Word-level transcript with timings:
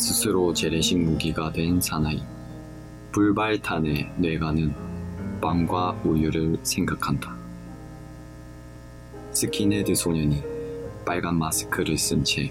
스스로 0.00 0.54
재래식 0.54 0.98
무기가 0.98 1.52
된 1.52 1.78
사나이. 1.78 2.22
불발탄의 3.12 4.14
뇌관은 4.16 4.74
빵과 5.42 6.00
우유를 6.04 6.56
생각한다. 6.62 7.36
스킨헤드 9.32 9.94
소년이 9.94 10.42
빨간 11.04 11.36
마스크를 11.36 11.98
쓴 11.98 12.24
채 12.24 12.50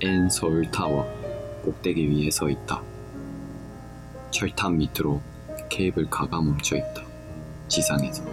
N 0.00 0.30
서울 0.30 0.70
타워 0.70 1.04
꼭대기 1.62 2.08
위에 2.10 2.30
서 2.30 2.48
있다. 2.48 2.80
철탑 4.30 4.72
밑으로 4.72 5.20
케이블카가 5.68 6.40
멈춰 6.40 6.76
있다. 6.76 7.02
지상에서. 7.68 8.24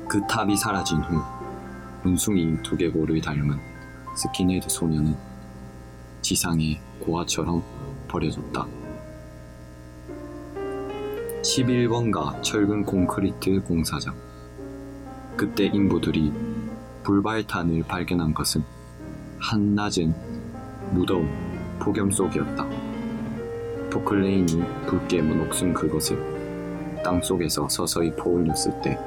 그 0.09 0.19
탑이 0.27 0.57
사라진 0.57 0.97
후 0.97 1.23
원숭이 2.03 2.61
두개골을 2.63 3.21
닮은 3.21 3.57
스킨헤드 4.13 4.67
소녀는 4.67 5.15
지상에 6.21 6.81
고아처럼 6.99 7.63
버려졌다. 8.09 8.67
11번가 11.43 12.43
철근 12.43 12.83
콘크리트 12.83 13.61
공사장. 13.61 14.13
그때 15.37 15.67
인부들이 15.67 16.48
불발탄을 17.09 17.81
발견한 17.87 18.35
것은 18.35 18.63
한낮은 19.39 20.13
무더운 20.91 21.27
폭염 21.79 22.11
속이었다. 22.11 22.69
포클레인이 23.89 24.63
붉게 24.85 25.23
목숨 25.23 25.73
그것을 25.73 27.01
땅속에서 27.03 27.67
서서히 27.67 28.15
포올렸을 28.15 28.79
때 28.83 28.99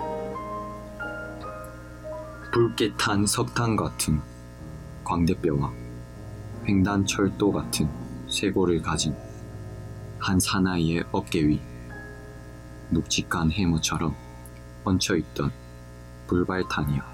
붉게 2.52 2.92
탄 2.98 3.24
석탄 3.24 3.76
같은 3.76 4.20
광대뼈와 5.04 5.72
횡단 6.66 7.06
철도 7.06 7.52
같은 7.52 7.88
쇄골을 8.26 8.82
가진 8.82 9.14
한 10.18 10.40
사나이의 10.40 11.04
어깨 11.12 11.46
위 11.46 11.60
묵직한 12.90 13.52
해머처럼 13.52 14.12
얹혀있던 14.82 15.52
불발탄이야. 16.26 17.11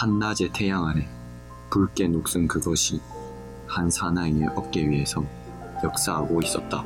한낮의 0.00 0.48
태양 0.54 0.86
아래 0.86 1.06
붉게 1.68 2.08
녹슨 2.08 2.48
그것이 2.48 3.02
한 3.66 3.90
사나이의 3.90 4.48
어깨 4.56 4.88
위에서 4.88 5.22
역사하고 5.84 6.40
있었다. 6.40 6.82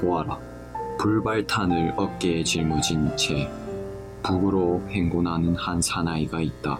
보아라. 0.00 0.38
불발탄을 1.00 1.94
어깨에 1.96 2.44
짊어진 2.44 3.16
채 3.16 3.50
북으로 4.22 4.86
행군하는 4.88 5.56
한 5.56 5.82
사나이가 5.82 6.40
있다. 6.40 6.78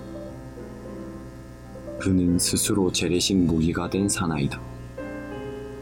그는 1.98 2.38
스스로 2.38 2.92
재래식 2.92 3.36
무기가 3.36 3.90
된 3.90 4.08
사나이다. 4.08 4.60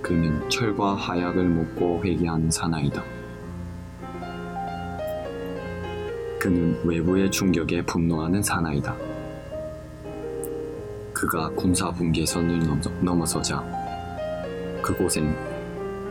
그는 0.00 0.48
철과 0.48 0.94
하약을 0.94 1.50
먹고 1.50 2.02
회개하는 2.02 2.50
사나이다. 2.50 3.17
그는 6.38 6.78
외부의 6.84 7.30
충격에 7.30 7.82
분노하는 7.82 8.42
사나이다. 8.42 8.96
그가 11.12 11.50
군사 11.50 11.90
분계선을 11.90 12.60
넘어서자 13.02 13.64
그곳엔 14.80 15.34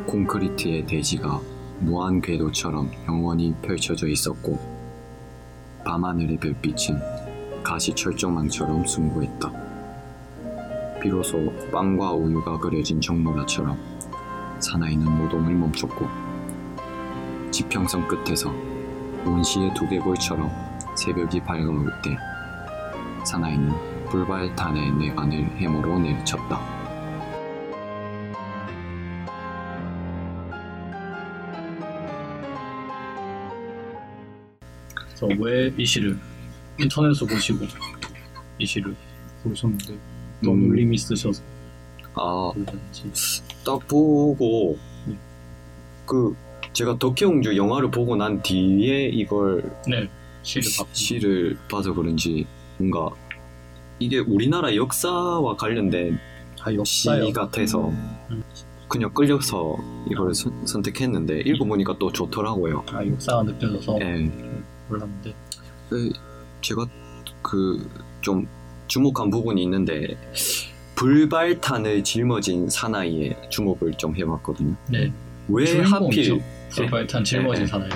콘크리트의 0.05 0.85
대지가 0.85 1.39
무한 1.79 2.19
궤도처럼 2.19 2.91
영원히 3.07 3.55
펼쳐져 3.61 4.07
있었고 4.07 4.59
밤하늘의 5.85 6.38
별빛은 6.38 6.99
가시 7.63 7.94
철조망처럼 7.94 8.85
숭고했다. 8.85 9.51
비로소 11.01 11.53
빵과 11.71 12.11
우유가 12.13 12.59
그려진 12.59 12.99
정모라처럼 12.99 13.77
사나이는 14.59 15.05
노동을 15.23 15.53
멈췄고 15.53 16.05
지평선 17.51 18.07
끝에서 18.09 18.53
온시의 19.27 19.73
두개골처럼 19.73 20.49
새벽이 20.95 21.41
밝아올 21.41 21.85
때 22.03 22.17
사나이는 23.25 23.71
불발탄의 24.09 24.93
내관을 24.93 25.57
해모로 25.57 25.99
내리쳤다. 25.99 26.59
그래서 34.95 35.27
왜 35.39 35.71
이 35.77 35.85
시를 35.85 36.17
인터넷에서 36.79 37.25
보시고 37.25 37.65
이 38.59 38.65
시를 38.65 38.95
고르셨는데 39.44 39.97
또 40.44 40.51
음. 40.51 40.67
놀림이 40.67 40.95
있으셔서 40.95 41.41
아, 42.15 42.51
딱 43.65 43.88
보고 43.88 44.77
음. 45.07 45.17
그 46.05 46.35
제가 46.77 46.99
덕혜옹주 46.99 47.57
영화를 47.57 47.89
보고 47.89 48.15
난 48.15 48.39
뒤에 48.43 49.07
이걸 49.07 49.63
네 49.88 50.07
시를 50.43 50.69
봤 50.77 50.88
시를 50.93 51.57
봐서 51.71 51.91
그런지 51.91 52.45
뭔가 52.77 53.09
이게 53.97 54.19
우리나라 54.19 54.75
역사와 54.75 55.55
관련된 55.55 56.19
아 56.61 56.83
시 56.83 57.09
같아서 57.33 57.88
음. 58.29 58.43
그냥 58.88 59.11
끌려서 59.11 59.75
이걸 60.11 60.35
선, 60.35 60.53
선택했는데 60.67 61.41
읽어보니까 61.41 61.97
또 61.97 62.11
좋더라고요. 62.11 62.85
아 62.91 63.03
역사가 63.03 63.41
느껴져서 63.41 63.97
예. 64.01 64.31
몰랐는데 64.88 65.33
그 65.89 66.11
제가 66.61 66.85
그 67.41 67.89
좀 68.21 68.47
주목한 68.88 69.31
부분이 69.31 69.63
있는데 69.63 70.15
불발탄을 70.95 72.03
짊어진 72.03 72.69
사나이에 72.69 73.35
주목을 73.49 73.94
좀 73.94 74.15
해봤거든요. 74.15 74.75
네왜 74.89 75.65
주인공이죠. 75.65 76.33
하필 76.35 76.56
불발탄 76.69 77.23
짊어진 77.23 77.63
네. 77.63 77.67
사나이 77.67 77.89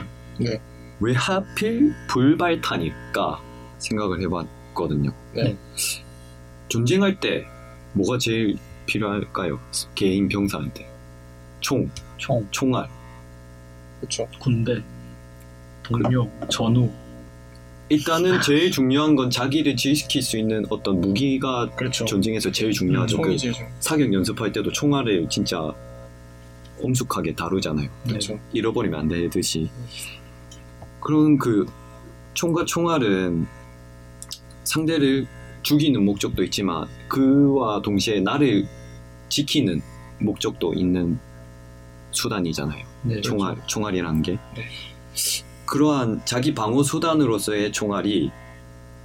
왜 1.00 1.14
하필 1.14 1.94
불발탄일까 2.08 3.42
생각을 3.80 4.22
해봤거든요. 4.22 5.12
네. 5.34 5.58
전쟁할 6.70 7.20
때 7.20 7.46
뭐가 7.94 8.18
제일 8.18 8.58
필요할까요? 8.86 9.60
개인 9.96 10.28
병사한테 10.28 10.88
총, 11.60 11.90
총 12.18 12.48
총알. 12.52 12.88
그렇죠. 14.00 14.28
군대 14.40 14.82
동료 15.84 16.30
전우 16.50 16.90
일단은 17.90 18.42
제일 18.42 18.72
중요한 18.72 19.16
건 19.16 19.30
자기를 19.30 19.76
지킬 19.76 20.22
수 20.22 20.38
있는 20.38 20.64
어떤 20.70 21.02
무기가 21.02 21.70
그렇죠. 21.76 22.06
전쟁에서 22.06 22.52
제일 22.52 22.72
중요하죠. 22.72 23.18
그 23.18 23.24
총이 23.24 23.38
제일 23.38 23.54
중. 23.54 23.68
사격 23.80 24.14
연습할 24.14 24.52
때도 24.54 24.72
총알을 24.72 25.28
진짜 25.30 25.74
엄숙하게 26.84 27.36
다루잖아요. 27.36 27.90
그렇죠. 28.06 28.40
잃어버리면 28.54 29.00
안 29.00 29.08
되듯이. 29.08 29.70
그런 31.00 31.38
그 31.38 31.66
총과 32.34 32.66
총알은 32.66 33.48
상대를 34.64 35.28
죽이는 35.64 36.04
목적도 36.04 36.44
있지만 36.44 36.88
그와 37.08 37.82
동시에 37.82 38.20
나를 38.20 38.68
지키는 39.30 39.82
목적도 40.20 40.74
있는 40.74 41.20
수단이잖아요. 42.12 42.86
네, 43.04 43.22
총알, 43.22 43.56
총알이라는 43.68 44.22
게. 44.22 44.38
네. 44.56 44.66
그러한 45.66 46.22
자기 46.26 46.54
방어 46.54 46.84
수단으로서의 46.84 47.72
총알이 47.72 48.32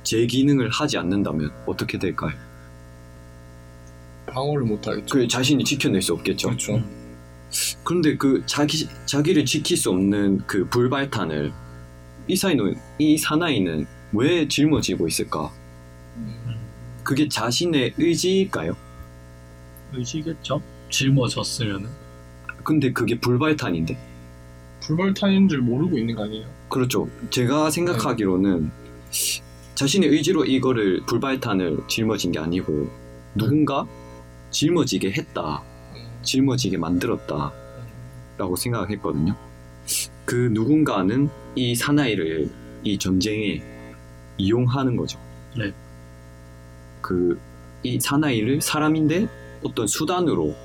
제 0.02 0.26
기능을 0.26 0.70
하지 0.70 0.98
않는다면 0.98 1.52
어떻게 1.66 1.98
될까요? 1.98 2.32
방어를 4.26 4.64
못 4.64 4.86
하겠죠. 4.86 5.06
그 5.14 5.28
자신이 5.28 5.64
지켜낼 5.64 6.02
수 6.02 6.12
없겠죠. 6.14 6.48
그렇죠. 6.48 6.82
그런데 7.84 8.16
그 8.16 8.42
자기 8.46 8.88
자기를 9.06 9.44
지킬 9.44 9.76
수 9.76 9.90
없는 9.90 10.42
그 10.46 10.68
불발탄을 10.68 11.52
이 12.28 12.36
사이는 12.36 12.74
이 12.98 13.16
사나이는 13.18 13.86
왜 14.12 14.48
짊어지고 14.48 15.06
있을까? 15.08 15.50
그게 17.02 17.28
자신의 17.28 17.94
의지일까요? 17.98 18.76
의지겠죠? 19.92 20.60
짊어졌으면은 20.90 21.88
근데 22.64 22.92
그게 22.92 23.18
불발탄인데. 23.18 23.96
불발탄인 24.80 25.48
줄 25.48 25.60
모르고 25.60 25.98
있는 25.98 26.16
거 26.16 26.24
아니에요? 26.24 26.46
그렇죠. 26.68 27.08
제가 27.30 27.70
생각하기로는 27.70 28.70
자신의 29.76 30.08
의지로 30.08 30.44
이거를 30.44 31.02
불발탄을 31.06 31.84
짊어진 31.88 32.32
게 32.32 32.38
아니고 32.38 32.90
누군가 33.34 33.86
짊어지게 34.50 35.12
했다, 35.12 35.62
음, 35.62 35.75
짊어지게 36.26 36.76
만들었다라고 36.76 38.56
생각을 38.58 38.90
했거든요. 38.90 39.34
그 40.26 40.50
누군가는 40.52 41.30
이 41.54 41.74
사나이를 41.74 42.50
이 42.84 42.98
전쟁에 42.98 43.62
이용하는 44.36 44.96
거죠. 44.96 45.18
네. 45.56 45.72
그 47.00 47.38
이 47.86 48.00
사나이를 48.00 48.60
사람인데 48.60 49.28
어떤 49.62 49.86
수단으로 49.86 50.56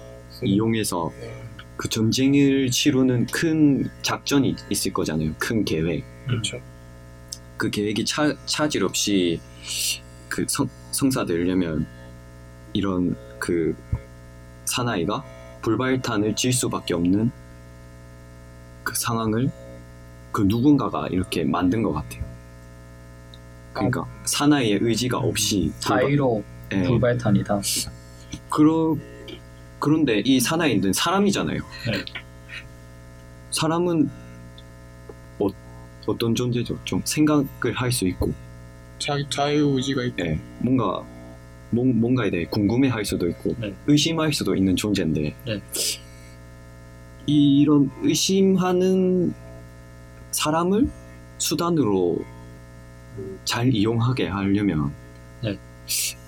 이용해서 0.43 1.11
네. 1.19 1.43
그 1.77 1.87
전쟁을 1.87 2.71
치르는 2.71 3.27
큰 3.27 3.87
작전이 4.01 4.55
있을 4.71 4.91
거잖아요. 4.91 5.33
큰 5.37 5.63
계획. 5.63 6.03
그렇죠. 6.25 6.59
그 7.57 7.69
계획이 7.69 8.05
차, 8.05 8.35
차질 8.47 8.83
없이 8.83 9.39
그 10.29 10.45
성, 10.47 10.67
성사되려면 10.91 11.85
이런 12.73 13.15
그 13.37 13.75
사나이가 14.65 15.23
불발탄을 15.61 16.35
질 16.35 16.51
수밖에 16.53 16.93
없는 16.93 17.31
그 18.83 18.95
상황을 18.95 19.51
그 20.31 20.41
누군가가 20.43 21.07
이렇게 21.07 21.43
만든 21.43 21.83
것 21.83 21.93
같아요. 21.93 22.23
그러니까 23.73 24.05
사나이의 24.25 24.79
의지가 24.81 25.17
없이 25.19 25.71
불발- 25.81 26.01
자의로 26.01 26.43
예, 26.73 26.83
불발탄이다. 26.83 27.61
그러, 28.49 28.95
그런데 29.79 30.19
이 30.25 30.39
사나이는 30.39 30.93
사람이잖아요. 30.93 31.59
네. 31.87 32.05
사람은 33.51 34.09
어, 35.39 35.47
어떤 36.07 36.33
존재죠? 36.35 36.77
좀 36.85 37.01
생각을 37.05 37.47
할 37.75 37.91
수 37.91 38.07
있고 38.07 38.33
자, 38.99 39.15
자유 39.29 39.73
의지가 39.75 40.03
있고. 40.05 40.23
예, 40.25 40.39
뭔가 40.59 41.03
뭔, 41.71 41.99
뭔가에 41.99 42.29
대해 42.29 42.45
궁금해할 42.45 43.03
수도 43.03 43.27
있고 43.29 43.55
네. 43.59 43.73
의심할 43.87 44.33
수도 44.33 44.55
있는 44.55 44.75
존재인데 44.75 45.35
네. 45.45 45.61
이런 47.25 47.89
의심하는 48.01 49.33
사람을 50.31 50.89
수단으로 51.37 52.19
잘 53.45 53.73
이용하게 53.73 54.27
하려면 54.27 54.91
네. 55.43 55.57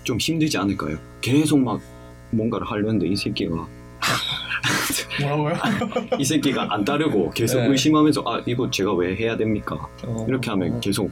좀 0.04 0.18
힘들지 0.18 0.57
않을까요? 0.57 0.98
계속 1.22 1.60
막 1.60 1.80
뭔가를 2.31 2.69
하려는데 2.69 3.07
이 3.07 3.16
새끼가 3.16 3.68
뭐라고요? 5.22 5.54
이 6.19 6.25
새끼가 6.25 6.74
안 6.74 6.84
따르고 6.84 7.31
계속 7.31 7.60
네. 7.62 7.68
의심하면서 7.68 8.24
아 8.25 8.44
이거 8.46 8.69
제가 8.69 8.94
왜 8.94 9.16
해야 9.16 9.38
됩니까? 9.38 9.75
어, 10.04 10.25
이렇게 10.28 10.50
하면 10.50 10.74
어, 10.74 10.80
계속 10.80 11.12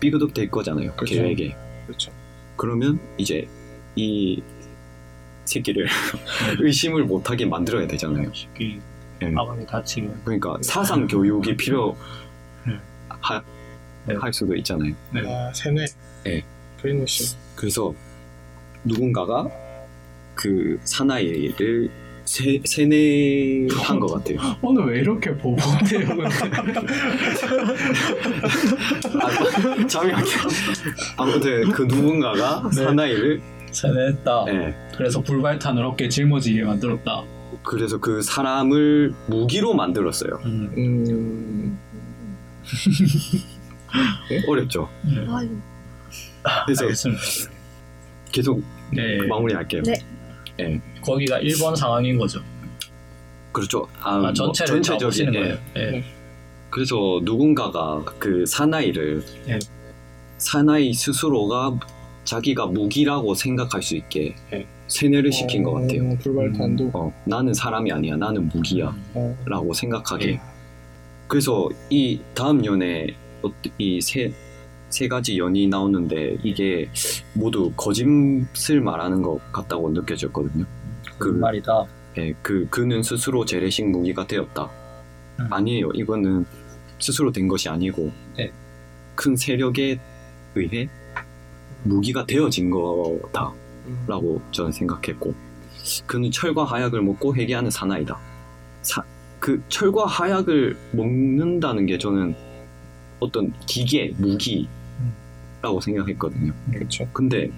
삐그덕 0.00 0.32
될 0.32 0.50
거잖아요 0.50 0.92
그렇죠. 0.94 1.14
계획에 1.14 1.54
그렇죠. 1.86 2.10
그러면 2.60 3.00
이제 3.16 3.48
이 3.96 4.42
새끼를 5.46 5.88
의심을 6.60 7.04
못하게 7.04 7.46
만들어야 7.46 7.86
되잖아요. 7.86 8.30
쉽게 8.34 8.78
예. 9.22 9.28
마음이 9.30 9.66
다치게 9.66 10.10
그러니까 10.24 10.58
사상 10.60 11.06
교육이 11.06 11.56
필요 11.56 11.96
네. 12.66 12.78
하, 13.08 13.42
네. 14.06 14.14
할 14.14 14.30
수도 14.34 14.54
있잖아요. 14.56 14.92
네. 15.10 15.22
아, 15.24 15.50
세뇌. 15.54 15.86
네. 16.24 16.44
브레인워싱. 16.76 17.38
그래서 17.56 17.94
누군가가 18.84 19.48
그 20.34 20.78
사나이를 20.84 21.90
세, 22.30 22.60
세뇌한 22.64 23.98
것 23.98 24.06
같아요. 24.14 24.38
오늘 24.62 24.84
왜 24.86 25.00
이렇게 25.00 25.36
같아요 25.56 26.06
아, 29.20 29.86
잠시만요. 29.88 30.24
아무튼 31.16 31.72
그 31.72 31.82
누군가가 31.82 32.68
네. 32.68 32.84
사나이를 32.84 33.42
세뇌했다 33.72 34.44
예, 34.48 34.76
그래서 34.96 35.20
불발탄을 35.20 35.82
어깨에 35.82 36.08
짊어지게 36.08 36.62
만들었다 36.62 37.24
그래서 37.64 37.98
그 37.98 38.22
사람을 38.22 39.12
무기로 39.26 39.74
만들었어요. 39.74 40.38
음. 40.44 40.70
음, 40.76 41.78
어렵죠. 44.46 44.88
네. 45.02 45.26
그래서 46.64 46.84
알겠습니다 46.84 47.22
계속 48.30 48.62
네. 48.92 49.18
마무리할게요. 49.26 49.82
네. 49.82 50.80
거기가 51.02 51.38
일본 51.38 51.74
상황인 51.74 52.18
거죠 52.18 52.40
그렇죠. 53.52 53.88
아, 54.00 54.14
아, 54.14 54.18
뭐 54.18 54.32
전체를 54.32 54.80
다 54.80 54.96
보시는 54.96 55.34
예. 55.34 55.38
거예요 55.40 55.58
네. 55.74 55.90
네. 55.90 56.04
그래서 56.70 57.20
누군가가 57.24 58.04
그 58.18 58.46
사나이를 58.46 59.24
예. 59.48 59.58
사나이 60.38 60.94
스스로가 60.94 61.78
자기가 62.24 62.66
무기라고 62.66 63.34
생각할 63.34 63.82
수 63.82 63.96
있게 63.96 64.36
예. 64.52 64.66
세뇌를 64.86 65.32
시킨 65.32 65.62
것 65.62 65.72
같아요. 65.72 66.10
어, 66.10 66.16
불발탄도. 66.20 66.90
어, 66.94 67.12
나는 67.24 67.54
사람이 67.54 67.92
아니야, 67.92 68.16
나는 68.16 68.48
무기야 68.48 68.94
어, 69.14 69.36
라고 69.46 69.72
생각하게. 69.72 70.28
예. 70.32 70.40
그래서 71.28 71.68
이 71.90 72.20
다음 72.34 72.64
연에 72.64 73.06
이세 73.78 74.32
세 74.88 75.06
가지 75.06 75.38
연이 75.38 75.68
나오는데 75.68 76.38
이게 76.42 76.88
모두 77.34 77.72
거짓을 77.76 78.80
말하는 78.80 79.22
것 79.22 79.40
같다고 79.52 79.90
느껴졌거든요. 79.90 80.64
그 81.20 81.32
그, 81.32 81.38
말이다. 81.38 81.84
예, 82.16 82.34
그 82.42 82.66
그는 82.70 83.02
스스로 83.02 83.44
재래식 83.44 83.86
무기가 83.86 84.26
되었다. 84.26 84.68
음. 85.38 85.52
아니에요. 85.52 85.90
이거는 85.94 86.46
스스로 86.98 87.30
된 87.30 87.46
것이 87.46 87.68
아니고 87.68 88.10
네. 88.36 88.50
큰 89.14 89.36
세력에 89.36 90.00
의해 90.54 90.88
무기가 91.84 92.26
되어진 92.26 92.70
거다라고 92.70 93.52
음, 93.86 94.40
저는 94.50 94.72
생각했고 94.72 95.34
그는 96.06 96.30
철과 96.30 96.64
하약을 96.64 97.02
먹고 97.02 97.36
회개하는 97.36 97.70
사나이다. 97.70 98.18
사, 98.82 99.02
그 99.38 99.62
철과 99.68 100.06
하약을 100.06 100.76
먹는다는 100.92 101.86
게 101.86 101.98
저는 101.98 102.34
어떤 103.20 103.52
기계, 103.66 104.12
무기라고 104.16 105.80
생각했거든요. 105.82 106.52
그렇죠. 106.72 107.06
근데 107.12 107.50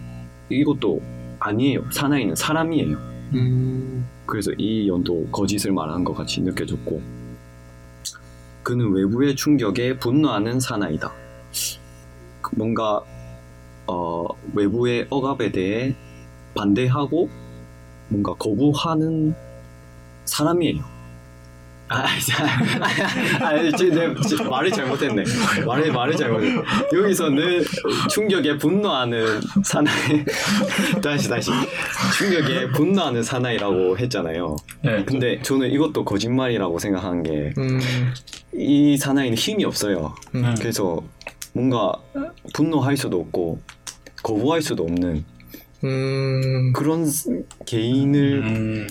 이것도 0.48 1.00
아니에요. 1.38 1.90
사나이는 1.90 2.34
사람이에요. 2.34 3.11
음, 3.34 4.06
그래서 4.26 4.50
이 4.58 4.88
연도 4.88 5.26
거짓을 5.30 5.72
말하는 5.72 6.04
것 6.04 6.14
같이 6.14 6.40
느껴졌고 6.40 7.00
그는 8.62 8.92
외부의 8.92 9.34
충격에 9.34 9.98
분노하는 9.98 10.60
사나이다. 10.60 11.12
그 12.42 12.54
뭔가 12.54 13.02
어, 13.86 14.26
외부의 14.54 15.06
억압에 15.10 15.50
대해 15.50 15.94
반대하고 16.54 17.28
뭔가 18.08 18.34
거부하는 18.34 19.34
사람이에요. 20.24 20.91
아, 21.92 22.06
자, 22.18 22.44
아, 23.40 23.70
제, 23.76 23.90
내, 23.90 24.14
제, 24.28 24.42
말을 24.42 24.70
잘못했네. 24.70 25.24
말을 25.66 25.92
말을 25.92 26.16
잘못했네. 26.16 26.62
여기서는 26.94 27.64
충격에 28.10 28.56
분노하는 28.56 29.40
사나이. 29.64 30.24
다시 31.02 31.28
다시. 31.28 31.50
충격에 32.18 32.70
분노하는 32.70 33.22
사나이라고 33.22 33.98
했잖아요. 33.98 34.56
네. 34.82 35.04
근데 35.04 35.40
저는 35.42 35.70
이것도 35.70 36.04
거짓말이라고 36.04 36.78
생각한 36.78 37.22
게이 37.22 37.52
음, 37.58 38.96
사나이는 38.96 39.36
힘이 39.36 39.64
없어요. 39.64 40.14
음, 40.34 40.54
그래서 40.58 41.02
뭔가 41.52 41.92
분노할 42.54 42.96
수도 42.96 43.20
없고 43.20 43.60
거부할 44.22 44.62
수도 44.62 44.84
없는 44.84 45.24
음, 45.84 46.72
그런 46.72 47.06
개인을 47.66 48.42
음, 48.44 48.86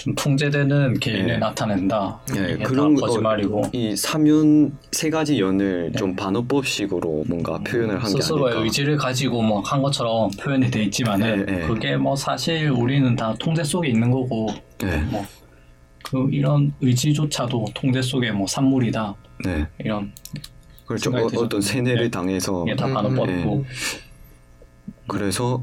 좀 0.00 0.14
통제되는 0.14 0.98
개인을 0.98 1.26
네. 1.26 1.36
나타낸다 1.36 2.20
예, 2.34 2.56
그런 2.64 2.94
거- 2.94 3.02
거짓말이고 3.06 3.64
이 3.74 3.94
사면 3.94 4.74
세 4.92 5.10
가지 5.10 5.38
연을 5.38 5.90
네. 5.92 5.98
좀 5.98 6.16
반어법식으로 6.16 7.24
뭔가 7.28 7.58
표현을 7.58 7.96
한게 8.02 8.22
스스로의. 8.22 8.62
의지를 8.62 8.96
가지고 8.96 9.42
뭐 9.42 9.60
한 9.60 9.82
것처럼 9.82 10.30
표현이 10.40 10.70
돼 10.70 10.84
있지만은 10.84 11.44
네, 11.44 11.52
네. 11.58 11.66
그게 11.66 11.96
뭐 11.98 12.16
사실 12.16 12.70
우리는 12.70 13.14
다 13.14 13.34
통제 13.38 13.62
속에 13.62 13.88
있는 13.90 14.10
거고 14.10 14.48
네, 14.78 15.02
뭐그 15.10 16.30
이런 16.32 16.72
의지조차도 16.80 17.66
통제 17.74 18.00
속에 18.00 18.32
뭐 18.32 18.46
산물이다 18.46 19.14
네. 19.44 19.66
이런 19.80 20.12
그렇죠. 20.86 21.10
어. 21.14 21.26
어떤 21.42 21.60
세뇌를 21.60 22.04
네. 22.04 22.10
당해서 22.10 22.64
다 22.78 22.86
음, 22.86 22.94
반어법이고 22.94 23.66
그래서 25.06 25.62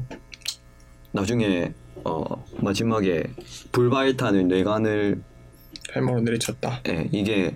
나중에 1.10 1.72
어, 2.04 2.44
마지막에 2.60 3.24
불발탄을 3.72 4.48
뇌관을 4.48 5.22
발목으로 5.92 6.22
내리쳤다. 6.22 6.80
예, 6.88 7.08
이게 7.12 7.52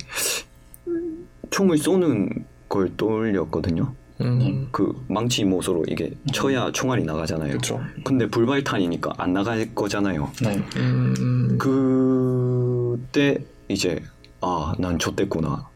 총을 1.51 1.79
쏘는 1.79 2.45
걸 2.69 2.97
떠올렸거든요. 2.97 3.95
음. 4.21 4.69
그 4.71 5.05
망치 5.09 5.45
못으로 5.45 5.85
이게 5.89 6.13
쳐야 6.33 6.71
총알이 6.73 7.05
나가잖아요. 7.05 7.49
그렇죠. 7.51 7.81
근데 8.05 8.27
불발탄이니까 8.29 9.13
안 9.19 9.33
나갈 9.33 9.75
거잖아요. 9.75 10.31
네. 10.43 10.63
음. 10.77 11.15
음. 11.19 11.59
그때 11.59 13.39
이제 13.69 14.03
아 14.41 14.75
난 14.79 14.99
좆됐구나 14.99 15.69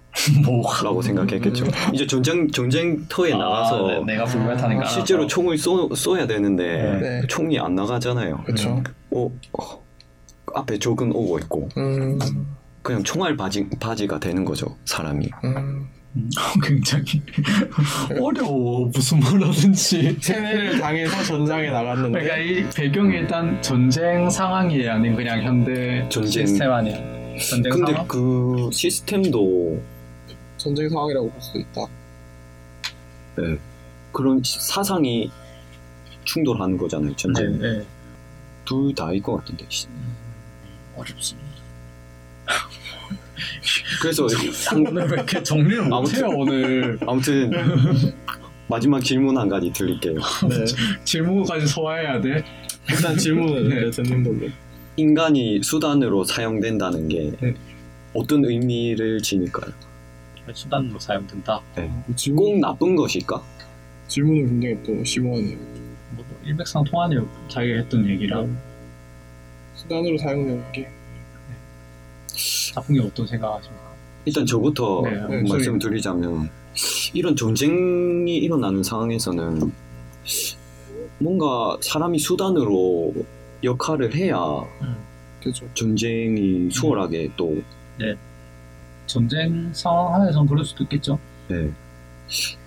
뭐가 0.45 0.83
라고 0.85 1.03
생각했겠죠. 1.03 1.67
이제 1.93 2.07
전쟁 2.07 2.51
전쟁터에 2.51 3.31
나가서 3.33 3.87
네, 3.87 4.05
내가 4.15 4.25
불발탄인가 4.25 4.85
아, 4.85 4.89
실제로 4.89 5.27
총을 5.27 5.59
쏘, 5.59 5.95
쏘야 5.95 6.27
되는데 6.27 6.99
네. 7.01 7.23
총이 7.29 7.59
안 7.59 7.75
나가잖아요. 7.75 8.43
그렇죠. 8.45 8.83
어, 9.11 9.31
어, 9.53 9.83
앞에 10.55 10.79
적은 10.79 11.13
오고 11.13 11.39
있고 11.41 11.69
음. 11.77 12.19
그냥 12.83 13.03
총알 13.03 13.37
바지, 13.37 13.69
바지가 13.81 14.21
되는 14.21 14.45
거죠 14.45 14.77
사람이. 14.85 15.29
음. 15.45 15.89
음, 16.17 16.31
굉장히 16.63 17.05
어려워 18.19 18.89
무슨 18.95 19.21
말 19.21 19.35
하든지 19.35 20.17
세뇌를 20.21 20.81
당해서 20.81 21.23
전장에 21.25 21.69
나갔는데 21.71 22.21
그러니까 22.21 22.37
이 22.39 22.71
배경이 22.75 23.17
일단 23.17 23.61
전쟁 23.61 24.31
상황이에요 24.31 24.93
아니면 24.93 25.17
그냥 25.17 25.43
현대 25.43 26.07
전쟁. 26.09 26.47
시스템 26.47 26.73
아니야 26.73 26.97
전쟁 27.51 27.71
근데 27.71 27.93
상황? 27.93 28.09
그 28.09 28.71
시스템도 28.73 29.79
전쟁 30.67 30.89
상황이라고 30.89 31.31
볼 31.31 31.41
수도 31.41 31.59
있다. 31.61 31.87
네, 33.37 33.57
그런 34.13 34.43
시- 34.43 34.59
사상이 34.61 35.31
충돌하는 36.25 36.77
거잖아요. 36.77 37.11
네, 37.11 37.17
전쟁 37.17 37.59
네. 37.61 37.87
둘 38.65 38.93
다일 38.93 39.23
것 39.23 39.37
같은데. 39.37 39.65
시- 39.69 39.87
어렵습니다 40.97 41.47
그래서 44.01 44.27
상, 44.29 44.81
오늘 44.87 45.07
왜 45.09 45.13
이렇게 45.15 45.43
정리를 45.43 45.85
못해요 45.85 46.27
오늘 46.35 46.99
아무튼 47.07 47.51
마지막 48.67 49.05
질문 49.05 49.37
한 49.39 49.49
가지 49.49 49.71
드릴게요. 49.73 50.15
네. 50.49 50.65
질문까지 51.05 51.67
소화해야 51.69 52.21
돼? 52.21 52.45
일단 52.89 53.17
질문을 53.17 53.69
네. 53.69 53.81
네. 53.85 53.91
듣는 53.91 54.25
걸로. 54.25 54.51
인간이 54.97 55.61
수단으로 55.63 56.25
사용된다는 56.25 57.07
게 57.09 57.33
네. 57.41 57.55
어떤 58.15 58.45
의미를 58.45 59.21
지닐까요? 59.21 59.71
수단으로 60.55 60.99
사용된다 60.99 61.61
질문, 62.15 62.37
꼭 62.37 62.59
나쁜 62.61 62.97
것일까? 62.97 63.43
질문은 64.09 64.61
굉장히 64.61 64.83
또 64.85 65.05
심오하네요. 65.05 65.57
뭐 66.17 66.25
일맥상 66.45 66.85
통하네요 66.85 67.29
자기가 67.49 67.79
했던 67.79 68.09
얘기랑 68.09 68.47
네. 68.47 68.59
수단으로 69.75 70.17
사용되는 70.19 70.73
게 70.73 70.89
나쁜 72.75 72.95
게 72.95 73.01
어떤 73.01 73.27
생각하십니까? 73.27 73.87
일단 74.25 74.47
저부터 74.47 75.03
네, 75.05 75.11
네, 75.29 75.49
말씀을 75.49 75.79
드리자면 75.79 76.51
이런 77.15 77.35
전쟁이 77.37 78.37
일어나는 78.39 78.83
상황에서는 78.83 79.73
뭔가 81.19 81.77
사람이 81.81 82.19
수단으로 82.19 83.15
역할을 83.63 84.15
해야 84.15 84.37
그죠. 85.43 85.67
전쟁이 85.75 86.69
수월하게 86.71 87.31
또 87.37 87.57
전쟁 89.07 89.73
상황 89.73 90.21
하에선 90.23 90.47
그럴 90.47 90.65
수도 90.65 90.85
있겠죠. 90.85 91.19
네. 91.49 91.71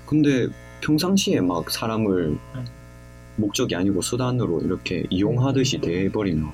근데 0.05 0.47
평상시에 0.81 1.41
막 1.41 1.69
사람을 1.69 2.37
네. 2.55 2.63
목적이 3.35 3.75
아니고 3.75 4.01
수단으로 4.01 4.61
이렇게 4.61 5.05
이용하듯이 5.09 5.79
대해버리면 5.79 6.49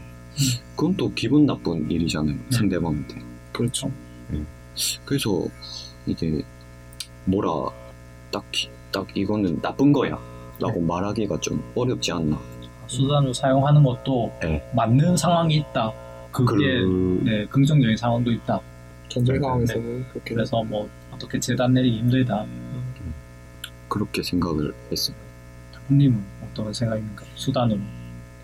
그건 0.75 0.95
또 0.97 1.13
기분 1.13 1.45
나쁜 1.45 1.89
일이잖아요 1.89 2.37
상대방한테. 2.49 3.21
그렇죠. 3.51 3.89
그래서 5.05 5.45
이게 6.05 6.41
뭐라 7.25 7.69
딱히 8.31 8.69
딱 8.91 9.07
이거는 9.15 9.61
나쁜 9.61 9.93
거야 9.93 10.19
라고 10.59 10.81
말하기가 10.81 11.39
좀 11.39 11.63
어렵지 11.75 12.11
않나. 12.11 12.37
수단으로 12.87 13.33
사용하는 13.33 13.83
것도 13.83 14.31
네. 14.41 14.63
맞는 14.75 15.17
상황이 15.17 15.55
있다. 15.55 15.91
그게 16.31 16.81
그... 16.81 17.21
네, 17.23 17.45
긍정적인 17.45 17.95
상황도 17.95 18.31
있다 18.31 18.59
전쟁 19.15 19.39
상황에서는 19.39 20.05
그렇게 20.11 20.35
그래서 20.35 20.61
뭐 20.63 20.89
어떻게 21.11 21.39
재단 21.39 21.73
내리기 21.73 21.99
힘들다 21.99 22.45
그렇게 23.87 24.21
생각을 24.21 24.73
했습니다 24.91 25.25
형님은 25.87 26.19
어떤 26.43 26.73
생각입니까? 26.73 27.23
수단으로 27.35 27.79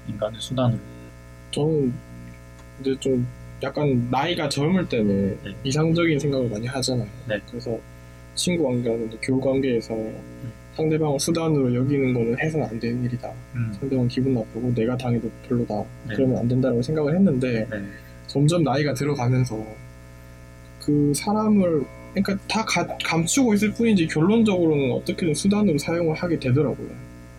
인간의 0.07 0.39
수단으로 0.39 0.79
저는 1.51 1.93
이제 2.79 2.95
좀 3.01 3.27
약간 3.61 4.07
나이가 4.09 4.47
젊을 4.47 4.87
때는 4.87 5.37
네. 5.43 5.55
이상적인 5.63 6.17
생각을 6.17 6.49
많이 6.49 6.65
하잖아요. 6.67 7.07
네. 7.27 7.39
그래서 7.49 7.77
친구 8.33 8.63
관계라든지 8.63 9.17
교우 9.21 9.41
관계에서 9.41 9.93
상대방을 10.75 11.19
수단으로 11.19 11.75
여기는 11.75 12.13
거는 12.13 12.39
해서는 12.39 12.65
안 12.65 12.79
되는 12.79 13.03
일이다. 13.03 13.31
음. 13.55 13.73
상대방 13.77 14.07
기분 14.07 14.33
나쁘고 14.33 14.73
내가 14.73 14.95
당해도 14.97 15.29
별로다. 15.47 15.83
네. 16.07 16.15
그러면 16.15 16.37
안 16.37 16.47
된다고 16.47 16.81
생각을 16.81 17.13
했는데 17.15 17.67
네. 17.69 17.83
점점 18.27 18.63
나이가 18.63 18.93
들어가면서 18.93 19.63
그 20.81 21.13
사람을 21.15 21.83
그러니까 22.13 22.37
다 22.47 22.65
가- 22.65 22.97
감추고 23.05 23.53
있을 23.53 23.71
뿐이지 23.73 24.07
결론적으로는 24.07 24.91
어떻게든 24.93 25.33
수단으로 25.33 25.77
사용을 25.77 26.15
하게 26.15 26.37
되더라고요. 26.39 26.87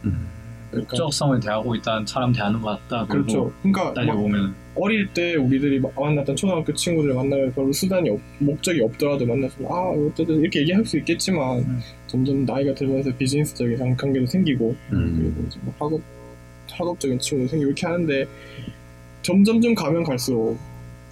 음. 0.04 0.28
그러니까 0.70 0.92
목적성을 0.92 1.38
대하고 1.40 1.74
있다는 1.74 2.06
사람 2.06 2.32
대하는 2.32 2.58
것 2.62 2.70
같다 2.88 3.06
그렇죠. 3.06 3.52
그러니까 3.60 3.84
막 3.84 3.94
따져보면 3.94 4.54
어릴 4.74 5.06
때 5.12 5.34
우리들이 5.36 5.80
마- 5.80 5.90
만났던 5.94 6.34
초등학교 6.34 6.72
친구들 6.72 7.12
만나면 7.12 7.52
별로 7.52 7.70
수단이 7.72 8.08
없, 8.08 8.18
목적이 8.38 8.80
없더라도 8.80 9.26
만나서 9.26 9.54
아 9.68 9.90
어쨌든 9.90 10.40
이렇게 10.40 10.60
얘기할 10.60 10.82
수 10.86 10.96
있겠지만 10.96 11.58
음. 11.58 11.80
점점 12.06 12.46
나이가 12.46 12.72
들면서 12.74 13.10
비즈니스적인 13.18 13.76
관- 13.78 13.96
관계도 13.98 14.24
생기고 14.24 14.74
음. 14.92 15.18
그리고 15.34 15.46
이제 15.46 15.58
뭐 15.62 15.74
학업 15.78 16.00
학업적인 16.70 17.18
친구도 17.18 17.50
생기고 17.50 17.68
이렇게 17.70 17.86
하는데 17.86 18.26
점점점 19.20 19.74
가면 19.74 20.04
갈수록 20.04 20.56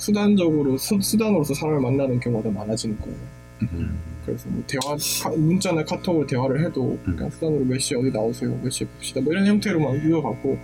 수단적으로 0.00 0.76
수, 0.78 0.98
수단으로서 1.00 1.52
사람을 1.54 1.80
만나는 1.80 2.18
경우가 2.20 2.42
더 2.42 2.50
많아지는 2.50 2.98
거예요. 3.00 3.16
음. 3.62 3.98
그래서 4.24 4.48
뭐 4.48 4.62
대화 4.66 4.96
카- 5.22 5.36
문자나 5.36 5.84
카톡으로 5.84 6.26
대화를 6.26 6.64
해도 6.64 6.98
그냥 7.04 7.28
수단으로 7.30 7.64
몇 7.66 7.78
시에 7.78 7.98
어디 7.98 8.10
나오세요 8.10 8.58
몇 8.62 8.70
시에 8.70 8.86
봅시다 8.86 9.20
뭐 9.20 9.32
이런 9.34 9.46
형태로만 9.46 10.08
이어가고 10.08 10.58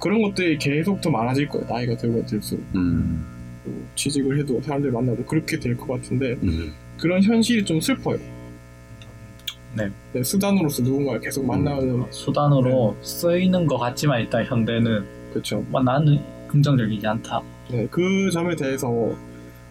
그런 0.00 0.22
것들이 0.22 0.58
계속 0.58 1.00
더 1.00 1.10
많아질 1.10 1.48
거예요 1.48 1.66
나이가 1.68 1.96
들면 1.96 2.26
들수록 2.26 2.64
음. 2.74 3.24
또 3.64 3.70
취직을 3.94 4.38
해도 4.40 4.60
사람들 4.62 4.90
만나도 4.90 5.24
그렇게 5.26 5.58
될 5.60 5.76
것 5.76 5.86
같은데 5.88 6.36
음. 6.42 6.72
그런 6.98 7.22
현실이 7.22 7.64
좀 7.64 7.80
슬퍼요. 7.80 8.18
네. 9.76 10.22
수단으로서 10.24 10.82
누군가를 10.82 11.20
계속 11.20 11.46
만나는 11.46 12.04
수단으로 12.10 12.96
쓰이는 13.02 13.66
것 13.66 13.78
같지만 13.78 14.20
일단 14.22 14.44
현대는 14.44 15.04
그렇죠. 15.32 15.64
뭐 15.68 15.80
나는 15.82 16.18
긍정적이지 16.48 17.06
않다 17.06 17.40
네, 17.70 17.86
그 17.90 18.30
점에 18.32 18.56
대해서 18.56 19.14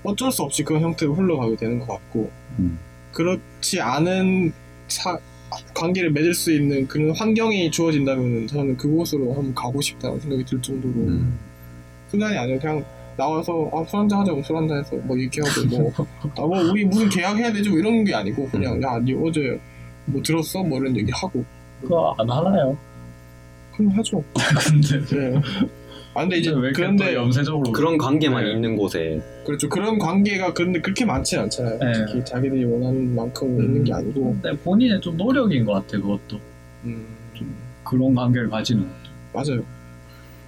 어쩔 0.04 0.32
수 0.32 0.44
없이 0.44 0.64
그런 0.64 0.82
형태로 0.82 1.14
흘러가게 1.14 1.56
되는 1.56 1.80
것 1.80 1.88
같고 1.88 2.32
음. 2.60 2.80
그렇지 3.12 3.82
않은 3.82 4.54
사- 4.88 5.20
관계를 5.74 6.12
맺을 6.12 6.34
수 6.34 6.54
있는 6.54 6.88
그런 6.88 7.16
환경이 7.16 7.72
주어진다면 7.72 8.48
저는 8.48 8.78
그곳으로 8.78 9.34
한번 9.34 9.54
가고 9.56 9.82
싶다는 9.82 10.20
생각이 10.20 10.46
들 10.46 10.62
정도로 10.62 10.94
음. 10.94 11.38
수단이 12.10 12.38
아니라 12.38 12.60
그냥 12.60 12.86
나와서 13.18 13.70
아, 13.74 13.84
술 13.86 14.00
한잔 14.00 14.20
하자고 14.20 14.42
술 14.44 14.56
한잔 14.56 14.78
해서 14.80 14.96
뭐 15.04 15.20
얘기하고 15.20 15.68
뭐, 15.70 15.92
아, 16.38 16.42
뭐 16.42 16.72
우리 16.72 16.86
무슨 16.86 17.10
계약해야 17.10 17.52
되지 17.52 17.70
뭐 17.70 17.80
이런 17.80 18.04
게 18.06 18.14
아니고 18.14 18.48
그냥 18.50 18.82
야니 18.82 19.14
어제 19.16 19.60
뭐 20.06 20.22
들었어? 20.24 20.64
뭐 20.64 20.80
이런 20.80 20.96
얘기하고 20.96 21.44
그거 21.82 22.16
안 22.18 22.30
하나요? 22.30 22.78
그럼 23.76 23.92
하죠. 23.92 24.24
근데 24.68 25.06
네. 25.06 25.42
아 26.14 26.22
근데 26.22 26.38
이제 26.38 26.52
왜 26.52 26.72
그런데 26.72 27.14
염세적으로 27.14 27.72
그런 27.72 27.98
관계만 27.98 28.44
네. 28.44 28.52
있는 28.52 28.76
곳에 28.76 29.22
그렇죠 29.46 29.70
그런 29.70 30.00
관계가 30.00 30.54
근데 30.54 30.82
그렇게 30.82 31.06
많지 31.06 31.38
않잖아요. 31.38 31.78
네. 31.80 31.94
특히 31.94 32.26
자기들이 32.26 32.66
원하는 32.66 33.16
만큼 33.16 33.62
있는 33.62 33.84
게 33.84 33.94
아니고 33.94 34.38
근데 34.42 34.58
본인의 34.58 35.02
좀 35.02 35.18
노력인 35.18 35.66
것 35.66 35.74
같아 35.74 35.98
그것도 35.98 36.40
음, 36.86 37.06
그런 37.84 38.16
관계를 38.16 38.50
가지는 38.50 38.84
것도 38.84 38.94
맞아요. 39.34 39.64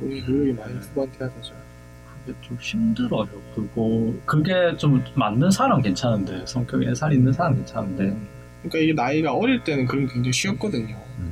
우리 0.02 0.22
노력이 0.24 0.54
많이 0.54 0.74
수반돼야 0.80 1.30
되죠. 1.30 1.54
그게 2.26 2.38
좀 2.42 2.58
힘들어요 2.60 3.28
그거 3.56 4.14
그게 4.26 4.76
좀 4.78 5.04
맞는 5.16 5.52
사람 5.52 5.82
괜찮은데 5.82 6.44
성격이 6.46 6.88
애살 6.88 7.14
있는 7.14 7.32
사람 7.34 7.56
괜찮은데 7.56 8.16
그러니까 8.64 8.80
이게 8.80 8.94
나이가 8.94 9.34
어릴 9.34 9.64
때는 9.64 9.86
그런 9.86 10.08
게 10.08 10.14
굉장히 10.14 10.34
쉬웠거든요. 10.34 10.96
음. 11.20 11.31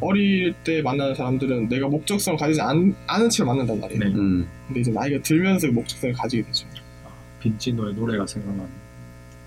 어릴 0.00 0.54
때 0.64 0.82
만나는 0.82 1.14
사람들은 1.14 1.68
내가 1.68 1.88
목적성을 1.88 2.38
가지지 2.38 2.60
않, 2.60 2.94
않은 3.06 3.28
채로 3.30 3.48
만난단 3.48 3.80
말이에요. 3.80 4.00
네. 4.00 4.06
음. 4.14 4.48
근데 4.66 4.80
이제 4.80 4.90
나이가 4.90 5.20
들면서 5.22 5.68
목적성을 5.68 6.14
가지게 6.14 6.42
되죠. 6.44 6.66
빈지노의 7.40 7.94
노래가 7.94 8.26
생각나는 8.26 8.70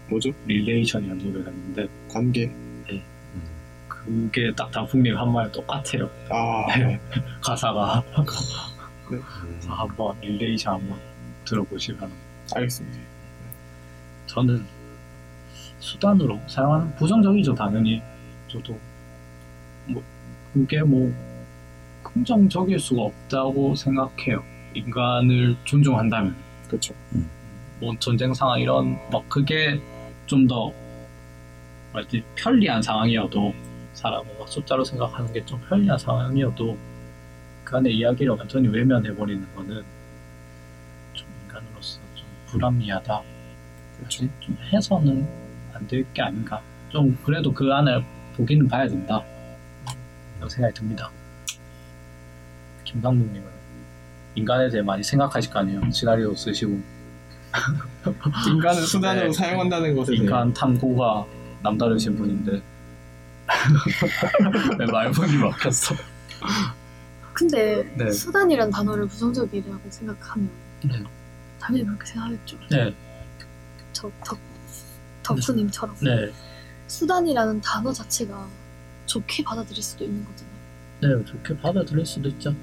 뭐죠? 0.09 0.31
Relation이라는 0.47 1.31
노래가 1.31 1.51
있는데 1.51 1.87
관계. 2.11 2.51
그게 3.87 4.51
딱 4.57 4.69
다풍님 4.69 5.15
한 5.17 5.29
말 5.31 5.49
똑같아요 5.53 6.09
아, 6.29 6.65
네. 6.77 6.99
가사가 7.41 8.03
네. 9.09 9.17
한번 9.65 10.15
릴레이션 10.19 10.73
한번 10.73 10.97
들어보시면 11.45 12.11
알겠습니다. 12.53 12.97
저는 14.27 14.65
수단으로 15.79 16.37
사용하는 16.47 16.93
부정적이죠 16.95 17.55
당연히 17.55 18.01
저도 18.49 18.77
뭐 19.87 20.03
그게 20.53 20.81
뭐 20.83 21.11
긍정적일 22.03 22.79
수가 22.79 23.01
없다고 23.03 23.75
생각해요. 23.75 24.43
인간을 24.75 25.55
존중한다면 25.65 26.35
그렇죠. 26.67 26.93
뭐 27.79 27.93
전쟁 27.99 28.33
상황 28.33 28.59
이런 28.59 28.97
막 29.11 29.27
그게 29.29 29.79
좀더 30.25 30.71
뭐지 31.91 32.23
편리한 32.35 32.81
상황이어도 32.81 33.53
사람을 33.93 34.25
막 34.39 34.47
숫자로 34.49 34.83
생각하는 34.83 35.31
게 35.33 35.43
좀 35.45 35.59
편리한 35.69 35.97
상황이어도 35.97 36.77
그 37.63 37.77
안에 37.77 37.89
이야기를 37.91 38.33
완전히 38.33 38.67
외면해 38.67 39.15
버리는 39.15 39.45
거는 39.55 39.83
좀 41.13 41.27
인간으로서 41.45 41.99
좀 42.15 42.25
불합리하다. 42.47 43.21
그렇죠. 43.97 44.25
좀 44.39 44.57
해서는 44.71 45.27
안 45.73 45.87
될 45.87 46.05
게 46.13 46.21
아닌가. 46.21 46.61
좀 46.89 47.17
그래도 47.23 47.51
그 47.53 47.71
안을 47.73 48.03
보기는 48.37 48.67
봐야 48.67 48.87
된다. 48.87 49.23
이런 50.43 50.49
생각이 50.49 50.73
듭니다. 50.73 51.09
김상국님은 52.83 53.47
인간에 54.35 54.69
대해 54.69 54.83
많이 54.83 55.01
생각하실 55.01 55.51
거 55.51 55.59
아니에요. 55.59 55.89
시나리오 55.89 56.35
쓰시고 56.35 56.81
인간을 58.49 58.81
수단으로 58.81 59.27
네. 59.27 59.33
사용한다는 59.33 59.95
것에 59.95 60.11
대해 60.11 60.21
인간 60.21 60.53
탐구가 60.53 61.25
남다르신 61.61 62.17
분인데 62.17 62.61
내 64.79 64.85
말문이 64.85 65.37
막혔어. 65.37 65.95
근데 67.33 67.83
네. 67.95 68.11
수단이란 68.11 68.69
단어를 68.69 69.07
부정적이라고 69.07 69.81
생각하면 69.89 70.49
네. 70.83 71.03
당연히 71.59 71.85
그렇게 71.85 72.05
생각했죠. 72.05 72.57
네, 72.69 72.93
저 73.93 74.11
덕, 74.25 74.37
덕수님처럼 75.23 75.95
네, 76.01 76.33
수단이라는 76.87 77.61
단어 77.61 77.93
자체가 77.93 78.45
좋게 79.05 79.43
받아들일 79.43 79.81
수도 79.83 80.03
있는 80.05 80.25
거잖아요. 80.25 80.53
네, 81.19 81.25
좋게 81.25 81.57
받아들일 81.57 82.05
수도 82.05 82.29
있죠. 82.29 82.55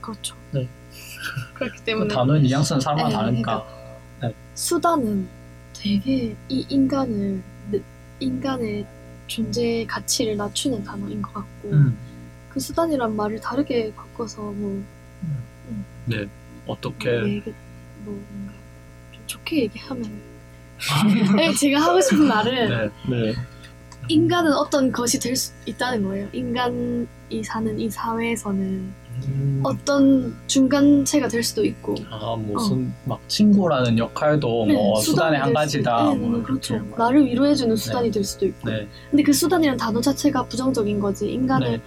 그렇죠. 0.00 0.36
네. 0.52 0.68
그렇기 1.54 1.78
그 1.78 1.84
때문에 1.84 2.14
단어의 2.14 2.42
뉘앙스는 2.42 2.80
사람마다 2.80 3.08
네, 3.08 3.14
다르니까. 3.14 3.66
수단은 4.54 5.28
되게 5.72 6.36
이 6.48 6.66
인간을 6.68 7.42
느- 7.70 7.82
인간의 8.20 8.86
존재 9.26 9.84
가치를 9.88 10.36
낮추는 10.36 10.84
단어인 10.84 11.20
것 11.20 11.32
같고 11.34 11.70
음, 11.70 11.98
그 12.50 12.60
수단이란 12.60 13.16
말을 13.16 13.40
다르게 13.40 13.92
바꿔서 13.94 14.42
뭐 14.42 14.82
네, 16.06 16.26
어떻게 16.66 17.10
얘기 17.24 17.52
뭐 18.04 18.14
뭔가 18.30 18.52
좀 19.12 19.22
좋게 19.26 19.62
얘기하면 19.62 20.04
네, 21.36 21.52
제가 21.54 21.80
하고 21.80 22.00
싶은 22.00 22.28
말은 22.28 22.68
네, 22.68 22.90
네. 23.10 23.34
인간은 24.08 24.52
어떤 24.52 24.92
것이 24.92 25.18
될 25.18 25.36
수 25.36 25.52
있다는 25.66 26.04
거예요. 26.04 26.28
인간이 26.32 27.06
사는 27.44 27.78
이 27.78 27.90
사회에서는 27.90 28.92
음, 29.28 29.60
어떤 29.64 30.34
중간체가 30.46 31.28
될 31.28 31.42
수도 31.42 31.64
있고 31.64 31.94
아 32.10 32.34
무슨 32.36 32.92
막 33.04 33.20
친구라는 33.28 33.96
역할도 33.98 34.66
뭐 34.66 35.00
수단의 35.00 35.38
한될 35.38 35.54
가지다. 35.54 36.10
네, 36.10 36.14
뭐 36.16 36.38
네, 36.38 36.42
그렇죠. 36.44 36.78
뭐. 36.78 36.98
나를 36.98 37.24
위로해주는 37.26 37.76
수단이 37.76 38.10
될 38.10 38.24
수도 38.24 38.46
있고. 38.46 38.68
네, 38.70 38.88
근데 39.10 39.22
그 39.22 39.32
수단이라는 39.32 39.78
단어 39.78 40.00
자체가 40.00 40.46
부정적인 40.46 40.98
거지. 41.00 41.30
인간을 41.32 41.70
네, 41.70 41.80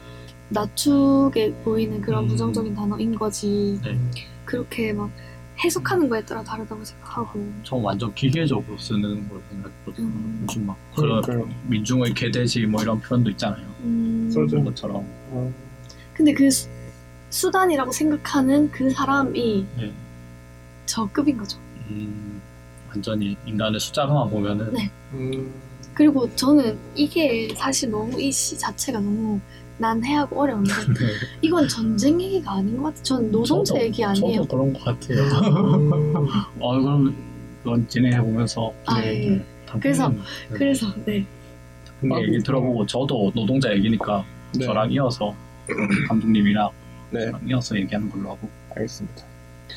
낮추게 0.50 1.53
보이는 1.65 2.01
그런 2.01 2.23
음. 2.23 2.27
부정적인 2.30 2.73
단어인 2.75 3.15
거지. 3.15 3.80
네. 3.84 3.97
그렇게 4.45 4.93
막 4.93 5.10
해석하는 5.63 6.08
거에 6.10 6.24
따라 6.24 6.43
다르다고 6.43 6.84
생각하고. 6.86 7.52
전 7.63 7.82
완전 7.82 8.13
기계적으로 8.13 8.78
쓰는 8.78 9.28
걸 9.28 9.41
생각했거든요. 9.50 10.08
음. 10.08 10.39
요즘 10.43 10.67
막 10.67 10.78
그런 10.96 11.22
그러니까요. 11.22 11.56
민중의 11.67 12.13
개돼지 12.13 12.65
뭐 12.67 12.82
이런 12.82 13.00
표현도 13.02 13.30
있잖아요. 13.32 13.65
음, 13.82 14.30
그렇죠. 14.34 14.52
그런 14.52 14.65
것처럼. 14.65 14.98
어, 15.32 15.54
근데 16.13 16.34
그 16.34 16.50
수, 16.52 16.67
수단이라고 17.30 17.91
생각하는 17.91 18.70
그 18.72 18.89
사람이 18.89 19.65
네. 19.78 19.93
저 20.86 21.08
급인 21.12 21.38
거죠. 21.38 21.58
음, 21.89 22.41
완전히 22.89 23.36
인간의 23.46 23.80
숫자로만 23.80 24.30
보면은 24.30 24.74
네. 24.74 24.91
음, 25.13 25.54
그리고 25.93 26.34
저는 26.36 26.78
이게 26.96 27.50
사실 27.56 27.89
너무 27.89 28.22
이 28.22 28.32
시 28.32 28.58
자체가 28.58 29.00
너무 29.00 29.39
난해하고 29.79 30.41
어려운데 30.41 30.71
네. 30.93 31.05
이건 31.41 31.67
전쟁 31.67 32.19
얘기가 32.21 32.53
아닌 32.53 32.77
것 32.77 32.83
같아요. 32.85 33.03
전 33.03 33.31
노동자 33.31 33.73
저도- 33.75 33.81
얘기 33.81 34.03
아니에요. 34.03 34.41
저도 34.43 34.47
그런 34.57 34.73
것 34.73 34.83
같아요. 34.83 35.19
음, 35.23 36.27
어, 36.59 36.79
그럼 36.79 37.15
그건 37.63 37.87
진행해 37.87 38.19
보면서 38.19 38.73
아, 38.85 39.03
예. 39.03 39.43
그래서- 39.79 40.11
그래서 40.49 40.87
네. 41.05 41.25
그 42.01 42.09
얘기 42.23 42.39
들어보고 42.43 42.85
저도 42.85 43.31
노동자 43.35 43.71
얘기니까 43.73 44.23
네. 44.57 44.65
저랑 44.65 44.91
이어서 44.91 45.33
감독님이랑 46.07 46.69
네, 47.11 47.31
이어서 47.47 47.75
얘기하는 47.77 48.09
걸로 48.09 48.29
하고 48.31 48.49
알겠습니다. 48.75 49.23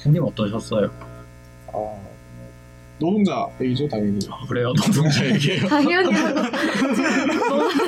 형님 0.02 0.22
어떠셨어요? 0.24 0.90
아, 1.72 1.96
노동자 3.00 3.48
얘기죠, 3.60 3.88
당연히. 3.88 4.18
아, 4.30 4.46
그래요 4.46 4.72
노동자 4.74 5.26
얘기예요. 5.26 5.66
당연히 5.68 6.08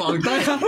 왕따야? 0.00 0.58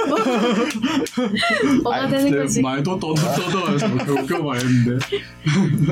뭐가 1.83 2.09
되는 2.09 2.37
거지. 2.37 2.61
말도 2.62 2.98
떠도 2.98 3.14
떠도면서 3.14 4.26
겨우 4.26 4.44
말했는데 4.44 5.07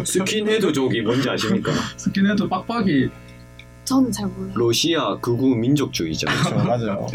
스킨헤드족이 0.05 1.01
뭔지 1.03 1.29
아십니까? 1.31 1.73
스킨헤드 1.97 2.47
빡빡이 2.49 3.09
저는 3.85 4.13
잘 4.13 4.27
몰라요. 4.29 4.53
러시아 4.55 5.17
극우 5.19 5.57
민족주의잖아요. 5.57 6.43
그렇죠, 6.45 6.65
맞아요. 6.69 7.07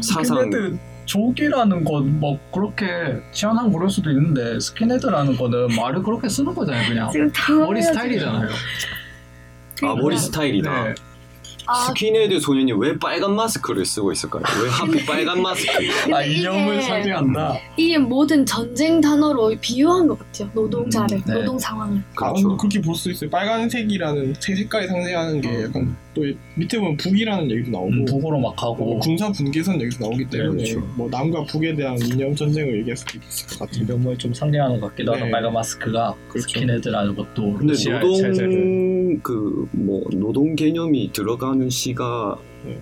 사상 0.00 0.24
스킨헤드 0.24 0.78
족이라는 1.04 1.84
건 1.84 2.06
뭐 2.20 2.38
그렇게 2.52 2.86
치안한 3.32 3.70
그럴 3.72 3.88
수도 3.90 4.10
있는데 4.10 4.58
스킨헤드라는 4.58 5.36
거는 5.36 5.76
말을 5.76 6.02
그렇게 6.02 6.28
쓰는 6.28 6.54
거잖아요 6.54 6.88
그냥 6.88 7.10
지금 7.12 7.60
머리 7.60 7.82
스타일이잖아요. 7.82 8.48
아 9.82 9.94
머리 9.94 10.16
스타일이다. 10.18 10.84
네. 10.84 10.94
아, 11.68 11.86
스킨헤드 11.86 12.38
소년이 12.38 12.72
왜 12.78 12.96
빨간 12.96 13.34
마스크를 13.34 13.84
쓰고 13.84 14.12
있을까요? 14.12 14.44
왜 14.62 14.70
하필 14.70 15.04
빨간 15.04 15.42
마스크? 15.42 15.68
아 16.14 16.22
이념을 16.22 16.80
상징한다. 16.80 17.54
이게 17.76 17.98
모든 17.98 18.46
전쟁 18.46 19.00
단어로 19.00 19.52
비유한 19.60 20.06
것 20.06 20.16
같아요. 20.18 20.48
노동자를, 20.54 21.16
음, 21.18 21.22
네. 21.26 21.34
노동 21.34 21.58
상황을. 21.58 21.98
아, 21.98 22.30
그렇죠. 22.30 22.56
그렇게 22.56 22.80
볼 22.80 22.94
수 22.94 23.10
있어요. 23.10 23.28
빨간색이라는 23.30 24.34
색- 24.40 24.56
색깔이 24.56 24.86
상징하는 24.86 25.40
게 25.40 25.64
약간 25.64 25.96
또 26.16 26.22
밑에 26.54 26.78
보면 26.78 26.96
북이라는 26.96 27.50
얘기도 27.50 27.70
나오고 27.72 27.88
음, 27.90 28.04
북으로 28.06 28.38
막뭐 28.38 28.54
하고 28.56 28.98
군사 29.00 29.30
분계선 29.30 29.80
얘기도 29.82 30.06
나오기 30.06 30.24
때문에 30.30 30.62
네, 30.64 30.70
그렇죠. 30.72 30.86
뭐 30.96 31.08
남과 31.10 31.44
북에 31.44 31.76
대한 31.76 31.98
이념 32.00 32.34
전쟁을 32.34 32.78
얘기할 32.78 32.96
수도 32.96 33.18
있을 33.18 33.48
것 33.58 33.58
같아요. 33.70 33.84
이념을 33.84 34.16
좀 34.16 34.32
상징하는 34.32 34.80
것 34.80 34.88
같기도 34.88 35.12
하고 35.12 35.26
네. 35.26 35.30
빨간 35.30 35.52
마스크가 35.52 36.14
그렇죠. 36.28 36.48
스킨헤드라는 36.48 37.14
것도 37.14 37.52
근데 37.58 37.74
노동 37.74 39.18
그 39.22 39.68
뭐 39.72 40.02
노동 40.12 40.54
개념이 40.56 41.12
들어가는 41.12 41.68
시가 41.68 42.38
네. 42.64 42.78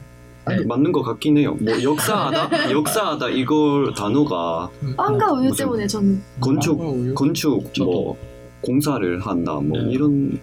그 0.47 0.63
맞는 0.63 0.93
것 0.93 1.03
같긴 1.03 1.39
해요. 1.39 1.57
뭐 1.61 1.83
역사하다, 1.83 2.71
역사하다 2.71 3.31
이걸 3.31 3.93
단어가 3.95 4.71
빵과 4.97 5.33
우유 5.33 5.51
때문에 5.57 5.87
저는 5.87 6.23
건축 6.41 6.81
아, 6.81 6.85
우유? 6.87 7.15
건축 7.15 7.73
저도. 7.75 7.91
뭐 7.91 8.17
공사를 8.61 9.21
한다 9.21 9.55
뭐 9.61 9.81
네. 9.83 9.91
이런 9.91 10.39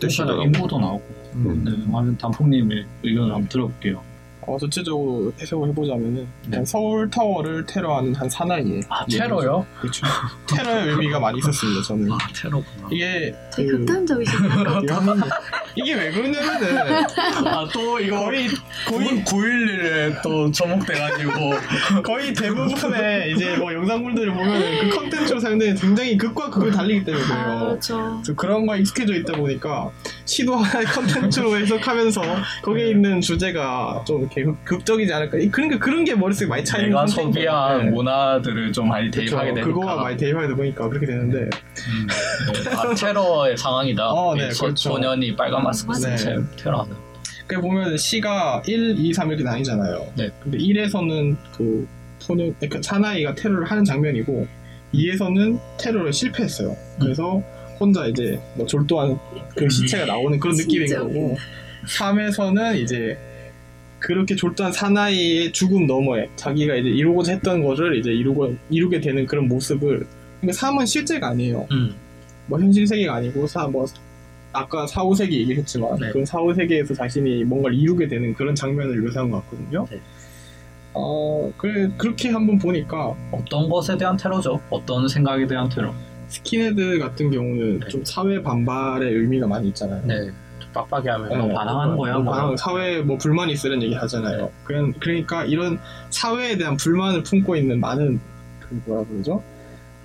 뜻이더라고. 0.00 0.42
인구도 0.42 0.78
나오고 0.78 1.23
음. 1.34 1.62
네, 1.64 1.70
한번 1.84 2.16
단풍님의 2.18 2.84
의견을 3.02 3.32
한번 3.34 3.48
들어볼게요. 3.48 4.02
어, 4.46 4.58
전체적으로 4.58 5.32
해석을 5.40 5.70
해보자면은 5.70 6.14
네. 6.16 6.26
일단 6.44 6.64
서울 6.66 7.08
타워를 7.08 7.64
테러하는 7.64 8.14
한 8.14 8.28
사나이의 8.28 8.82
아 8.90 9.06
테러요? 9.06 9.64
그렇죠. 9.80 10.06
테러의 10.54 10.88
의미가 10.90 11.18
많이 11.18 11.38
있었습니다. 11.38 11.82
저는 11.82 12.12
아 12.12 12.18
테러구나. 12.34 12.88
이게 12.92 13.34
되게 13.56 13.70
그- 13.70 13.78
극단적이시네요. 13.78 14.50
이게 15.76 15.94
왜 15.94 16.12
그러냐면은 16.12 17.04
아 17.46 17.66
또 17.72 17.98
이거 17.98 18.20
거의 18.26 18.48
거의 18.86 19.24
911에 19.24 20.22
또 20.22 20.50
접목돼가지고 20.52 21.32
거의 22.04 22.34
대부분의 22.34 23.32
이제 23.32 23.56
뭐 23.56 23.72
영상물들을 23.72 24.32
보면 24.32 24.88
그 24.90 24.96
컨텐츠로 24.96 25.40
사용되는 25.40 25.74
굉장히 25.76 26.16
극과 26.18 26.50
극을 26.50 26.70
달리기 26.70 27.04
때문에 27.04 27.24
아, 27.24 27.44
그래요. 27.44 27.58
그렇죠. 27.70 27.96
그래서 28.22 28.34
그런 28.34 28.66
거에 28.66 28.80
익숙해져 28.80 29.14
있다 29.14 29.32
보니까 29.38 29.90
시도 30.26 30.56
하나의 30.56 30.86
컨텐츠로 30.92 31.56
해석하면서 31.58 32.22
거기에 32.62 32.90
있는 32.90 33.20
주제가 33.20 34.04
좀 34.06 34.22
이렇게 34.22 34.42
극- 34.44 34.64
극적이지 34.64 35.12
않을까. 35.12 35.38
이- 35.38 35.48
그러니까 35.50 35.78
그런 35.78 36.04
게 36.04 36.14
머릿속에 36.14 36.48
많이 36.48 36.64
차이는 36.64 36.90
내가. 36.90 37.06
소비한 37.06 37.84
네. 37.84 37.90
문화들을 37.90 38.72
좀 38.72 38.88
많이 38.88 39.10
대입하게 39.10 39.52
그렇죠. 39.52 39.54
되니까 39.54 39.66
그거와 39.80 40.02
많이 40.02 40.16
대입하다 40.16 40.54
보니까 40.54 40.88
그렇게 40.88 41.06
되는데 41.06 41.38
음, 41.40 42.06
네. 42.64 42.70
아, 42.70 42.94
테러의 42.94 43.56
상황이다. 43.56 44.10
어, 44.10 44.34
네, 44.34 44.48
이 44.48 44.50
소, 44.52 44.64
그렇죠. 44.64 44.90
소년이 44.90 45.36
빨간 45.36 45.62
마스크 45.62 45.92
네. 45.92 46.16
쓴채 46.16 46.36
테러하는. 46.56 46.94
그 47.46 47.60
보면 47.60 47.96
시가 47.98 48.62
1, 48.66 48.94
2, 48.98 49.12
3 49.12 49.28
이렇게 49.28 49.44
나뉘잖아요. 49.44 50.06
네. 50.16 50.30
근데 50.42 50.56
1에서는 50.56 51.36
그 51.54 51.86
소년, 52.18 52.54
그 52.70 52.80
사나이가 52.82 53.34
테러를 53.34 53.70
하는 53.70 53.84
장면이고 53.84 54.46
2에서는 54.94 55.58
테러를 55.78 56.12
실패했어요. 56.14 56.74
그래서 56.98 57.42
혼자 57.84 58.06
이제 58.06 58.40
뭐 58.56 58.66
졸도한 58.66 59.18
그 59.54 59.68
시체가 59.68 60.06
나오는 60.06 60.38
그런 60.38 60.56
느낌인 60.56 60.86
진짜 60.86 61.02
거고 61.02 61.36
3에서는 61.86 62.78
이제 62.80 63.16
그렇게 63.98 64.34
졸단 64.34 64.72
사나이의 64.72 65.52
죽음 65.52 65.86
너머에 65.86 66.28
자기가 66.36 66.74
이제 66.76 66.88
이루고자 66.88 67.32
했던 67.32 67.62
것을 67.62 67.96
이제 67.96 68.10
이루고 68.10 68.54
이루게 68.70 69.00
되는 69.00 69.26
그런 69.26 69.48
모습을 69.48 70.06
그러니까 70.40 70.52
삶은 70.52 70.86
실제가 70.86 71.28
아니에요. 71.28 71.66
음. 71.70 71.94
뭐 72.46 72.60
현실 72.60 72.86
세계가 72.86 73.14
아니고 73.14 73.46
사뭐 73.46 73.86
아까 74.52 74.86
4, 74.86 75.02
5세기 75.02 75.32
얘기했지만 75.32 75.98
네. 75.98 76.10
그 76.12 76.24
4, 76.24 76.38
5세기에서 76.38 76.94
자신이 76.94 77.44
뭔가를 77.44 77.76
이루게 77.76 78.06
되는 78.06 78.34
그런 78.34 78.54
장면을 78.54 79.00
묘사한 79.00 79.30
것 79.30 79.42
같거든요. 79.44 79.86
네. 79.90 80.00
어 80.92 81.52
그래 81.56 81.90
그렇게 81.98 82.30
한번 82.30 82.58
보니까 82.58 83.14
어떤 83.32 83.68
것에 83.68 83.96
대한 83.96 84.16
테러죠? 84.16 84.60
어떤 84.70 85.08
생각에 85.08 85.46
대한 85.46 85.68
테러? 85.68 85.92
스킨헤드 86.34 86.98
같은 86.98 87.30
경우는 87.30 87.80
네. 87.80 87.88
좀 87.88 88.04
사회 88.04 88.42
반발의 88.42 89.12
의미가 89.12 89.46
많이 89.46 89.68
있잖아요. 89.68 90.02
네. 90.04 90.24
좀 90.58 90.68
빡빡이 90.72 91.08
하면 91.08 91.28
뭐 91.28 91.46
네. 91.46 91.54
반항하는 91.54 91.96
거야. 91.96 92.14
뭐 92.14 92.22
뭐. 92.24 92.32
반항, 92.34 92.56
사회에 92.56 93.02
뭐 93.02 93.16
불만이 93.16 93.52
있으는 93.52 93.80
얘기 93.82 93.94
하잖아요. 93.94 94.50
그냥 94.64 94.92
그러니까 94.98 95.44
이런 95.44 95.78
사회에 96.10 96.56
대한 96.56 96.76
불만을 96.76 97.22
품고 97.22 97.54
있는 97.54 97.78
많은 97.78 98.18
그 98.60 98.82
뭐라 98.86 99.04
그러죠? 99.04 99.40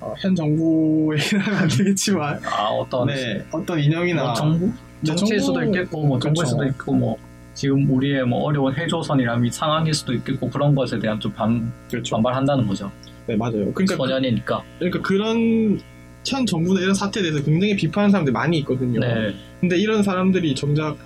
어, 0.01 0.13
현 0.19 0.35
정부 0.35 1.13
얘기는 1.17 1.43
하면 1.43 1.59
안 1.59 1.67
되겠지만 1.67 2.39
아 2.45 2.67
어떤 2.67 3.07
네 3.07 3.43
어떤 3.51 3.79
인형이나 3.79 4.23
뭐 4.23 4.33
정부 4.33 4.65
네, 4.67 4.71
정치일 5.03 5.39
수도 5.41 5.53
정부- 5.55 5.75
있겠고 5.77 6.05
뭐 6.05 6.19
정부일 6.19 6.45
그렇죠. 6.45 6.49
수도 6.51 6.65
있고 6.65 6.93
뭐 6.93 7.17
지금 7.55 7.89
우리의 7.89 8.23
뭐 8.25 8.43
어려운 8.43 8.73
해조선이란 8.75 9.43
이 9.45 9.51
상황일 9.51 9.93
수도 9.95 10.13
있겠고 10.13 10.49
그런 10.51 10.75
것에 10.75 10.99
대한 10.99 11.19
좀 11.19 11.33
반, 11.33 11.69
그렇죠. 11.89 12.15
반발한다는 12.15 12.67
거죠. 12.67 12.89
네 13.25 13.35
맞아요. 13.35 13.73
그러니까 13.73 13.95
소년이니까. 13.97 14.63
그러니까 14.77 15.01
그런 15.01 15.79
현 16.25 16.45
정부나 16.45 16.82
이런 16.82 16.93
사태에 16.93 17.23
대해서 17.23 17.43
굉장히 17.43 17.75
비판하는 17.75 18.12
사람들이 18.12 18.34
많이 18.34 18.58
있거든요. 18.60 18.99
네. 18.99 19.34
근데 19.60 19.77
이런 19.77 20.03
사람들이 20.03 20.55
정작 20.55 20.97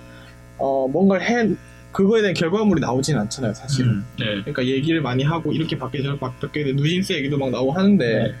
어, 0.58 0.88
뭔가를 0.88 1.26
해 1.26 1.54
그거에 1.92 2.22
대한 2.22 2.34
결과물이 2.34 2.80
나오진 2.80 3.16
않잖아요, 3.16 3.54
사실은. 3.54 3.90
음, 3.90 4.04
네. 4.18 4.24
그러니까 4.40 4.66
얘기를 4.66 5.00
많이 5.00 5.22
하고 5.22 5.52
이렇게 5.52 5.78
바뀌어 5.78 6.02
저렇게 6.02 6.18
바뀌어 6.18 6.72
누진스 6.74 7.12
얘기도 7.12 7.38
막 7.38 7.50
나오고 7.50 7.72
하는데 7.72 8.04
네. 8.04 8.34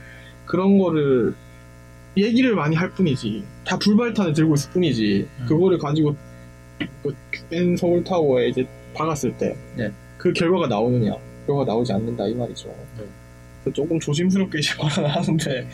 그런 0.44 0.78
거를 0.78 1.34
얘기를 2.16 2.54
많이 2.54 2.76
할 2.76 2.90
뿐이지 2.90 3.44
다 3.64 3.78
불발탄을 3.78 4.32
들고 4.34 4.54
있을 4.54 4.70
뿐이지 4.72 5.28
음. 5.40 5.46
그거를 5.46 5.78
가지고 5.78 6.16
그 7.02 7.14
N 7.50 7.76
서울 7.76 8.04
타워에 8.04 8.48
이제 8.48 8.66
박았을 8.94 9.36
때그 9.36 9.56
네. 9.76 9.92
결과가 10.34 10.66
나오느냐 10.66 11.12
결과가 11.46 11.64
나오지 11.64 11.92
않는다 11.92 12.26
이 12.26 12.34
말이죠 12.34 12.68
네. 12.98 13.04
조금 13.72 13.98
조심스럽게 14.00 14.58
이제 14.58 14.74
발언하는데 14.78 15.66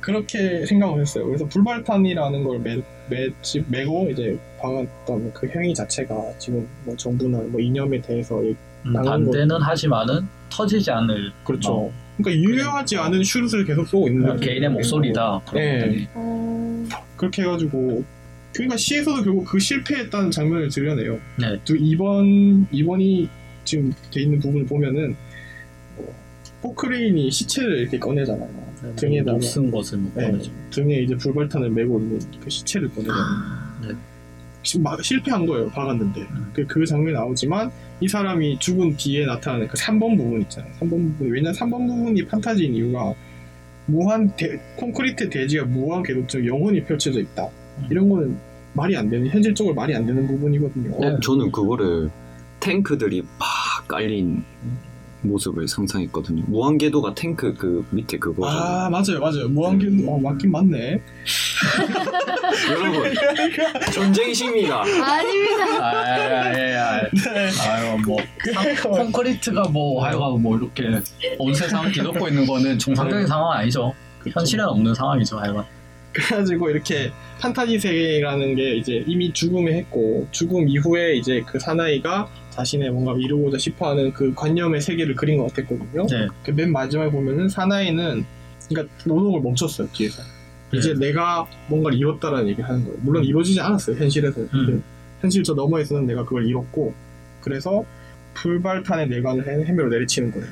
그렇게 0.00 0.64
생각을 0.66 1.00
했어요 1.02 1.26
그래서 1.26 1.46
불발탄이라는 1.46 2.44
걸 2.44 2.58
매, 2.60 2.76
매, 3.08 3.28
매고 3.68 4.08
이제 4.10 4.38
박았던 4.60 5.32
그 5.34 5.48
행위 5.48 5.74
자체가 5.74 6.14
지금 6.38 6.66
뭐 6.84 6.96
정부나 6.96 7.38
뭐 7.48 7.60
이념에 7.60 8.00
대해서 8.00 8.44
얘- 8.46 8.54
음, 8.86 8.92
반대는 8.94 9.60
하지만은 9.60 10.26
터지지 10.48 10.90
않을 10.90 11.32
그렇죠 11.44 11.72
어. 11.72 11.92
그러니까 12.16 12.42
유효하지 12.50 12.96
않은 12.96 13.22
슈릇을 13.24 13.64
계속 13.64 13.86
쏘고 13.86 14.08
있는 14.08 14.22
뭐 14.22 14.32
거죠. 14.34 14.44
개인의 14.46 14.68
목소리다. 14.70 15.40
네. 15.54 16.06
어, 16.14 16.84
그렇게 17.16 17.42
해가지고 17.42 18.04
그러니까 18.52 18.76
시에서도 18.76 19.22
결국 19.22 19.44
그 19.46 19.58
실패했다는 19.58 20.30
장면을 20.30 20.68
드러내요. 20.68 21.18
네. 21.38 21.58
또 21.64 21.74
2번 21.74 22.66
2번이 22.70 23.26
지금 23.64 23.90
돼 24.12 24.22
있는 24.22 24.38
부분을 24.38 24.66
보면은 24.66 25.08
뭐, 25.08 25.16
포크레인이 26.62 27.30
시체를 27.30 27.78
이렇게 27.78 27.98
꺼내잖아요. 27.98 28.48
등에다가 28.96 29.40
쓴 29.40 29.70
것을 29.70 29.98
못 29.98 30.12
네, 30.14 30.30
보내죠. 30.30 30.50
등에 30.70 31.00
이제 31.02 31.14
불발탄을 31.16 31.70
메고 31.70 31.98
있는 31.98 32.18
그 32.42 32.48
시체를 32.50 32.88
꺼내잖아요. 32.90 33.24
네. 33.88 33.94
시- 34.62 34.78
막 34.78 35.02
실패한 35.02 35.46
거예요. 35.46 35.68
박았는데 35.70 36.20
음. 36.20 36.50
그, 36.52 36.66
그 36.66 36.84
장면이 36.84 37.14
나오지만 37.14 37.70
이 38.00 38.08
사람이 38.08 38.58
죽은 38.58 38.96
뒤에 38.96 39.24
나타나는 39.26 39.68
그 39.68 39.76
3번 39.76 40.16
부분 40.18 40.40
있잖아요. 40.42 40.70
3번 40.80 40.90
부분 40.90 41.30
왜냐면 41.30 41.52
3번 41.54 41.86
부분이 41.88 42.26
판타지인 42.26 42.74
이유가 42.74 43.14
무한 43.86 44.30
대- 44.36 44.60
콘크리트 44.76 45.28
대지가 45.30 45.64
무한 45.64 46.02
궤도처럼 46.02 46.46
영원히 46.46 46.84
펼쳐져 46.84 47.20
있다. 47.20 47.46
음. 47.78 47.86
이런 47.90 48.08
거는 48.08 48.36
말이 48.74 48.96
안 48.96 49.08
되는 49.08 49.26
현실적으로 49.28 49.74
말이 49.74 49.94
안 49.96 50.06
되는 50.06 50.26
부분이거든요. 50.26 50.98
네. 51.00 51.06
어, 51.06 51.20
저는 51.20 51.50
그거를 51.50 52.10
탱크들이 52.60 53.22
팍 53.38 53.88
깔린 53.88 54.44
모습을 55.22 55.68
상상했거든요. 55.68 56.44
무한궤도가 56.46 57.14
탱크 57.14 57.54
그 57.54 57.84
밑에 57.90 58.18
그거잖아요. 58.18 58.60
아 58.62 58.90
맞아요 58.90 59.20
맞아요 59.20 59.48
무한 59.48 59.78
궤도 59.78 60.10
어, 60.10 60.18
맞긴 60.18 60.50
맞네. 60.50 61.00
여러분 62.70 63.12
전쟁심이가 63.92 64.82
아닙니다. 64.82 65.80
아야야야. 65.80 67.00
네. 67.10 67.50
아유 67.68 67.98
뭐 68.06 68.16
콘크리트가 68.96 69.68
뭐 69.68 70.04
하여간 70.04 70.40
뭐 70.42 70.56
이렇게 70.56 70.84
온 71.38 71.52
세상을 71.54 71.92
뒤덮고 71.92 72.28
있는 72.28 72.46
거는 72.46 72.78
정상적인 72.78 73.26
상황 73.26 73.58
아니죠. 73.58 73.92
현실엔 74.32 74.66
없는 74.66 74.94
상황이죠. 74.94 75.38
하여간. 75.38 75.64
그래가지고 76.12 76.70
이렇게 76.70 77.12
판타지 77.40 77.78
세계라는 77.78 78.56
게 78.56 78.76
이제 78.76 79.04
이미 79.06 79.32
죽음을 79.32 79.72
했고 79.74 80.26
죽음 80.32 80.68
이후에 80.68 81.14
이제 81.14 81.42
그 81.46 81.58
사나이가 81.58 82.28
자신의 82.50 82.90
뭔가 82.90 83.14
이루고자 83.18 83.58
싶어하는 83.58 84.12
그 84.12 84.34
관념의 84.34 84.80
세계를 84.80 85.14
그린 85.14 85.38
것 85.38 85.52
같았거든요. 85.54 86.06
네. 86.06 86.28
그 86.44 86.50
맨 86.52 86.72
마지막에 86.72 87.10
보면은 87.10 87.48
사나이는 87.48 88.24
그러니까 88.68 88.94
노동을 89.06 89.40
멈췄어요 89.40 89.88
뒤에서. 89.92 90.22
이제 90.72 90.94
내가 90.94 91.46
뭔가를 91.68 91.98
이뤘다라는 91.98 92.48
얘기를 92.48 92.68
하는 92.68 92.84
거예요. 92.84 92.98
물론 93.02 93.24
이루어지지 93.24 93.60
않았어요 93.60 93.96
현실에서. 93.96 94.40
음. 94.42 94.82
현실 95.20 95.42
저 95.42 95.54
너머에서는 95.54 96.06
내가 96.06 96.24
그걸 96.24 96.46
이뤘고 96.46 96.94
그래서 97.40 97.84
불발탄의 98.34 99.08
뇌관을 99.08 99.46
해- 99.48 99.64
해매로 99.66 99.88
내리치는 99.88 100.30
거예요. 100.32 100.46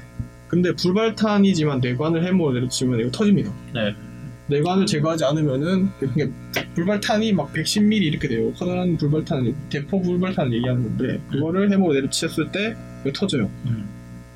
근데 0.48 0.72
불발탄이지만 0.74 1.80
뇌관을 1.80 2.24
해매로 2.26 2.52
내리치면 2.52 3.00
이거 3.00 3.10
터집니다. 3.10 3.52
네. 3.74 3.94
뇌관을 4.48 4.86
제거하지 4.86 5.24
않으면은 5.24 5.90
그게 5.98 6.30
불발탄이 6.74 7.32
막 7.32 7.52
110mm 7.52 8.02
이렇게 8.02 8.28
돼요. 8.28 8.52
커다란 8.54 8.96
불발탄, 8.96 9.54
대포 9.68 10.00
불발탄을 10.02 10.52
얘기하는 10.54 10.82
건데 10.96 11.20
그거를 11.30 11.70
해머로 11.70 11.94
내리쳤을 11.94 12.50
때 12.50 12.74
이거 13.04 13.12
터져요. 13.12 13.50
음. 13.66 13.88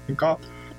그러니까 0.07 0.37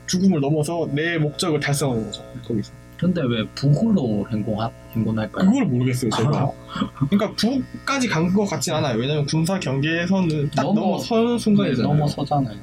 죽음을 0.08 0.40
넘어서 0.40 0.88
내 0.92 1.18
목적을 1.18 1.60
달성하는 1.60 2.06
거죠. 2.06 2.24
거기서. 2.48 2.72
근데 3.00 3.22
왜 3.24 3.46
북으로 3.56 4.28
행동하, 4.32 4.70
행동할까요? 4.92 5.50
그걸 5.50 5.66
모르겠어요, 5.66 6.12
제가. 6.12 6.52
그러니까 7.10 7.34
북까지 7.36 8.08
간 8.08 8.32
것 8.34 8.46
같진 8.46 8.74
않아요. 8.76 8.98
왜냐면 8.98 9.26
군사 9.26 9.60
경계선은 9.60 10.52
딱 10.56 10.64
넘어- 10.64 10.74
넘어서는 10.76 11.34
네, 11.38 11.40
순간이잖아요. 11.40 11.94
넘어서잖아요. 11.94 12.58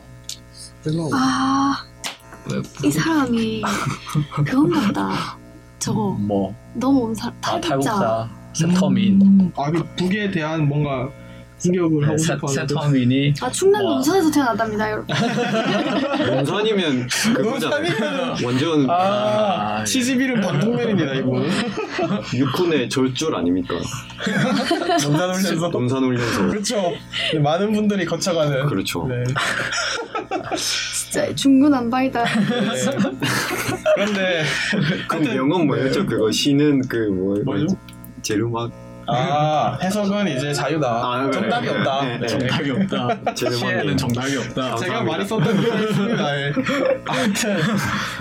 그래서 0.82 1.10
아, 1.12 1.84
왜이 2.50 2.62
북, 2.62 2.90
사람이 2.92 3.62
그건 4.46 4.70
같다. 4.70 5.36
저거 5.80 6.10
뭐. 6.18 6.54
넘어온 6.74 7.14
사, 7.14 7.28
아, 7.28 7.60
탈북자. 7.60 7.68
탈북자 7.98 8.30
세터민 8.52 9.20
음, 9.22 9.52
아, 9.56 9.70
그 9.70 9.82
북에 9.96 10.30
대한 10.30 10.68
뭔가 10.68 11.08
공격을 11.62 12.06
하고 12.06 12.18
세, 12.18 12.24
싶어 12.34 12.46
하는 12.48 12.68
세터민이 12.68 13.34
아 13.40 13.50
충남 13.50 13.84
와. 13.84 13.92
논산에서 13.94 14.30
태어났답니다, 14.30 14.90
여러분. 14.90 15.16
그거잖아요. 17.34 18.36
완전 18.44 18.86
아, 18.88 19.84
시집 19.84 20.20
이름 20.20 20.40
반동면입니다, 20.40 21.14
이거. 21.14 21.42
육군의 22.34 22.88
절줄 22.88 23.34
아닙니까? 23.34 23.74
논산훈련소. 25.02 25.68
농산훈련소. 25.68 26.48
그렇죠. 26.48 26.92
네, 27.32 27.38
많은 27.38 27.72
분들이 27.72 28.04
거쳐가는. 28.04 28.66
그렇죠. 28.66 29.06
네. 29.08 29.24
진짜 30.56 31.34
중구난방이다. 31.34 32.24
네. 32.24 32.30
그런데 33.94 34.44
그 35.08 35.16
명언 35.16 35.66
뭐였죠? 35.66 36.06
그거 36.06 36.30
시는 36.30 36.82
그 36.88 36.96
뭐, 36.96 37.36
뭐죠? 37.44 37.66
제르막 38.22 38.70
아 39.12 39.78
해석은 39.82 40.28
이제 40.28 40.52
자유다. 40.52 40.88
아, 40.88 41.22
그래. 41.24 41.32
정답이 41.32 41.68
없다. 41.68 42.04
네, 42.04 42.18
네. 42.18 42.26
정답이 42.26 42.70
없다. 42.70 43.08
시에는 43.34 43.96
정답이 43.96 44.36
없다. 44.36 44.76
제가. 44.76 45.02
많이 45.02 45.24
썼던 45.24 45.56
있습니다. 45.58 46.40
예. 46.40 46.52
아무튼 47.06 47.56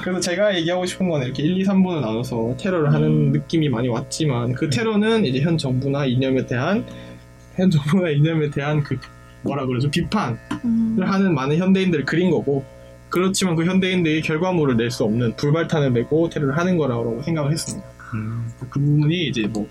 그래서 0.04 0.20
제가 0.20 0.56
얘기하고 0.58 0.86
싶은 0.86 1.10
건 1.10 1.24
이렇게 1.24 1.44
1, 1.44 1.60
2, 1.60 1.64
3분을 1.66 2.02
나눠서 2.02 2.56
테러를 2.60 2.94
하는 2.94 3.32
느낌이 3.32 3.70
많이 3.70 3.88
왔지만 3.88 4.54
그 4.54 4.70
테러는 4.70 5.26
이제 5.26 5.42
현 5.42 5.58
정부나 5.58 6.06
이념에 6.06 6.46
대한 6.46 6.86
현 7.56 7.70
정부나 7.70 8.10
이념에 8.10 8.50
대한 8.50 8.84
그 8.84 8.98
뭐라 9.42 9.66
그러죠 9.66 9.90
비판을 9.90 10.38
음, 10.66 10.98
하는 11.02 11.34
많은 11.34 11.58
현대인들을 11.58 12.06
그린 12.06 12.30
거고 12.32 12.66
그렇지만 13.10 13.56
그 13.56 13.66
현대인들이 13.66 14.22
결과물을 14.22 14.78
낼 14.78 14.92
수 14.92 15.04
없는 15.04 15.36
불발탄을 15.36 15.92
메고 15.92 16.30
테러를 16.30 16.58
하는 16.58 16.78
거라고 16.78 17.22
생각을 17.24 17.52
했습니다. 17.52 17.88
음, 18.14 18.52
그 18.60 18.80
부분이 18.80 19.28
이제 19.28 19.48
뭐 19.48 19.68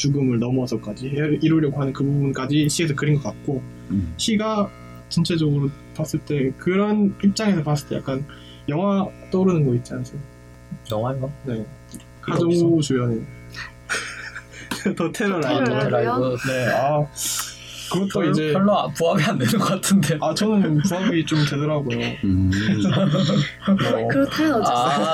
죽음을 0.00 0.38
넘어서까지 0.38 1.08
해- 1.10 1.38
이루려고 1.42 1.78
하는 1.80 1.92
그 1.92 2.02
부분까지 2.02 2.68
시에서 2.70 2.94
그린 2.94 3.16
것 3.16 3.24
같고 3.24 3.62
음. 3.90 4.14
시가 4.16 4.70
전체적으로 5.10 5.68
봤을 5.94 6.18
때 6.20 6.50
그런 6.56 7.14
입장에서 7.22 7.62
봤을 7.62 7.88
때 7.88 7.96
약간 7.96 8.24
영화 8.68 9.06
떠오르는 9.30 9.66
거 9.66 9.74
있지 9.74 9.92
않으세요? 9.92 10.18
영화인가? 10.90 11.28
네. 11.44 11.64
하정우 12.22 12.80
주연의 12.80 13.20
더 14.96 15.12
테러 15.12 15.38
라이브. 15.40 15.64
테러 15.64 15.88
라이브. 15.88 15.90
라이브 15.90 16.36
네, 16.48 16.72
아 16.72 17.06
그것도 17.90 18.08
별로, 18.20 18.30
이제 18.30 18.52
별로 18.52 18.78
아- 18.78 18.88
부합이 18.88 19.22
안 19.24 19.38
되는 19.38 19.52
것 19.58 19.64
같은데. 19.66 20.18
아 20.20 20.32
저는 20.34 20.78
부합이 20.78 21.24
좀 21.26 21.38
되더라고요. 21.44 21.98
음. 22.24 22.50
뭐, 23.66 24.08
그렇다면 24.08 24.54
어쨌어요? 24.54 24.66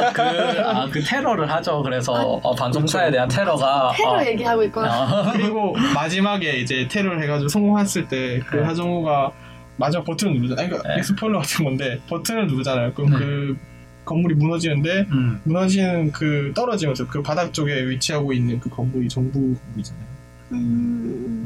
아, 0.07 0.13
그, 0.13 0.23
아, 0.23 0.89
그 0.91 1.01
테러를 1.03 1.51
하죠. 1.51 1.83
그래서 1.83 2.13
어, 2.13 2.55
방송사에 2.55 3.11
대한 3.11 3.29
테러가. 3.29 3.93
테러 3.97 4.11
어, 4.19 4.25
얘기하고 4.25 4.63
있구나. 4.65 4.89
아, 4.93 5.33
그리고 5.37 5.75
마지막에 5.95 6.59
이제 6.59 6.87
테러를 6.89 7.23
해가지고 7.23 7.49
성공했을 7.49 8.09
때그 8.09 8.57
네. 8.57 8.63
하정우가 8.63 9.33
마지막 9.79 10.05
버튼을 10.05 10.35
누르잖아요. 10.35 10.69
그러니까 10.69 10.95
네. 10.97 11.03
스포일러 11.03 11.39
같은 11.41 11.65
건데 11.65 12.01
버튼을 12.09 12.47
누르잖아요. 12.47 12.93
그럼 12.95 13.11
네. 13.11 13.19
그 13.19 13.57
건물이 14.05 14.37
무너지는데 14.37 15.07
음. 15.11 15.41
무너지는 15.45 16.13
그 16.13 16.53
떨어지면서 16.55 17.09
그 17.09 17.23
바닥 17.23 17.53
쪽에 17.53 17.87
위치하고 17.89 18.33
있는 18.33 18.61
그 18.61 18.71
건물이 18.71 19.09
정부 19.09 19.55
건물이잖아요. 19.55 20.07
음, 20.53 21.46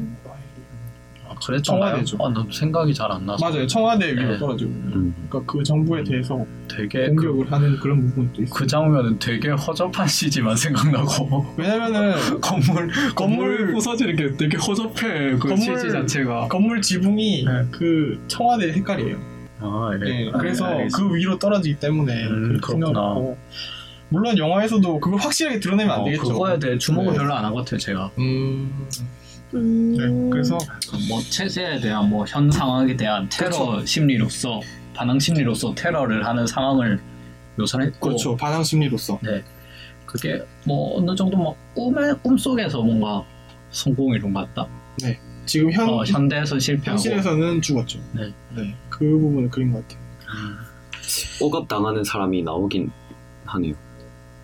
그랬던가요? 1.45 2.03
청와대죠. 2.03 2.17
아, 2.21 2.29
너 2.29 2.45
생각이 2.51 2.93
잘 2.93 3.11
안 3.11 3.25
나서. 3.25 3.43
맞아요. 3.49 3.67
청와대 3.67 4.11
위로 4.13 4.31
네. 4.31 4.37
떨어지고. 4.37 4.69
음. 4.71 5.13
그러니까 5.29 5.51
그 5.51 5.63
정부에 5.63 6.03
대해서 6.03 6.45
되게 6.69 7.09
그, 7.09 7.27
공격을 7.27 7.51
하는 7.51 7.77
그런 7.79 8.07
부분도 8.07 8.41
있어요. 8.43 8.53
그 8.55 8.67
장면은 8.67 9.19
되게 9.19 9.49
허접한 9.49 10.07
CG만 10.07 10.55
생각나고. 10.55 11.45
왜냐면은 11.57 12.13
건물, 12.41 12.89
건물 13.15 13.57
건물- 13.57 13.73
부서지는 13.73 14.15
게 14.15 14.37
되게 14.37 14.57
허접해. 14.57 15.31
그 15.37 15.49
건물- 15.49 15.79
CG 15.79 15.91
자체가. 15.91 16.47
건물 16.47 16.81
지붕이 16.81 17.45
네. 17.45 17.51
그 17.71 18.23
청와대 18.27 18.71
색깔이에요. 18.73 19.17
아, 19.59 19.91
예. 19.93 19.97
네, 20.03 20.29
아, 20.33 20.37
그래서 20.37 20.65
알겠습니다. 20.65 20.97
그 20.97 21.15
위로 21.15 21.37
떨어지기 21.37 21.79
때문에 21.79 22.23
음, 22.27 22.59
그렇구나. 22.61 23.15
물론 24.09 24.37
영화에서도 24.37 24.99
그걸 24.99 25.19
확실하게 25.19 25.59
드러내면 25.59 25.93
안 25.93 26.01
어, 26.01 26.03
되겠죠. 26.05 26.23
그거에 26.23 26.59
대해 26.59 26.77
주목을 26.77 27.11
네. 27.13 27.17
별로 27.19 27.33
안 27.33 27.45
한 27.45 27.53
것 27.53 27.59
같아요, 27.63 27.79
제가. 27.79 28.11
음, 28.19 28.87
음. 29.53 29.95
네, 29.97 30.29
그래서 30.31 30.57
뭐 31.09 31.19
체제에 31.21 31.79
대한 31.79 32.09
뭐 32.09 32.25
현 32.27 32.49
상황에 32.51 32.95
대한 32.95 33.27
테러 33.29 33.49
그렇죠. 33.49 33.85
심리로서 33.85 34.61
반항 34.93 35.19
심리로서 35.19 35.73
테러를 35.75 36.25
하는 36.25 36.45
상황을 36.47 37.01
묘사를 37.57 37.85
했고 37.85 37.99
그렇죠. 37.99 38.35
반항 38.37 38.63
심리로서. 38.63 39.19
네 39.23 39.43
그게 40.05 40.41
뭐 40.65 40.97
어느 40.97 41.15
정도 41.15 41.37
막 41.37 41.55
꿈의 41.73 42.15
꿈 42.21 42.37
속에서 42.37 42.81
뭔가 42.81 43.23
성공이론 43.71 44.33
같다. 44.33 44.67
지금 45.45 45.71
현 45.71 45.89
어, 45.89 46.03
현대에서 46.03 46.59
실패하고 46.59 46.91
현실에서는 47.01 47.61
죽었죠. 47.61 47.99
네. 48.13 48.33
그 48.89 48.99
부분을 49.05 49.49
그린 49.49 49.71
것 49.71 49.81
같아요. 49.87 49.99
음, 50.33 50.57
억압 51.41 51.67
당하는 51.67 52.03
사람이 52.03 52.43
나오긴 52.43 52.91
하네요. 53.45 53.73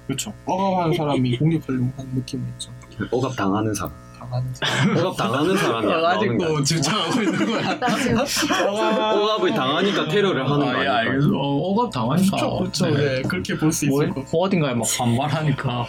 그렇죠. 0.07 0.33
억압하는 0.45 0.95
사람이 0.97 1.35
공격하려고 1.37 1.91
하는 1.97 2.15
느낌이 2.15 2.43
있죠. 2.53 2.71
억압 3.11 3.35
당하는 3.35 3.73
사람. 3.73 3.93
당하는. 4.29 5.05
억압 5.05 5.17
당하는 5.17 5.57
사람이 5.57 5.93
안 5.93 6.01
나오는 6.01 6.37
거 6.37 6.45
아니야? 6.45 6.63
집착하고 6.63 7.21
있는 7.21 7.45
거야. 7.45 7.79
나 7.79 7.95
지금 7.97 8.17
억압을 8.19 9.53
당하니까 9.53 10.07
테러를 10.07 10.43
하는 10.49 10.59
거 10.65 10.71
아, 10.71 10.83
예? 10.83 10.87
알겠어. 10.87 11.29
어, 11.33 11.57
억압 11.71 11.91
당하니까. 11.93 12.37
그렇죠. 12.37 12.57
그렇죠. 12.59 12.85
네. 12.91 13.21
그렇게 13.23 13.55
볼 13.57 13.71
수 13.71 13.85
뭐, 13.87 14.03
있을 14.03 14.13
것 14.13 14.21
같아요. 14.25 14.39
어딘가에 14.41 14.73
막 14.73 14.87
반발하니까. 14.97 15.85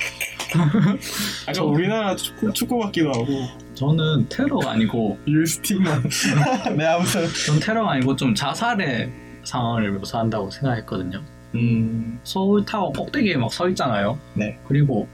약간 1.49 1.65
우리나라 1.65 2.17
축구, 2.17 2.53
축구 2.53 2.79
같기도 2.81 3.09
하고 3.11 3.27
저는 3.75 4.29
테러가 4.29 4.73
아니고, 4.73 5.19
율스틱만. 5.27 6.03
네 6.77 6.87
아무튼. 6.87 7.27
전 7.47 7.61
테러가 7.61 7.93
아니고 7.93 8.17
좀 8.17 8.35
자살의 8.35 9.11
상황을 9.45 9.93
묘사한다고 9.93 10.51
생각했거든요. 10.51 11.21
음. 11.55 12.21
서울 12.25 12.65
타워 12.65 12.91
꼭대기에 12.93 13.37
막 13.37 13.51
서 13.53 13.69
있잖아요. 13.71 14.19
네. 14.35 14.59
그리고 14.69 15.09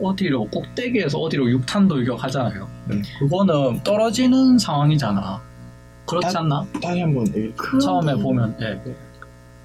어디로 0.00 0.46
꼭대기에서 0.48 1.18
어디로 1.18 1.50
육탄 1.50 1.88
돌격하잖아요. 1.88 2.68
네. 2.88 3.02
그거는 3.18 3.82
떨어지는 3.84 4.58
상황이잖아. 4.58 5.40
그렇지 6.06 6.36
아, 6.36 6.40
않나? 6.40 6.66
다시 6.82 7.00
한번 7.00 7.24
처음에 7.80 8.14
보면 8.16 8.56
네. 8.58 8.80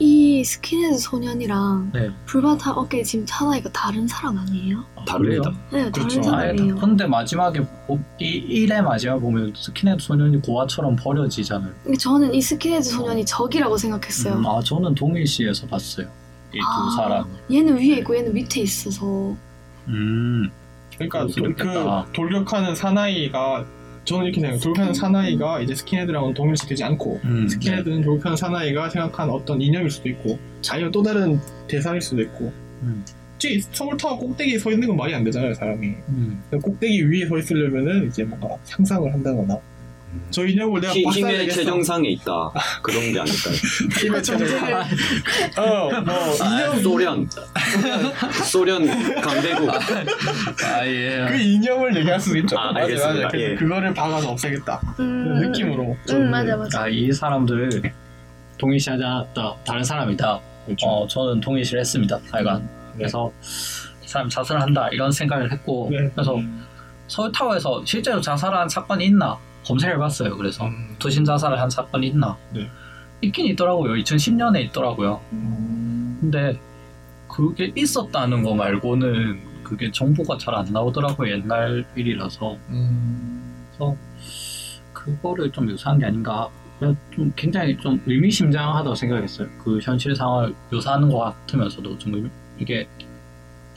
이 0.01 0.41
스킨헤드 0.45 0.97
소년이랑 0.97 1.91
네. 1.93 2.09
불발탄 2.25 2.71
어깨 2.71 3.03
짊은 3.03 3.25
사나이가 3.27 3.69
다른 3.73 4.07
사람 4.07 4.37
아니에요? 4.37 4.81
아, 4.95 5.03
다릅니다. 5.03 5.51
네, 5.73 5.91
그렇죠. 5.91 6.21
다른 6.21 6.39
아예 6.39 6.47
사람이에요. 6.53 6.75
근데 6.77 7.05
마지막에 7.05 7.59
보- 7.85 7.99
이 8.17 8.25
일의 8.25 8.81
마지막 8.81 9.19
보면 9.19 9.53
스킨헤드 9.57 10.01
소년이 10.01 10.41
고아처럼 10.41 10.95
버려지잖아요. 10.95 11.73
저는 11.99 12.33
이 12.33 12.41
스킨헤드 12.41 12.83
소년이 12.83 13.25
적이라고 13.25 13.75
생각했어요. 13.75 14.35
음, 14.35 14.45
아 14.45 14.61
저는 14.63 14.95
동일시에서 14.95 15.67
봤어요. 15.67 16.07
이두 16.53 16.63
아. 16.65 16.95
사람. 16.95 17.25
얘는 17.51 17.77
위에 17.77 17.97
있고 17.97 18.15
얘는 18.15 18.33
밑에 18.33 18.61
있어서 18.61 19.35
음. 19.87 20.49
그러니까 20.95 21.25
그. 21.27 22.11
돌격하는 22.13 22.75
사나이가 22.75 23.65
저는 24.05 24.25
이렇게 24.25 24.41
생각해요. 24.41 24.59
돌격하는 24.59 24.93
사나이가 24.93 25.61
이제 25.61 25.75
스킨헤드랑은 25.75 26.33
동일시 26.33 26.67
되지 26.67 26.83
않고 26.83 27.19
음, 27.23 27.47
스킨헤드는 27.47 28.01
돌격하는 28.01 28.35
사나이가 28.35 28.89
생각한 28.89 29.29
어떤 29.29 29.61
이념일 29.61 29.89
수도 29.89 30.09
있고 30.09 30.39
아니면 30.71 30.91
또 30.91 31.03
다른 31.03 31.39
대상일 31.67 32.01
수도 32.01 32.21
있고 32.21 32.51
음. 32.81 33.03
솔직히 33.33 33.61
서울타워 33.71 34.17
꼭대기에 34.17 34.57
서 34.57 34.71
있는 34.71 34.87
건 34.87 34.97
말이 34.97 35.13
안 35.13 35.23
되잖아요 35.23 35.53
사람이 35.53 35.87
음. 36.09 36.41
꼭대기 36.61 37.09
위에 37.09 37.27
서 37.27 37.37
있으려면은 37.37 38.07
이제 38.07 38.23
뭔가 38.23 38.57
상상을 38.63 39.13
한다거나 39.13 39.57
저 40.31 40.45
이념을 40.45 40.81
내가 40.81 40.93
힘- 40.93 41.09
힘의 41.09 41.49
최정상에 41.49 42.09
있다. 42.09 42.51
그런 42.81 43.01
게 43.13 43.19
아닐까요? 43.19 43.53
힘의 43.99 44.23
최정상 44.23 44.83
어뭐 45.57 45.91
아, 46.41 46.75
소련. 46.81 47.27
소련 48.45 49.21
강대국. 49.21 49.69
아 49.69 50.85
예. 50.87 51.25
그 51.29 51.35
이념을 51.35 51.95
얘기할 51.97 52.19
수도 52.19 52.37
있죠 52.39 52.57
아, 52.57 52.71
알겠습니다. 52.75 53.07
맞아요. 53.13 53.27
그래서 53.29 53.51
예. 53.51 53.55
그거를 53.55 53.93
박아서 53.93 54.29
없애겠다 54.31 54.79
음, 54.99 55.23
그런 55.25 55.41
느낌으로 55.51 55.97
좀음 56.07 56.31
맞아 56.31 56.55
맞아. 56.57 56.81
아, 56.83 56.87
이 56.87 57.11
사람들을 57.11 57.69
동일시하지 58.57 59.03
않았다. 59.03 59.55
다른 59.65 59.83
사람이다. 59.83 60.39
그렇죠. 60.65 60.85
어, 60.85 61.07
저는 61.07 61.39
동일시를 61.39 61.79
했습니다. 61.79 62.19
하여간. 62.31 62.67
그래서 62.97 63.31
이 64.03 64.07
사람 64.07 64.27
자살을 64.27 64.61
한다. 64.61 64.89
이런 64.91 65.11
생각을 65.11 65.51
했고. 65.51 65.87
네. 65.91 66.09
그래서 66.13 66.35
서울타워에서 67.07 67.83
실제로 67.85 68.19
자살한 68.21 68.67
사건이 68.69 69.05
있나? 69.05 69.37
검색을 69.69 69.95
해봤어요. 69.95 70.35
그래서 70.35 70.65
음. 70.65 70.95
투신 70.99 71.23
자살을 71.25 71.59
한 71.61 71.69
사건이 71.69 72.07
있나? 72.07 72.35
네. 72.53 72.67
있긴 73.21 73.45
있더라고요. 73.47 73.93
2010년에 73.93 74.63
있더라고요. 74.65 75.21
음. 75.33 76.17
근데 76.19 76.59
그게 77.27 77.71
있었다는 77.75 78.41
거 78.43 78.55
말고는 78.55 79.39
그게 79.63 79.91
정보가 79.91 80.37
잘 80.39 80.55
안 80.55 80.65
나오더라고요. 80.73 81.31
옛날 81.31 81.85
일이라서. 81.95 82.57
음. 82.69 83.65
그래서 83.77 83.95
그거를 84.93 85.51
좀 85.51 85.67
묘사한 85.67 85.99
게 85.99 86.05
아닌가 86.07 86.49
좀 87.13 87.31
굉장히 87.35 87.77
좀 87.77 88.01
의미심장하다고 88.05 88.95
생각했어요. 88.95 89.47
그 89.63 89.79
현실 89.81 90.15
상황을 90.15 90.55
묘사하는 90.71 91.09
것 91.09 91.19
같으면서도 91.19 91.97
좀 91.99 92.15
의미- 92.15 92.29
이게 92.57 92.87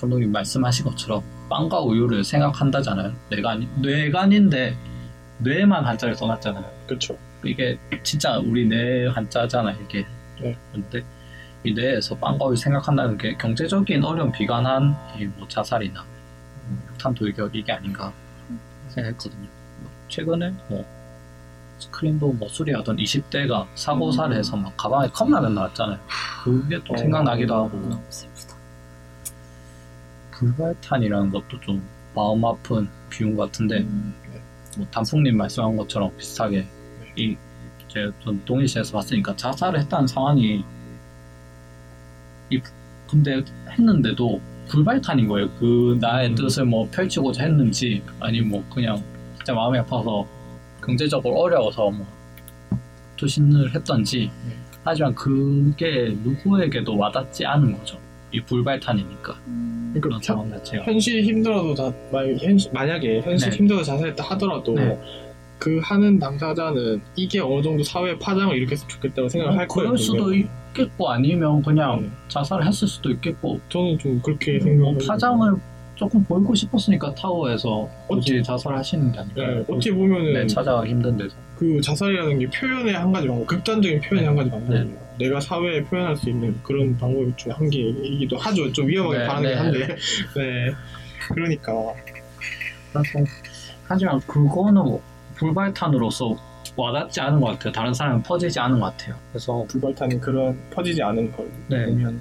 감독님 0.01 0.33
말씀하신 0.33 0.85
것처럼 0.87 1.23
빵과 1.51 1.81
우유를 1.81 2.25
생각한다잖아요. 2.25 3.13
뇌간 3.31 3.69
뇌간인데 3.83 4.77
뇌만 5.43 5.85
한자를 5.85 6.15
써놨잖아요. 6.15 6.65
그렇죠 6.87 7.17
이게 7.45 7.79
진짜 8.03 8.39
우리 8.39 8.67
뇌 8.67 9.09
한자잖아요. 9.09 9.77
이게 9.85 10.07
네. 10.41 10.57
근데 10.73 11.05
이 11.65 11.73
뇌에서 11.73 12.17
빵과 12.17 12.47
우유 12.47 12.57
생각한다는 12.57 13.19
게 13.19 13.37
경제적인 13.37 14.05
어려움 14.05 14.33
비관한 14.33 14.97
이뭐 15.19 15.47
자살이나 15.49 16.05
폭탄 16.89 17.15
돌격 17.15 17.55
이게 17.55 17.73
아닌가 17.73 18.13
생각했거든요. 18.89 19.49
뭐 19.81 19.91
최근에 20.09 20.55
뭐 20.69 20.85
스크린도 21.79 22.33
뭐 22.33 22.49
수리하던 22.49 22.97
20대가 22.97 23.67
사고 23.75 24.13
살해해서 24.13 24.57
막 24.57 24.77
가방에 24.77 25.09
컵라면 25.09 25.55
나왔잖아요. 25.55 25.99
그게 26.45 26.79
또 26.85 26.95
어. 26.95 26.97
생각나기도 26.97 27.55
하고 27.55 27.77
너무 27.77 28.03
슬프다. 28.09 28.57
불발탄이라는 30.33 31.31
것도 31.31 31.61
좀 31.61 31.83
마음 32.15 32.45
아픈 32.45 32.89
것 33.37 33.37
같은데 33.37 33.79
음. 33.81 34.15
뭐 34.77 34.87
단풍님 34.91 35.37
말씀한 35.37 35.77
것처럼 35.77 36.17
비슷하게 36.17 36.67
이 37.17 37.37
제가 37.89 38.11
좀 38.21 38.43
동일시에서 38.45 38.93
봤으니까 38.93 39.37
자살을 39.37 39.81
했다는 39.81 40.07
상황이 40.07 40.65
이 42.51 42.61
근데 43.09 43.45
했는데도 43.69 44.41
불발탄인 44.69 45.29
거예요. 45.29 45.51
그 45.59 45.99
나의 46.01 46.31
음. 46.31 46.35
뜻을 46.35 46.65
뭐 46.65 46.89
펼치고자 46.91 47.45
했는지 47.45 48.03
아니면 48.21 48.49
뭐 48.49 48.65
그냥 48.73 49.03
진짜 49.37 49.53
마음이 49.53 49.79
아파서 49.79 50.27
경제적으로 50.83 51.35
어려워서 51.35 51.91
뭐 51.91 52.07
투신을 53.17 53.75
했던지 53.75 54.31
네. 54.47 54.57
하지만 54.85 55.15
그게 55.15 56.17
누구에게도 56.23 56.97
와닿지 56.97 57.45
않은 57.45 57.79
거죠. 57.79 57.99
이 58.33 58.41
불발탄이니까 58.41 59.35
음. 59.47 59.95
상황 60.23 60.49
자체가. 60.51 60.85
현실이 60.85 61.23
힘들어도 61.29 61.75
다 61.75 61.93
만- 62.11 62.37
현실- 62.39 62.73
만약에 62.73 63.21
현실 63.21 63.51
네. 63.51 63.57
힘들어서 63.57 63.85
자살했다 63.85 64.25
하더라도 64.25 64.73
네. 64.75 64.99
그 65.59 65.79
하는 65.83 66.19
당사자는 66.19 67.01
이게 67.15 67.39
어느 67.41 67.63
정도 67.63 67.83
사회에 67.85 68.19
파장을 68.19 68.57
일으켰으면 68.57 68.89
좋겠다고 68.89 69.29
생각을 69.29 69.59
할 69.59 69.69
거예요. 69.69 69.89
어, 69.89 69.93
그럴 69.93 69.99
수도. 69.99 70.33
있겠고 70.35 71.11
아니면 71.11 71.63
그냥 71.63 72.01
네. 72.03 72.09
자살을 72.29 72.67
했을 72.67 72.89
수도 72.89 73.11
있겠고 73.11 73.61
저는 73.69 73.99
좀 73.99 74.21
그렇게 74.23 74.53
뭐 74.53 74.61
생각을 74.65 74.99
파장을 75.07 75.55
조금 75.95 76.25
보이고 76.25 76.55
싶었으니까 76.55 77.15
타워에서 77.15 77.87
어찌 78.09 78.43
자살하시는 78.43 79.13
게 79.13 79.19
아닐까요? 79.19 79.55
네, 79.57 79.61
어떻게 79.61 79.93
보면은 79.95 80.33
네, 80.33 80.47
찾아가기 80.47 80.91
힘든 80.91 81.17
데서. 81.19 81.37
그 81.59 81.81
자살이라는 81.83 82.39
게 82.39 82.47
표현의 82.49 82.95
한 82.95 83.13
가지 83.13 83.29
방법, 83.29 83.47
극단적인 83.47 84.01
표현의 84.01 84.27
한 84.27 84.35
가지 84.37 84.51
방법이에요. 84.51 84.87
내가 85.23 85.41
사회에 85.41 85.85
표현할 85.85 86.17
수 86.17 86.31
있는 86.31 86.59
그런 86.63 86.97
방법 86.99 87.37
중에 87.39 87.53
한 87.53 87.71
개이기도 87.71 88.37
하죠. 88.37 88.73
좀 88.73 88.89
위험하게 88.89 89.19
네, 89.19 89.27
발언하긴 89.27 89.51
네. 89.51 89.57
한데, 89.57 89.87
네. 90.37 90.75
그러니까 91.33 91.73
그래서 92.93 93.31
하지만 93.87 94.21
그거는 94.21 94.83
뭐 94.83 95.03
불발탄으로서 95.37 96.37
와닿지 96.77 97.21
않은 97.21 97.41
것 97.41 97.47
같아요. 97.53 97.73
다른 97.73 97.95
사람은 97.95 98.23
퍼지지 98.23 98.59
않은 98.59 98.81
것 98.81 98.87
같아요. 98.87 99.15
그래서 99.31 99.65
불발탄이 99.69 100.21
그런 100.21 100.59
퍼지지 100.71 101.03
않은 101.03 101.31
걸 101.33 101.51
네. 101.69 101.87
보면 101.87 102.21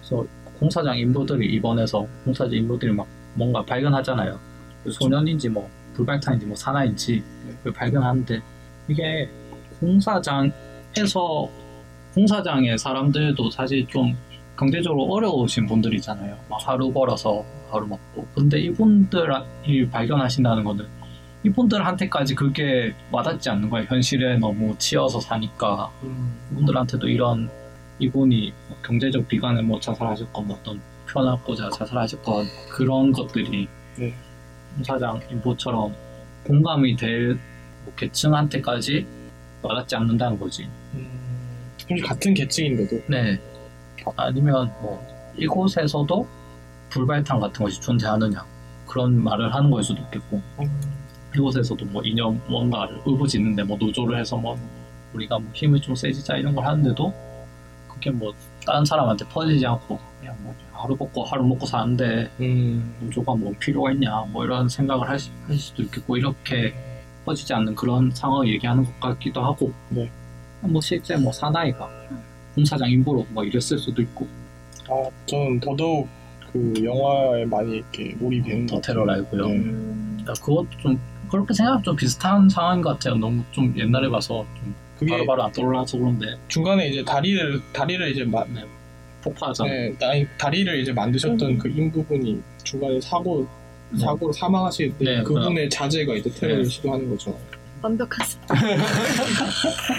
그래서 0.00 0.26
공사장 0.60 0.96
인부들이 0.96 1.46
입원해서 1.54 2.06
공사장 2.24 2.52
인부들이 2.52 2.92
막 2.92 3.06
뭔가 3.34 3.64
발견하잖아요. 3.64 4.38
그 4.84 4.90
소년인지 4.90 5.48
뭐 5.48 5.68
불발탄인지 5.94 6.46
뭐 6.46 6.54
사나인지 6.54 7.22
그걸 7.58 7.72
발견하는데 7.72 8.40
이게 8.88 9.28
공사장에서 9.80 11.48
공사장의 12.14 12.78
사람들도 12.78 13.50
사실 13.50 13.86
좀 13.86 14.16
경제적으로 14.58 15.04
어려우신 15.04 15.66
분들이잖아요. 15.66 16.36
막 16.48 16.58
하루 16.66 16.92
벌어서 16.92 17.44
하루 17.70 17.86
먹고. 17.86 18.26
근데 18.34 18.58
이분들이 18.60 19.88
발견하신다는 19.90 20.64
거는 20.64 20.86
이분들한테까지 21.44 22.34
그게 22.34 22.94
와닿지 23.12 23.50
않는 23.50 23.70
거예요. 23.70 23.86
현실에 23.88 24.38
너무 24.38 24.76
치여서 24.78 25.20
사니까 25.20 25.90
이분들한테도 26.52 27.08
이런 27.08 27.48
이분이 28.00 28.52
뭐 28.68 28.76
경제적 28.82 29.28
비관에 29.28 29.62
뭐 29.62 29.78
자살하셨건 29.78 30.46
뭐 30.48 30.58
어떤 30.60 30.80
표현하고자 31.08 31.70
자살하셨건 31.70 32.46
그런 32.70 33.12
것들이 33.12 33.68
네. 33.96 34.14
공사장 34.74 35.20
인보처럼 35.30 35.94
공감이 36.44 36.96
될 36.96 37.38
뭐 37.88 37.94
계층한테까지 37.96 39.06
와닿지 39.62 39.96
않는다는 39.96 40.38
거지. 40.38 40.68
음, 40.94 41.08
혹시 41.90 42.02
같은 42.02 42.34
계층인데도 42.34 43.02
네. 43.08 43.38
아니면 44.16 44.72
뭐 44.80 45.04
이곳에서도 45.36 46.26
불발탄 46.90 47.40
같은 47.40 47.64
것이 47.64 47.80
존재하느냐 47.80 48.44
그런 48.86 49.22
말을 49.22 49.54
하는 49.54 49.70
거일 49.70 49.84
수도 49.84 50.00
있겠고 50.02 50.40
이곳에서도 51.34 51.84
뭐 51.86 52.02
이념 52.02 52.40
뭔가를 52.48 53.00
울부짖는데 53.04 53.62
뭐 53.64 53.76
노조를 53.78 54.18
해서 54.18 54.36
뭐 54.36 54.58
우리가 55.14 55.38
뭐 55.38 55.50
힘을 55.52 55.80
좀 55.80 55.94
세지자 55.94 56.36
이런 56.36 56.54
걸 56.54 56.66
하는데도 56.66 57.12
그게 57.88 58.10
뭐 58.10 58.32
다른 58.64 58.84
사람한테 58.84 59.26
퍼지지 59.28 59.66
않고 59.66 59.98
그냥 60.20 60.36
뭐 60.40 60.54
하루 60.72 60.96
먹고 60.98 61.24
하루 61.24 61.44
먹고 61.44 61.66
사는데 61.66 62.30
음, 62.40 62.94
노조가 63.00 63.34
뭐 63.34 63.52
필요가 63.58 63.92
있냐 63.92 64.24
뭐 64.30 64.44
이런 64.44 64.68
생각을 64.68 65.08
하시, 65.08 65.30
하실 65.46 65.58
수도 65.58 65.82
있겠고 65.82 66.16
이렇게 66.16 66.74
퍼지지 67.24 67.52
않는 67.52 67.74
그런 67.74 68.10
상황을 68.10 68.48
얘기하는 68.48 68.84
것 68.84 69.00
같기도 69.00 69.44
하고 69.44 69.72
네. 69.90 70.10
뭐 70.60 70.80
실제 70.80 71.16
뭐 71.16 71.32
사나이가 71.32 71.88
공사장 72.54 72.90
인보로 72.90 73.26
뭐 73.30 73.44
이랬을 73.44 73.78
수도 73.78 74.02
있고 74.02 74.26
아 74.88 75.08
저는 75.26 75.60
더더욱 75.60 76.08
그 76.52 76.74
영화에 76.82 77.44
많이 77.44 77.76
이렇게 77.76 78.14
몰입되는 78.18 78.66
더것 78.66 78.82
같아요. 78.82 78.94
테러를 78.94 79.14
알고요. 79.14 79.46
네. 79.46 79.54
음, 79.54 80.24
그것도 80.26 80.68
좀 80.78 81.00
그렇게 81.30 81.52
생각하면 81.52 81.82
좀 81.82 81.96
비슷한 81.96 82.48
상황인 82.48 82.82
것 82.82 82.90
같아요. 82.90 83.16
너무 83.16 83.42
좀 83.52 83.74
옛날에 83.76 84.08
봐서 84.08 84.46
좀 84.58 84.74
그게 84.98 85.12
바로 85.12 85.26
바로 85.26 85.44
안 85.44 85.52
떠올라서 85.52 85.98
그런데 85.98 86.26
중간에 86.48 86.88
이제 86.88 87.04
다리를 87.04 87.60
다리를 87.72 88.10
이제 88.10 88.24
마, 88.24 88.44
네, 88.44 88.64
폭파하잖아요. 89.22 89.96
네, 89.98 90.06
아니, 90.06 90.26
다리를 90.38 90.80
이제 90.80 90.92
만드셨던 90.92 91.58
그 91.58 91.68
인부분이 91.68 92.40
중간에 92.64 93.00
사고 93.00 93.46
네. 93.90 93.98
사고로 94.00 94.32
사망하실 94.32 94.98
때 94.98 95.04
네, 95.04 95.22
그분의 95.22 95.70
자제가 95.70 96.14
이제 96.14 96.30
테러를 96.30 96.64
네. 96.64 96.68
시도하는 96.68 97.08
거죠. 97.10 97.38
완벽한 97.82 98.26
스 98.26 98.38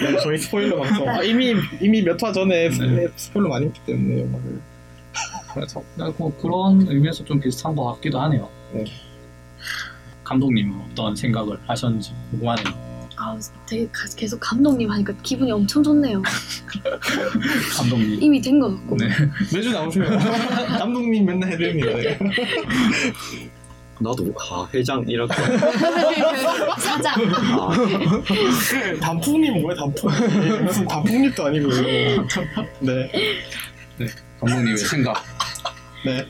네, 0.02 0.18
저희 0.22 0.38
스포일러 0.38 0.80
방송 0.80 1.08
아, 1.08 1.22
이미 1.22 1.54
이미 1.80 2.02
몇 2.02 2.22
화 2.22 2.32
전에 2.32 2.68
네. 2.68 3.08
스포일러 3.16 3.48
많이 3.48 3.66
했기 3.66 3.80
때문에 3.86 4.22
영화를 4.22 4.60
그래서 5.54 5.82
뭐 6.18 6.36
그런 6.40 6.86
의미에서 6.88 7.24
좀 7.24 7.40
비슷한 7.40 7.74
것 7.74 7.84
같기도 7.94 8.20
하네요. 8.20 8.48
네. 8.72 8.84
감독님은 10.22 10.80
어떤 10.92 11.16
생각을 11.16 11.58
하셨는지 11.66 12.12
궁금하네요. 12.30 12.90
아, 13.16 13.36
되게 13.66 13.86
가- 13.90 14.06
계속 14.16 14.38
감독님 14.38 14.88
하니까 14.90 15.12
기분이 15.22 15.50
엄청 15.50 15.82
좋네요. 15.82 16.22
감독님. 17.76 18.22
이미 18.22 18.40
된 18.40 18.60
것 18.60 18.70
같고. 18.76 18.96
네. 18.96 19.08
매주 19.52 19.72
나오세요. 19.72 20.04
감독님 20.78 21.26
맨날 21.26 21.50
해드립니다. 21.52 21.90
네. 24.00 24.08
나도 24.08 24.34
아, 24.38 24.68
회장 24.72 25.04
이렇게 25.06 25.34
사장. 26.78 27.14
아, 27.32 27.70
단풍님 29.00 29.60
뭐야 29.62 29.76
단풍? 29.76 30.10
무슨 30.64 30.86
단풍잎도 30.86 31.44
아니고요. 31.46 31.82
네, 32.80 33.10
감독님의 34.40 34.78
생각. 34.78 35.22
네. 36.04 36.26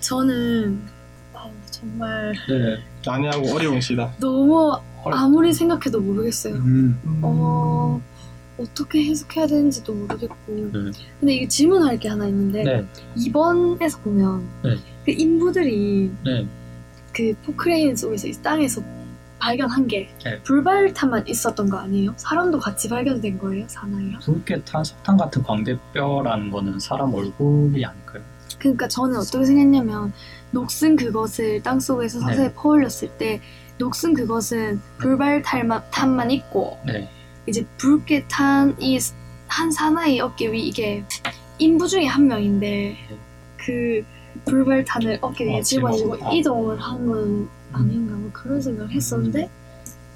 저는 0.00 0.80
아, 1.32 1.50
정말 1.70 2.32
네. 2.48 2.76
난해하고 3.06 3.54
어려운 3.54 3.80
시다. 3.80 4.12
너무 4.20 4.76
아무리 5.04 5.52
생각해도 5.52 6.00
모르겠어요. 6.00 6.54
음. 6.54 6.98
어, 7.22 8.00
어떻게 8.58 9.04
해석해야 9.04 9.46
되는지도 9.46 9.94
모르겠고. 9.94 10.36
네. 10.48 10.90
근데 11.20 11.34
이게 11.34 11.48
질문할 11.48 11.98
게 11.98 12.08
하나 12.08 12.26
있는데 12.28 12.62
네. 12.64 12.86
2번에서 13.16 14.02
보면 14.02 14.46
네. 14.62 14.76
그 15.06 15.10
인부들이 15.10 16.10
네. 16.24 16.46
그 17.14 17.34
포크레인 17.44 17.96
속에서 17.96 18.28
이 18.28 18.32
땅에서 18.42 18.82
발견한 19.38 19.86
게 19.86 20.08
네. 20.24 20.40
불발탄만 20.42 21.28
있었던 21.28 21.68
거 21.68 21.78
아니에요? 21.78 22.14
사람도 22.16 22.58
같이 22.58 22.88
발견된 22.88 23.38
거예요, 23.38 23.66
사나이랑? 23.68 24.20
붉게 24.20 24.62
탄 24.64 24.82
석탄 24.84 25.16
같은 25.16 25.42
광대뼈라는 25.42 26.50
거는 26.50 26.78
사람 26.80 27.14
얼굴이 27.14 27.84
아닐까요? 27.84 28.22
그러니까 28.58 28.88
저는 28.88 29.16
어떻게 29.18 29.44
생각했냐면 29.44 30.12
녹슨 30.50 30.96
그것을 30.96 31.62
땅 31.62 31.80
속에서 31.80 32.20
네. 32.20 32.26
서서히 32.26 32.52
퍼올렸을 32.54 33.10
때 33.18 33.40
녹슨 33.78 34.14
그것은 34.14 34.80
불발탄만 34.98 35.82
탄만 35.90 36.30
있고 36.30 36.78
네. 36.86 37.08
이제 37.46 37.66
붉게 37.78 38.26
탄 38.28 38.76
이 38.80 38.98
한 39.54 39.70
사나이 39.70 40.18
어깨 40.20 40.50
위 40.50 40.66
이게 40.66 41.04
인부 41.58 41.86
중에 41.86 42.06
한 42.06 42.26
명인데 42.26 42.96
그 43.56 44.04
불발탄을 44.44 45.18
어깨 45.20 45.44
위에 45.46 45.58
어, 45.58 45.62
집어지고 45.62 46.16
집어서. 46.16 46.34
이동을 46.34 46.80
한건 46.80 47.48
아닌가 47.72 48.14
뭐 48.14 48.30
그런 48.32 48.60
생각을 48.60 48.90
했었는데 48.90 49.48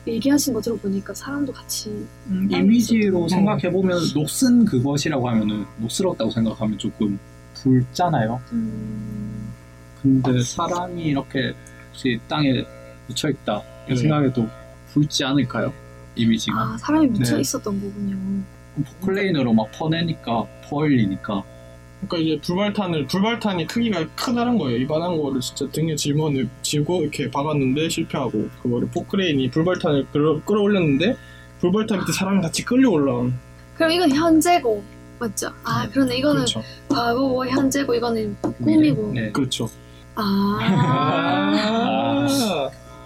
얘기하신 0.07 0.55
거 0.55 0.61
들어보니까 0.61 1.13
사람도 1.15 1.53
같이 1.53 1.91
음, 2.29 2.49
이미지로 2.51 3.25
음. 3.25 3.29
생각해보면 3.29 3.99
녹슨 4.15 4.65
그것이라고 4.65 5.29
하면은 5.29 5.65
녹스럽다고 5.79 6.31
생각하면 6.31 6.79
조금 6.79 7.19
붉잖아요. 7.55 8.41
음, 8.53 9.53
근데 10.01 10.41
사람이 10.41 11.03
이렇게 11.03 11.53
혹시 11.91 12.19
땅에 12.29 12.65
묻혀있다 13.09 13.63
네. 13.89 13.97
생각해도 13.97 14.49
붉지 14.93 15.25
않을까요? 15.25 15.73
이미지가. 16.15 16.57
아 16.57 16.77
사람이 16.79 17.09
묻혀 17.09 17.35
네. 17.35 17.41
있었던 17.41 17.81
거군요. 17.81 18.17
포클레인으로 19.01 19.53
막 19.53 19.69
퍼내니까 19.73 20.47
퍼올리니까 20.69 21.43
그러니까 22.07 22.19
이제 22.19 22.41
불발탄을 22.43 23.07
불발탄이 23.09 23.67
크기가 23.67 24.07
크다는 24.15 24.57
거예요. 24.59 24.79
이만한 24.79 25.21
거를 25.21 25.41
진짜 25.41 25.67
등에 25.73 25.97
짊어는 25.97 26.49
지고 26.63 27.03
이렇게 27.03 27.29
박았는데 27.31 27.89
실패하고 27.89 28.49
그거를 28.63 28.89
포크레인이 28.89 29.51
불발탄을 29.51 30.07
끌어, 30.13 30.41
끌어올렸는데 30.45 31.17
불발탄 31.61 31.99
밑에 32.01 32.13
사람이 32.13 32.41
같이 32.41 32.65
끌려 32.65 32.91
올라온. 32.91 33.35
그럼 33.75 33.91
이건 33.93 34.11
현재고 34.13 34.83
맞죠? 35.19 35.49
아 35.65 35.89
그런데 35.93 36.17
이거는 36.19 36.37
그렇죠. 36.43 36.63
과거고 36.89 37.47
현재고 37.47 37.95
이거는 37.95 38.37
꿈이고 38.63 39.13
네. 39.13 39.33
그렇죠. 39.33 39.69
아, 40.15 40.59
아, 40.61 42.27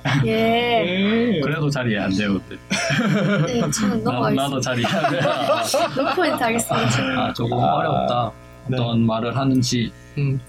예. 0.26 0.32
네. 0.32 1.40
그래도 1.42 1.70
잘 1.70 1.90
이해 1.90 1.98
안 2.00 2.10
돼요 2.14 2.34
그때. 2.34 2.56
네, 3.46 3.70
저는 3.70 4.04
나, 4.04 4.10
넘어가겠습니다. 4.12 4.42
나도 4.42 4.60
잘 4.60 4.78
이해 4.78 4.86
안 4.88 5.10
돼. 5.10 5.20
노포인트 6.02 6.42
하겠습니다. 6.44 7.22
아 7.22 7.32
조금 7.32 7.58
아. 7.58 7.74
어렵다. 7.76 8.32
네. 8.68 8.76
어떤 8.76 9.00
말을 9.06 9.36
하는지 9.36 9.92
음. 10.18 10.40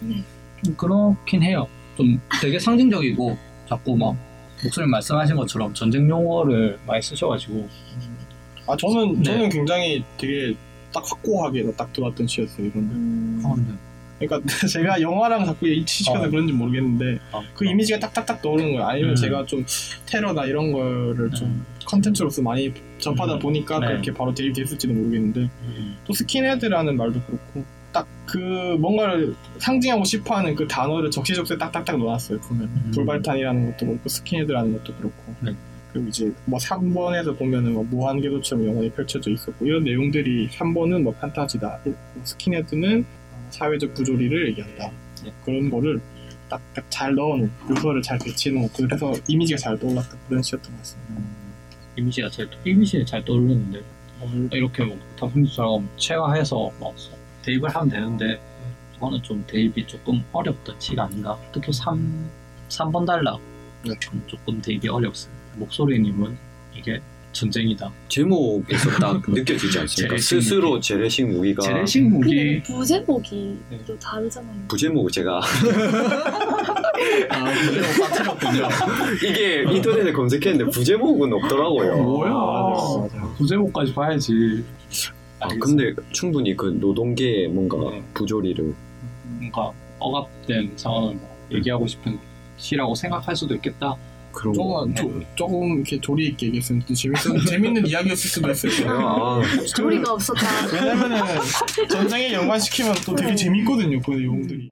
좀 0.64 0.76
그렇긴 0.76 1.43
해요. 1.43 1.68
좀 1.97 2.20
되게 2.41 2.59
상징적이고 2.59 3.38
자꾸 3.68 3.95
막 3.95 4.16
목소리 4.64 4.88
말씀하신 4.88 5.36
것처럼 5.36 5.74
전쟁 5.74 6.09
용어를 6.09 6.80
많이 6.88 7.01
쓰셔가지고 7.01 7.68
아 8.68 8.78
저는 8.78 9.18
네. 9.18 9.24
저는 9.24 9.49
굉장히 9.49 10.03
되게 10.18 10.55
딱 10.93 11.03
확고하게 11.05 11.72
딱 11.76 11.91
들어왔던 11.91 12.28
시였어요 12.28 12.68
이거는. 12.68 12.89
음, 12.89 13.41
어, 13.45 13.55
네. 13.57 13.74
그러니까 14.20 14.41
제가 14.68 15.01
영화랑 15.01 15.45
자꾸 15.45 15.68
일치시켜서 15.68 16.26
어. 16.26 16.30
그런지 16.30 16.53
모르겠는데 16.53 17.20
어, 17.32 17.41
그 17.55 17.66
이미지가 17.66 17.99
딱딱딱 17.99 18.41
떠오르는 18.41 18.74
거예요. 18.74 18.88
아니면 18.88 19.09
음. 19.11 19.16
제가 19.16 19.45
좀 19.45 19.66
테러나 20.05 20.45
이런 20.45 20.72
거를 20.72 21.32
좀 21.32 21.49
음, 21.49 21.66
컨텐츠로서 21.86 22.41
많이 22.41 22.72
접하다 22.99 23.34
음. 23.34 23.39
보니까 23.39 23.80
네. 23.80 23.88
그렇게 23.88 24.14
바로 24.14 24.34
대입됐을지는 24.34 24.95
모르겠는데 24.95 25.41
음, 25.41 25.97
또 26.05 26.14
스킨헤드라는 26.14 26.95
말도 26.95 27.22
그렇고 27.22 27.66
딱 27.93 28.07
그 28.33 28.37
뭔가를 28.79 29.35
상징하고 29.59 30.03
싶어하는 30.05 30.55
그 30.55 30.67
단어를 30.67 31.11
적시적소에 31.11 31.57
딱딱딱 31.57 31.99
넣어놨어요 31.99 32.39
보면 32.39 32.63
음. 32.63 32.91
불발탄이라는 32.95 33.71
것도 33.71 33.85
그렇고 33.85 34.09
스킨헤드라는 34.09 34.73
것도 34.73 34.95
그렇고 34.95 35.35
네. 35.41 35.55
그리고 35.91 36.07
이제 36.07 36.33
뭐 36.45 36.57
3번에서 36.57 37.37
보면은 37.37 37.73
뭐 37.73 37.83
무한궤도처럼 37.83 38.65
영원히 38.65 38.89
펼쳐져 38.89 39.29
있었고 39.29 39.67
이런 39.67 39.83
내용들이 39.83 40.49
3번은 40.49 41.03
뭐 41.03 41.13
판타지다. 41.13 41.81
뭐 41.83 41.95
스킨헤드는 42.23 43.05
사회적 43.51 43.93
부조리를 43.93 44.49
얘기한다. 44.49 44.91
예. 45.27 45.33
그런 45.45 45.69
거를 45.69 46.01
딱딱 46.49 46.85
잘 46.89 47.13
넣어놓은 47.13 47.51
요소를 47.69 48.01
잘 48.01 48.17
배치해놓은 48.17 48.69
그래서 48.75 49.13
이미지가 49.27 49.59
잘 49.59 49.77
떠올랐던 49.77 50.19
그런 50.27 50.41
시였던 50.41 50.71
것 50.71 50.77
같습니다. 50.79 51.21
이미지가 51.97 52.29
잘 52.29 52.49
이미지는 52.65 53.05
잘 53.05 53.23
떠오르는데 53.23 53.79
어, 54.21 54.31
이렇게 54.51 54.83
뭐 54.83 54.97
다분처럼 55.19 55.87
체화해서 55.97 56.71
뭐 56.79 56.95
대입을 57.43 57.69
하면 57.69 57.89
되는데 57.89 58.41
저거는 58.95 59.21
좀 59.21 59.43
대입이 59.47 59.85
조금 59.87 60.23
어렵던 60.31 60.75
시가 60.79 61.03
아닌가 61.03 61.37
특히 61.51 61.71
3, 61.71 62.29
3번 62.69 63.05
달락 63.05 63.39
네. 63.85 63.93
조금 64.27 64.61
대입이 64.61 64.87
어렵습니다 64.87 65.43
목소리님은 65.57 66.37
이게 66.75 66.99
전쟁이다 67.33 67.91
제목에서 68.09 68.89
딱 68.91 69.21
느껴지지 69.27 69.79
않습니까? 69.79 70.15
재래식 70.15 70.27
스스로 70.41 70.79
재래식 70.79 71.27
무기가 71.27 71.61
재래식 71.63 72.01
근데 72.01 72.17
무기 72.17 72.63
부제목이 72.63 73.57
네. 73.71 73.79
또 73.87 73.97
다르잖아요. 73.99 74.53
부제목 74.69 75.11
제가 75.11 75.41
아 77.29 77.53
이게 79.25 79.63
인터넷에 79.67 80.11
검색했는데 80.13 80.71
부제목은 80.71 81.33
없더라고요. 81.33 81.97
뭐야 82.03 82.31
맞아요, 82.31 83.09
맞아요. 83.11 83.33
부제목까지 83.37 83.93
봐야지 83.93 84.63
아, 85.43 85.47
근데 85.59 85.93
충분히 86.11 86.55
그 86.55 86.67
노동계의 86.67 87.49
뭔가 87.49 87.77
네. 87.91 88.01
부조리를 88.13 88.73
뭔가 89.23 89.71
억압된 89.99 90.71
상황을 90.77 91.15
뭐 91.15 91.37
얘기하고 91.51 91.85
싶은 91.85 92.17
시라고 92.57 92.95
생각할 92.95 93.35
수도 93.35 93.53
있겠다 93.55 93.95
그런 94.31 94.53
거. 94.53 94.87
조금 94.87 94.95
조, 94.95 95.21
조금 95.35 95.75
이렇게 95.75 95.99
조리 95.99 96.27
있게 96.27 96.47
얘기했으면 96.47 96.81
또 96.87 96.93
재밌 96.93 97.15
재밌는 97.47 97.85
이야기였을 97.85 98.29
수도 98.29 98.49
있어요. 98.49 98.89
아, 98.89 99.41
스토리가 99.67 100.13
없었다. 100.13 100.47
왜냐면은 100.73 101.21
전쟁에 101.89 102.33
연관시키면 102.33 102.95
또 103.05 103.15
되게 103.15 103.35
재밌거든요 103.35 104.01
그 104.01 104.11
내용들이. 104.11 104.69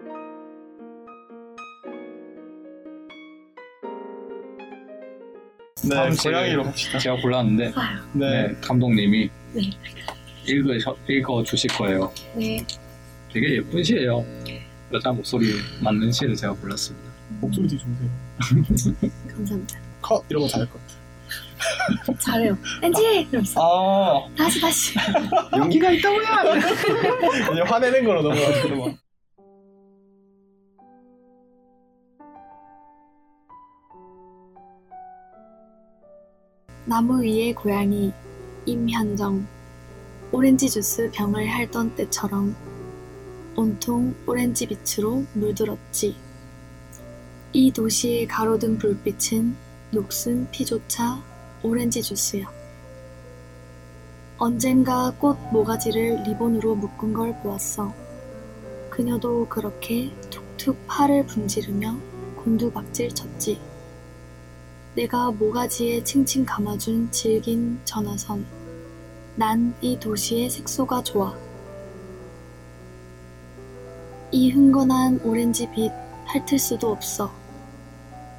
네, 5.84 5.96
다음 5.96 6.16
고양이로 6.16 6.64
갑시다. 6.64 7.00
제가 7.00 7.16
골랐는데 7.18 7.74
네. 8.14 8.48
네, 8.48 8.56
감독님이 8.62 9.30
네. 9.54 9.62
읽어, 10.46 10.74
읽어 11.08 11.44
주실 11.44 11.70
거예요. 11.72 12.12
네. 12.36 12.66
되게 13.32 13.58
예쁜 13.58 13.84
시예요. 13.84 14.26
여자 14.94 15.12
목소리 15.12 15.54
맞는 15.82 16.12
시를 16.12 16.36
제가 16.36 16.54
골랐습니다. 16.54 17.10
목소리 17.40 17.68
되게 17.68 17.82
좋으세요. 17.82 18.10
감사합니다. 19.30 19.80
컷 20.02 20.24
이런 20.30 20.42
거 20.44 20.48
잘할 20.50 20.70
것 20.70 20.80
같아. 20.82 21.02
잘해요. 22.20 22.58
엔지! 22.82 23.02
이러면서. 23.30 23.62
아, 23.62 24.36
다시, 24.36 24.60
다시. 24.60 24.96
연기가 25.56 25.92
있다고요? 25.92 26.22
이제 27.54 27.62
화내는 27.62 28.04
거로 28.04 28.22
넘어가지고 28.24 28.76
막. 28.88 28.98
나무 36.86 37.22
위의 37.22 37.54
고양이 37.54 38.12
임현정 38.66 39.48
오렌지 40.34 40.70
주스 40.70 41.12
병을 41.12 41.46
핥던 41.46 41.96
때처럼 41.96 42.56
온통 43.58 44.16
오렌지 44.26 44.66
빛으로 44.66 45.26
물들었지. 45.34 46.16
이 47.52 47.72
도시의 47.72 48.28
가로등 48.28 48.78
불빛은 48.78 49.54
녹슨 49.92 50.50
피조차 50.52 51.22
오렌지 51.64 52.02
주스야. 52.02 52.50
언젠가 54.38 55.12
꽃 55.20 55.38
모가지를 55.52 56.24
리본으로 56.24 56.76
묶은 56.76 57.12
걸 57.12 57.38
보았어. 57.42 57.94
그녀도 58.90 59.46
그렇게 59.50 60.14
툭툭 60.30 60.78
팔을 60.88 61.26
분지르며 61.26 61.94
곤두박질 62.38 63.14
쳤지. 63.14 63.60
내가 64.96 65.30
모가지에 65.32 66.06
칭칭 66.06 66.46
감아준 66.46 67.12
질긴 67.12 67.82
전화선. 67.84 68.61
난 69.36 69.74
이 69.82 69.98
도시의 69.98 70.50
색소가 70.50 71.04
좋아. 71.04 71.34
이 74.30 74.52
흥건한 74.52 75.22
오렌지 75.24 75.70
빛 75.72 75.90
핥을 76.26 76.60
수도 76.60 76.92
없어. 76.92 77.32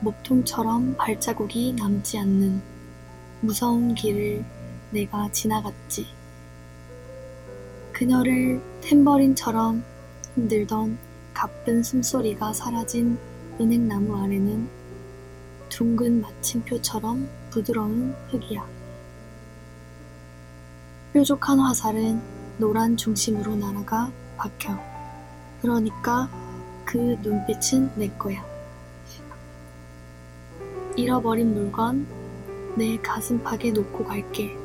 목통처럼 0.01 0.97
발자국이 0.99 1.73
남지 1.73 2.19
않는 2.19 2.61
무서운 3.41 3.95
길을 3.95 4.45
내가 4.91 5.31
지나갔지. 5.33 6.07
그녀를 7.93 8.61
탬버린처럼 8.83 9.83
흔들던 10.35 10.99
가쁜 11.33 11.83
숨소리가 11.83 12.53
사라진 12.53 13.19
은행나무 13.59 14.23
아래는 14.23 14.69
둥근 15.71 16.21
마침표처럼 16.21 17.29
부드러운 17.51 18.15
흙이야. 18.29 18.82
뾰족한 21.13 21.61
화살은 21.61 22.23
노란 22.57 22.97
중심으로 22.97 23.55
날아가 23.57 24.11
박혀. 24.39 24.79
그러니까 25.61 26.27
그 26.87 27.19
눈빛은 27.23 27.91
내 27.97 28.09
거야. 28.09 28.43
잃어버린 30.97 31.53
물건 31.53 32.07
내 32.77 32.97
가슴팍에 32.97 33.73
놓고 33.73 34.05
갈게. 34.05 34.57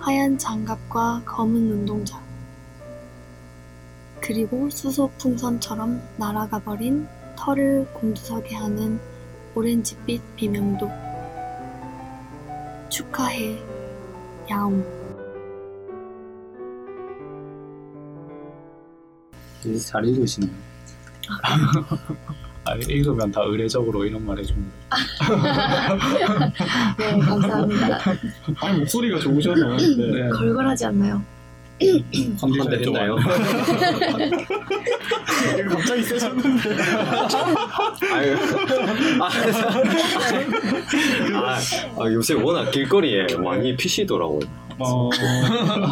하얀 0.00 0.36
장갑과 0.36 1.22
검은 1.24 1.68
눈동자. 1.68 2.20
그리고 4.20 4.68
수소 4.68 5.10
풍선처럼 5.16 6.02
날아가 6.18 6.58
버린 6.58 7.08
털을 7.36 7.86
곤두서게 7.94 8.54
하는 8.54 9.00
오렌지빛 9.54 10.36
비명도. 10.36 10.90
축하해, 12.90 13.77
야옹. 14.50 14.84
되게 19.62 19.76
잘 19.78 20.04
읽으시네요. 20.06 20.50
아, 22.64 22.74
읽으면 22.74 23.30
다 23.32 23.40
의례적으로 23.44 24.04
이런 24.04 24.24
말 24.26 24.38
해줍니다. 24.38 24.70
네, 26.98 27.18
감사합니다. 27.18 27.98
아니 28.60 28.78
목소리가 28.80 29.18
좋으셔서. 29.18 29.66
네. 29.76 29.96
네. 29.96 30.28
걸걸하지 30.30 30.86
않나요? 30.86 31.22
좀 31.78 32.72
했나요? 32.72 33.16
갑자기 35.68 36.02
세졌는데. 36.02 36.70
아유, 38.12 38.36
아, 41.34 41.58
아, 42.00 42.12
요새 42.12 42.34
워낙 42.34 42.70
길거리에 42.70 43.26
많이 43.42 43.76
피시더라고요. 43.76 44.40
어, 44.80 45.10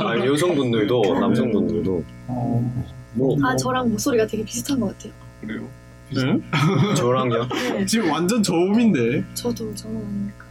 아, 0.05 0.16
여성분들도 0.24 1.18
남성분들도 1.20 2.05
어, 2.28 2.72
뭐 3.14 3.37
아, 3.45 3.57
저랑 3.57 3.91
목소리가 3.91 4.26
되게 4.26 4.45
비슷한 4.45 4.78
것 4.80 4.97
같아요. 4.97 5.12
그래요. 5.41 5.68
응? 6.16 6.43
저랑요? 6.95 7.49
네, 7.49 7.84
지금 7.87 8.11
완전 8.11 8.43
저음인데. 8.43 9.24
저도 9.34 9.74
저는 9.74 9.97
아닙니까? 9.97 10.45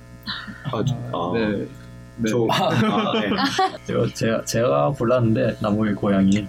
아, 0.66 0.84
저, 0.86 0.96
아, 1.14 1.32
네. 1.38 1.66
네. 2.18 2.30
저, 2.30 2.48
아, 2.50 2.70
네. 3.20 3.30
제가, 3.86 4.08
제가, 4.14 4.46
제가 4.46 4.90
골랐는데 4.92 5.58
나무의 5.62 5.96
고양이. 5.96 6.32
네. 6.32 6.48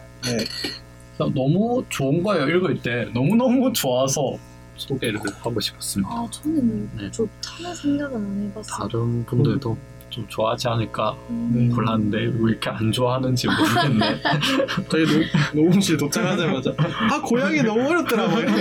너무 1.18 1.84
좋은 1.88 2.22
거예요. 2.22 2.46
읽을 2.48 2.82
때 2.82 3.06
너무너무 3.14 3.72
좋아서 3.72 4.36
소개를 4.76 5.18
하고 5.40 5.58
싶었습니다. 5.58 6.10
아, 6.12 6.26
저는 6.30 6.90
네. 6.96 7.10
좋다는 7.10 7.74
생각은 7.74 8.16
안 8.16 8.50
해봤어요. 8.50 8.88
다른 8.88 9.24
분들도 9.24 9.76
좀 10.10 10.26
좋아하지 10.28 10.68
않을까 10.68 11.16
음, 11.30 11.68
네. 11.68 11.74
골랐는데 11.74 12.18
왜 12.38 12.50
이렇게 12.52 12.70
안 12.70 12.92
좋아하는지 12.92 13.48
모르겠네. 13.48 14.22
저희 14.88 15.04
녹, 15.04 15.22
녹음실 15.54 15.96
도착하자마자 15.96 16.74
아 16.78 17.20
고양이 17.22 17.62
너무 17.62 17.88
어렵더라고요. 17.88 18.46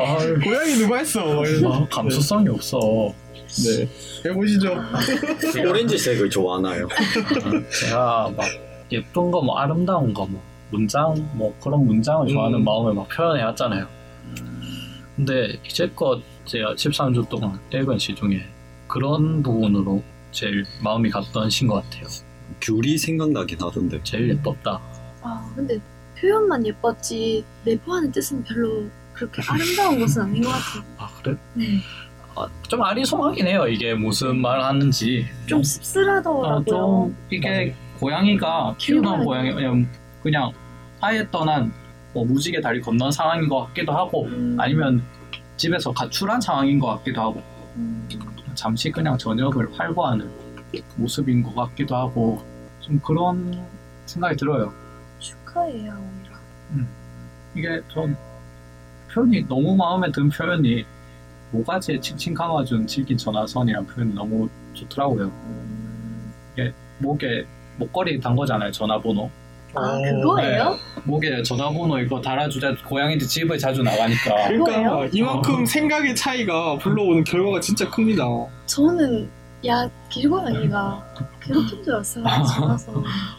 아, 0.00 0.16
고양이 0.44 0.74
누가 0.74 0.98
했어? 0.98 1.42
아, 1.42 1.86
감수성이 1.90 2.48
없어. 2.48 3.12
네. 3.48 3.88
해보시죠. 4.24 4.74
오렌지색을 5.68 6.30
좋아하나요? 6.30 6.88
제가 7.80 8.32
막 8.36 8.46
예쁜 8.92 9.30
거, 9.30 9.42
뭐 9.42 9.58
아름다운 9.58 10.12
거, 10.12 10.26
뭐 10.26 10.42
문장, 10.70 11.14
뭐 11.34 11.54
그런 11.62 11.86
문장을 11.86 12.28
좋아하는 12.28 12.58
음. 12.58 12.64
마음을 12.64 12.94
막 12.94 13.08
표현해왔잖아요. 13.08 13.86
근데 15.16 15.58
이제껏 15.66 16.22
제가 16.44 16.74
13주 16.74 17.28
동안 17.28 17.58
읽은 17.72 17.98
시 17.98 18.14
중에 18.14 18.46
그런 18.86 19.42
부분으로 19.42 20.02
제일 20.30 20.64
마음이 20.82 21.10
갔던 21.10 21.50
시인 21.50 21.68
것 21.68 21.82
같아요. 21.82 22.06
귤이 22.60 22.98
생각나긴 22.98 23.60
하던데. 23.60 24.00
제일 24.04 24.30
예뻤다. 24.30 24.80
아, 25.22 25.52
근데 25.56 25.78
표현만 26.20 26.66
예뻤지 26.66 27.44
내포하는 27.64 28.12
뜻은 28.12 28.44
별로 28.44 28.86
그렇게 29.12 29.42
아름다운 29.48 29.98
것은 30.00 30.22
아닌 30.22 30.42
것 30.42 30.50
같아요. 30.50 30.84
아 30.96 31.10
그래? 31.22 31.36
네. 31.54 31.64
좀 32.68 32.82
아리송하긴 32.82 33.46
해요. 33.46 33.66
이게 33.66 33.94
무슨 33.94 34.40
말 34.40 34.60
하는지. 34.60 35.26
좀 35.46 35.60
어, 35.60 35.62
씁쓸하더라고요. 35.62 36.64
좀 36.64 37.16
이게 37.30 37.74
고양이가 37.98 38.76
키우던 38.78 39.24
고양이 39.24 39.52
그냥, 39.52 39.88
그냥 40.22 40.52
아예 41.00 41.26
떠난 41.30 41.72
뭐 42.12 42.24
무지개 42.24 42.60
다리 42.60 42.80
건넌 42.80 43.10
상황인 43.10 43.48
것 43.48 43.66
같기도 43.66 43.92
하고 43.92 44.24
음, 44.26 44.56
아니면 44.58 45.02
집에서 45.56 45.92
가출한 45.92 46.40
상황인 46.40 46.78
것 46.78 46.88
같기도 46.98 47.20
하고 47.20 47.42
음, 47.76 48.08
잠시 48.54 48.90
그냥 48.90 49.16
저녁을 49.18 49.68
활보하는 49.78 50.30
모습인 50.96 51.42
것 51.42 51.54
같기도 51.54 51.96
하고 51.96 52.42
좀 52.80 52.98
그런 53.00 53.64
생각이 54.06 54.36
들어요. 54.36 54.72
축하해요, 55.18 55.92
오이라. 55.92 56.38
이게 57.54 57.80
전 57.92 58.16
표현이 59.12 59.46
너무 59.48 59.76
마음에 59.76 60.10
든 60.12 60.28
표현이 60.28 60.84
모가지에 61.50 62.00
칭칭 62.00 62.34
감아준 62.34 62.86
질긴 62.86 63.16
전화선이라는 63.16 63.86
표현이 63.88 64.14
너무 64.14 64.48
좋더라고요. 64.74 65.24
음, 65.24 66.32
목에 66.98 67.46
목걸이 67.76 68.20
단 68.20 68.34
거잖아요 68.36 68.70
전화번호. 68.72 69.30
아 69.74 69.80
어, 69.80 70.00
그거예요? 70.02 70.76
목에 71.04 71.42
전화번호 71.42 71.98
이거 71.98 72.20
달아주자 72.20 72.74
고양이들 72.86 73.26
집에 73.26 73.56
자주 73.58 73.82
나가니까 73.82 74.48
그러니까 74.48 74.82
그거예요? 74.82 75.10
이만큼 75.12 75.66
생각의 75.66 76.16
차이가 76.16 76.76
불러오는 76.78 77.22
결과가 77.24 77.60
진짜 77.60 77.88
큽니다. 77.88 78.24
저는 78.66 79.28
야 79.66 79.88
길고양이가 80.08 81.04
괴롭힌 81.42 81.84
줄 81.84 81.94
알았어요. 81.94 82.24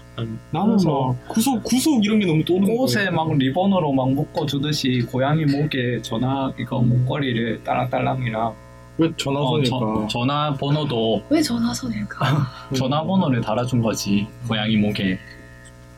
나는 0.52 0.68
그래서 0.78 1.08
막 1.08 1.28
구속 1.30 1.64
구속 1.64 2.04
이런 2.06 2.20
게 2.20 2.26
너무 2.26 2.44
떠오르는 2.46 2.78
옷에 2.80 3.06
거예요. 3.06 3.12
막 3.12 3.38
리본으로 3.38 3.92
막 3.94 4.12
묶어 4.12 4.46
주듯이 4.46 5.02
고양이 5.12 5.46
목에 5.46 6.02
전화 6.02 6.52
이거 6.60 6.80
목걸이를 6.82 7.64
딸랑딸랑이랑 7.64 8.54
왜 8.98 9.08
어, 9.08 9.12
전화선일까? 9.16 9.70
저- 9.70 10.08
전화번호도 10.10 11.24
왜 11.30 11.42
전화선일까? 11.42 12.48
전화번호를 12.76 13.42
달아준 13.42 13.82
거지 13.82 14.28
고양이 14.48 14.76
목에 14.76 15.18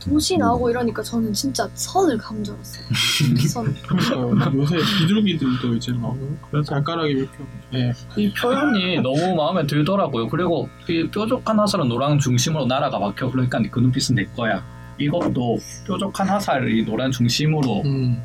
도시 0.01 0.37
나오고 0.37 0.69
이러니까 0.71 1.03
저는 1.03 1.31
진짜 1.33 1.69
선을 1.73 2.17
감은 2.17 2.43
줄 2.43 2.55
알았어요. 2.55 2.85
선. 3.47 3.75
그러니까요. 3.87 4.59
요새 4.59 4.77
비둘기들도 4.99 5.75
이제 5.75 5.91
막 5.93 6.15
그래서 6.49 6.73
발가락이 6.73 7.11
이렇게 7.11 7.37
예. 7.75 7.93
이 8.17 8.31
표현이 8.33 9.01
너무 9.01 9.35
마음에 9.35 9.65
들더라고요. 9.67 10.27
그리고 10.29 10.67
이 10.89 11.07
뾰족한 11.11 11.59
화살은 11.59 11.87
노랑 11.87 12.19
중심으로 12.19 12.65
나라가 12.65 12.99
박혀 12.99 13.29
그러니까 13.29 13.61
그 13.69 13.79
눈빛은 13.79 14.15
내 14.15 14.25
거야. 14.25 14.63
이것도 14.97 15.57
뾰족한 15.87 16.27
화살이 16.29 16.83
노란 16.83 17.11
중심으로 17.11 17.81
음. 17.85 18.21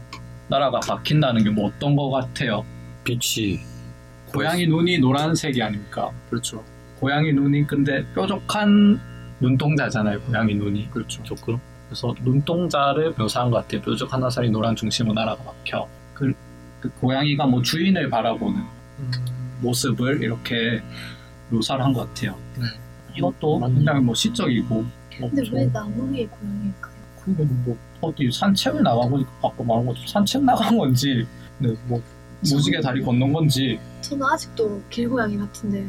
나라가 0.49 0.81
박힌다는 0.81 1.45
게 1.45 1.51
뭐 1.51 1.66
어떤 1.68 1.95
거 1.97 2.11
같아요? 2.11 2.64
빛이 3.05 3.61
고양이 4.27 4.66
눈이 4.66 4.99
노란색이 4.99 5.62
아닙니까? 5.62 6.11
그렇죠. 6.31 6.62
고양이 7.01 7.33
눈이 7.33 7.66
근데 7.66 8.05
뾰족한 8.14 9.01
눈동자잖아요. 9.41 10.20
고양이 10.22 10.55
눈이. 10.55 10.91
그렇죠. 10.91 11.22
조금 11.22 11.59
그래서 11.89 12.14
눈동자를 12.22 13.14
묘사한 13.16 13.51
것 13.51 13.59
같아요. 13.59 13.80
뾰족한 13.82 14.22
화살이 14.22 14.51
노란 14.51 14.74
중심으로 14.74 15.14
나라가 15.14 15.43
박혀. 15.45 15.87
그, 16.14 16.32
그 16.80 16.89
고양이가 17.01 17.47
뭐 17.47 17.62
주인을 17.62 18.11
바라보는 18.11 18.61
음. 18.99 19.11
모습을 19.61 20.22
이렇게 20.22 20.82
묘사를 21.51 21.82
한 21.84 21.93
것 21.93 22.09
같아요. 22.09 22.37
네. 22.59 22.64
이것도 23.16 23.59
맞네. 23.59 23.74
굉장히 23.76 24.01
뭐 24.01 24.14
시적이고. 24.14 24.74
뭐 24.74 25.30
근데 25.30 25.43
좀- 25.43 25.55
왜 25.55 25.66
나무 25.72 26.12
위에 26.12 26.26
고양이일까요? 26.26 26.95
그게 27.24 27.45
뭐 27.45 27.76
어디 28.03 28.30
산책을 28.30 28.82
나가고 28.82 29.24
아까 29.43 29.64
말한 29.64 29.87
것처럼 29.87 30.07
산책 30.07 30.45
나간 30.45 30.76
건지, 30.76 31.26
네, 31.59 31.74
뭐 31.87 32.01
무지개 32.41 32.80
다리 32.80 33.03
건넌 33.03 33.32
건지, 33.32 33.78
저는 34.03 34.24
아직도 34.26 34.82
길고양이 34.91 35.37
같은데. 35.39 35.87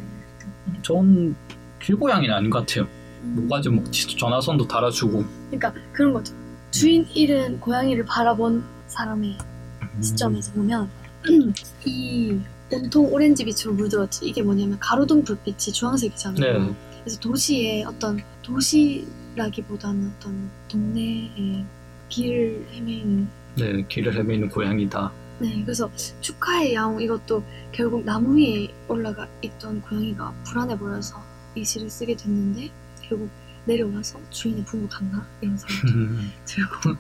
전 0.82 1.36
길고양이는 1.82 2.34
아닌 2.34 2.50
것 2.50 2.66
같아요. 2.66 2.88
음, 3.24 3.36
뭐가지 3.38 3.70
뭐 3.70 3.84
전화선도 3.92 4.68
달아주고. 4.68 5.24
그러니까 5.50 5.74
그런 5.92 6.14
거죠. 6.14 6.34
주인 6.72 7.06
잃은 7.14 7.60
고양이를 7.60 8.06
바라본 8.06 8.64
사람의 8.88 9.38
음. 9.82 10.02
시점에서 10.02 10.52
보면 10.54 10.90
이 11.86 12.40
온통 12.72 13.14
오렌지 13.14 13.46
빛으로 13.46 13.74
물들었지 13.74 14.28
이게 14.28 14.42
뭐냐면 14.42 14.78
가로등 14.80 15.24
불빛이 15.24 15.74
주황색이잖아요. 15.74 16.60
네. 16.60 16.76
그래서 17.02 17.20
도시의 17.20 17.86
어떤 17.86 18.20
도시라기보다는 18.42 20.12
어떤 20.18 20.50
동네의 20.68 21.66
길을 22.10 22.68
헤매는 22.74 23.28
네, 23.56 23.86
길을 23.88 24.14
헤매는 24.14 24.50
고양이다. 24.50 25.12
네 25.40 25.62
그래서 25.64 25.90
축하의 26.22 26.74
야옹 26.74 27.02
이것도 27.02 27.44
결국 27.72 28.04
나무 28.04 28.38
위에 28.38 28.68
올라가 28.88 29.28
있던 29.42 29.82
고양이가 29.82 30.34
불안해 30.46 30.78
보여서 30.78 31.22
이 31.56 31.64
시를 31.64 31.90
쓰게 31.90 32.16
됐는데 32.16 32.72
결국 33.08 33.30
내려와서 33.66 34.20
주인의 34.30 34.64
품으로 34.66 34.88
갔나 34.90 35.26
이런 35.42 35.58
생각이 35.58 36.32
들고 36.46 36.96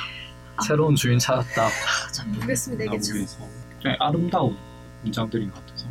새로운 0.66 0.96
주인 0.96 1.18
찾았다. 1.18 1.66
아, 1.66 2.12
잘 2.12 2.26
모르겠습니다 2.28 2.84
이게 2.84 2.98
참. 3.00 3.26
굉장히 3.72 3.96
아름다운 4.00 4.56
문장들인 5.02 5.50
것 5.50 5.66
같아서 5.66 5.86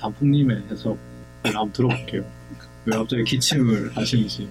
단풍님의 0.00 0.64
해석을 0.70 0.98
한번 1.44 1.72
들어볼게요. 1.72 2.24
왜 2.86 2.96
갑자기 2.96 3.24
기침을 3.24 3.90
하시는지 3.96 4.48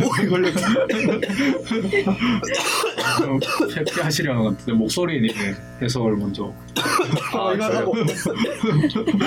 목이 0.00 0.26
걸렸다. 0.28 0.60
해피 3.76 4.00
하시려는 4.00 4.42
것 4.42 4.50
같은데 4.50 4.72
목소리님의 4.72 5.54
해석을 5.82 6.16
먼저 6.16 6.52
아, 7.32 7.52
이거 7.54 7.64
하고 7.64 7.94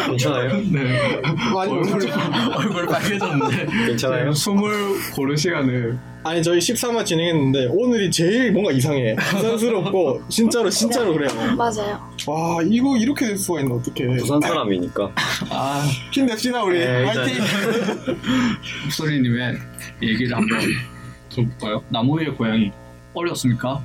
괜찮아요? 0.08 0.58
네 0.72 1.22
많이 1.54 1.72
얼굴. 1.72 2.10
얼굴 2.58 2.86
빨개졌는데 2.88 3.66
괜찮아요? 3.88 4.34
숨을 4.34 4.72
고를 5.16 5.38
시간을 5.38 5.98
아니 6.26 6.42
저희 6.42 6.60
13화 6.60 7.06
진행했는데 7.06 7.68
오늘이 7.72 8.10
제일 8.10 8.52
뭔가 8.54 8.72
이상해. 8.72 9.14
부산스럽고 9.32 10.22
진짜로 10.30 10.70
진짜로 10.70 11.14
그래요. 11.14 11.30
맞아요 11.58 12.13
와 12.28 12.62
이거 12.64 12.98
이렇게 12.98 13.28
될 13.28 13.38
수가 13.38 13.62
있나 13.62 13.76
어떡해. 13.76 14.18
부산 14.18 14.40
사람이니까 14.42 15.12
아 15.50 15.86
힘냅시다 16.12 16.64
우리. 16.64 16.80
네, 16.80 17.04
화이팅. 17.06 17.44
목소리님의 18.86 19.58
얘기를 20.02 20.36
한번 20.36 20.60
들어볼까요? 21.30 21.84
나무 21.90 22.20
위의 22.20 22.30
고양이 22.36 22.72
어렸습니까? 23.14 23.82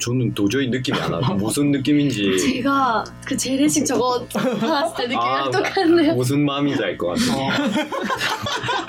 저는 0.00 0.32
도저히 0.32 0.68
느낌이 0.70 0.98
안 0.98 1.12
와요. 1.12 1.34
무슨 1.36 1.70
느낌인지 1.72 2.38
제가 2.40 3.04
그 3.26 3.36
재래식 3.36 3.84
저거 3.84 4.24
받았을 4.32 4.96
때 4.96 5.02
느낌이랑 5.02 5.48
아, 5.48 5.50
똑같네요 5.50 6.14
무슨 6.14 6.42
마음인지 6.46 6.82
알 6.82 6.96
것 6.96 7.08
같아요. 7.08 7.50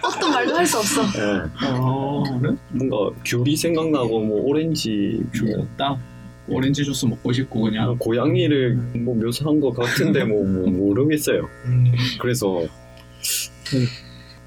어떤 0.02 0.32
말도 0.32 0.56
할 0.56 0.66
수 0.66 0.78
없어 0.80 1.02
예. 1.02 1.68
어 1.68 2.24
그래? 2.40 2.56
뭔가 2.70 3.20
귤이 3.26 3.58
생각나고 3.58 4.22
뭐 4.22 4.42
오렌지 4.46 5.22
뭐딱 5.44 5.98
오렌지 6.56 6.84
주스 6.84 7.06
먹고 7.06 7.32
싶고 7.32 7.62
그냥 7.62 7.86
뭐 7.88 7.98
고양이를 7.98 8.76
뭐 9.00 9.16
묘사한 9.16 9.60
것 9.60 9.74
같은데 9.74 10.24
뭐, 10.24 10.44
뭐 10.46 10.68
모르겠어요. 10.72 11.48
음. 11.66 11.92
그래서 12.20 12.66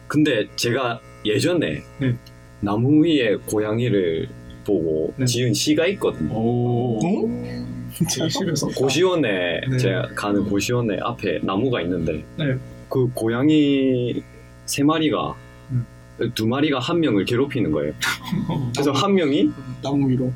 근데 0.07 0.47
제가 0.57 1.01
예전에 1.25 1.83
네. 1.99 2.17
나무 2.61 3.05
위에 3.05 3.37
고양이를 3.47 4.29
보고 4.65 5.13
네. 5.17 5.25
지은 5.25 5.53
시가 5.55 5.87
있거든요. 5.89 6.33
오 6.35 6.99
어? 6.99 7.65
제 8.11 8.29
집에서 8.29 8.67
고시원에 8.69 9.61
네. 9.71 9.77
제가 9.79 10.09
가는 10.15 10.45
고시원에 10.45 10.99
앞에 11.01 11.41
나무가 11.43 11.81
있는데 11.83 12.25
네. 12.37 12.57
그 12.89 13.09
고양이 13.15 14.23
세 14.67 14.83
마리가 14.83 15.35
음. 15.71 15.87
두 16.35 16.47
마리가 16.47 16.79
한 16.79 17.01
명을 17.01 17.25
괴롭히는 17.25 17.71
거예요. 17.71 17.93
그래서 18.75 18.93
한 18.93 19.15
명이 19.15 19.51
나무 19.83 20.09
위로. 20.09 20.33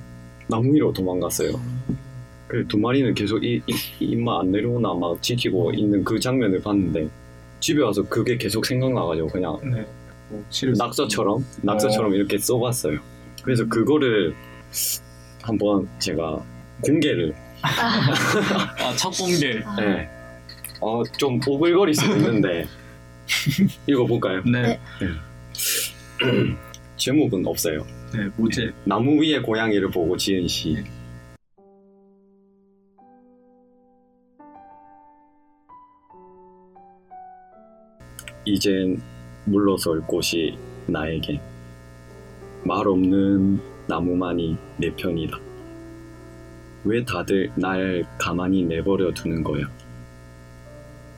나무 0.49 0.75
위로 0.75 0.93
도망갔어요. 0.93 1.53
그두 2.47 2.79
마리는 2.79 3.13
계속 3.15 3.45
이, 3.45 3.61
이, 3.67 3.75
입만 4.01 4.41
안 4.41 4.51
내려오나 4.53 4.95
막 4.95 5.23
지키고 5.23 5.73
있는 5.75 6.03
그 6.03 6.19
장면을 6.19 6.63
봤는데 6.63 7.09
집에 7.61 7.83
와서 7.83 8.03
그게 8.09 8.37
계속 8.39 8.65
생각나가지고 8.65 9.29
그냥 9.29 9.59
네. 9.71 9.87
뭐 10.31 10.43
낙서처럼 10.79 11.45
낙서처럼 11.63 12.15
이렇게 12.15 12.39
써봤어요. 12.39 12.99
그래서 13.43 13.67
그거를 13.69 14.35
한번 15.43 15.89
제가 15.99 16.43
공개를 16.83 17.35
아 17.63 18.95
첫 18.97 19.11
공개 19.11 19.61
아, 19.65 19.77
네. 19.81 20.09
어, 20.81 21.03
좀 21.19 21.41
오글거릴 21.47 21.95
수도 21.95 22.17
있는데 22.17 22.67
읽어볼까요? 23.87 24.43
네, 24.45 24.79
제목은 26.97 27.47
없어요. 27.47 27.85
네 28.11 28.31
무제 28.39 28.73
나무 28.85 29.23
위에 29.23 29.39
고양이를 29.39 29.91
보고 29.91 30.17
지은 30.17 30.49
시. 30.49 30.83
이젠 38.47 38.99
물러설 39.45 40.01
곳이 40.07 40.57
나에게 40.87 41.39
말 42.65 42.89
없는 42.89 43.61
나무만이 43.87 44.57
내 44.79 44.91
편이다. 44.95 45.39
왜 46.85 47.05
다들 47.05 47.53
날 47.57 48.07
가만히 48.17 48.65
내버려 48.65 49.13
두는 49.13 49.45
거야? 49.45 49.71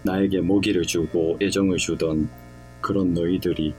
나에게 0.02 0.40
먹이를 0.40 0.82
주고 0.82 1.38
애정을 1.40 1.76
주던 1.76 2.28
그런 2.80 3.14
너희들이 3.14 3.74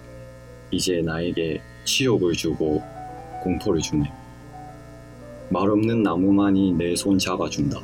이제 0.72 1.02
나에게 1.02 1.62
치욕을 1.84 2.34
주고 2.34 2.82
공포를 3.42 3.82
주네. 3.82 4.12
말 5.50 5.70
없는 5.70 6.04
나무만이 6.04 6.74
내 6.74 6.96
손 6.96 7.20
잡아준다. 7.20 7.80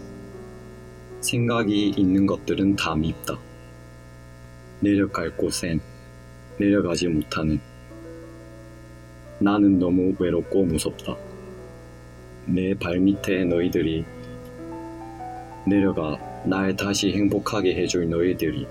생각이 1.22 1.90
있는 1.98 2.26
것들은 2.26 2.76
다 2.76 2.96
밉다. 2.96 3.38
내려갈 4.80 5.36
곳엔 5.36 5.80
내려가지 6.60 7.08
못하는 7.08 7.60
나는 9.40 9.80
너무 9.80 10.14
외롭고 10.20 10.64
무섭다. 10.66 11.16
내 12.46 12.74
발밑에 12.76 13.46
너희들이 13.46 14.06
내려가 15.68 16.18
날 16.46 16.76
다시 16.76 17.12
행복하게 17.12 17.76
해줄 17.76 18.10
너희들이 18.10 18.66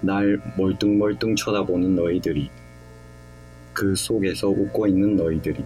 날 0.00 0.40
멀뚱멀뚱 0.58 1.36
쳐다보는 1.36 1.94
너희들이 1.94 2.50
그 3.74 3.94
속에서 3.96 4.48
웃고 4.48 4.86
있는 4.86 5.16
너희들이 5.16 5.64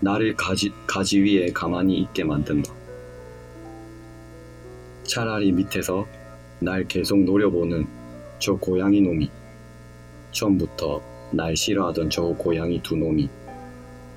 나를 0.00 0.34
가지, 0.36 0.72
가지 0.86 1.20
위에 1.20 1.52
가만히 1.52 1.98
있게 1.98 2.24
만든다. 2.24 2.72
차라리 5.02 5.52
밑에서 5.52 6.06
날 6.60 6.86
계속 6.86 7.18
노려보는 7.18 7.86
저 8.38 8.54
고양이 8.54 9.00
놈이 9.00 9.30
처음부터 10.30 11.02
날 11.32 11.56
싫어하던 11.56 12.08
저 12.08 12.22
고양이 12.22 12.80
두 12.82 12.96
놈이 12.96 13.28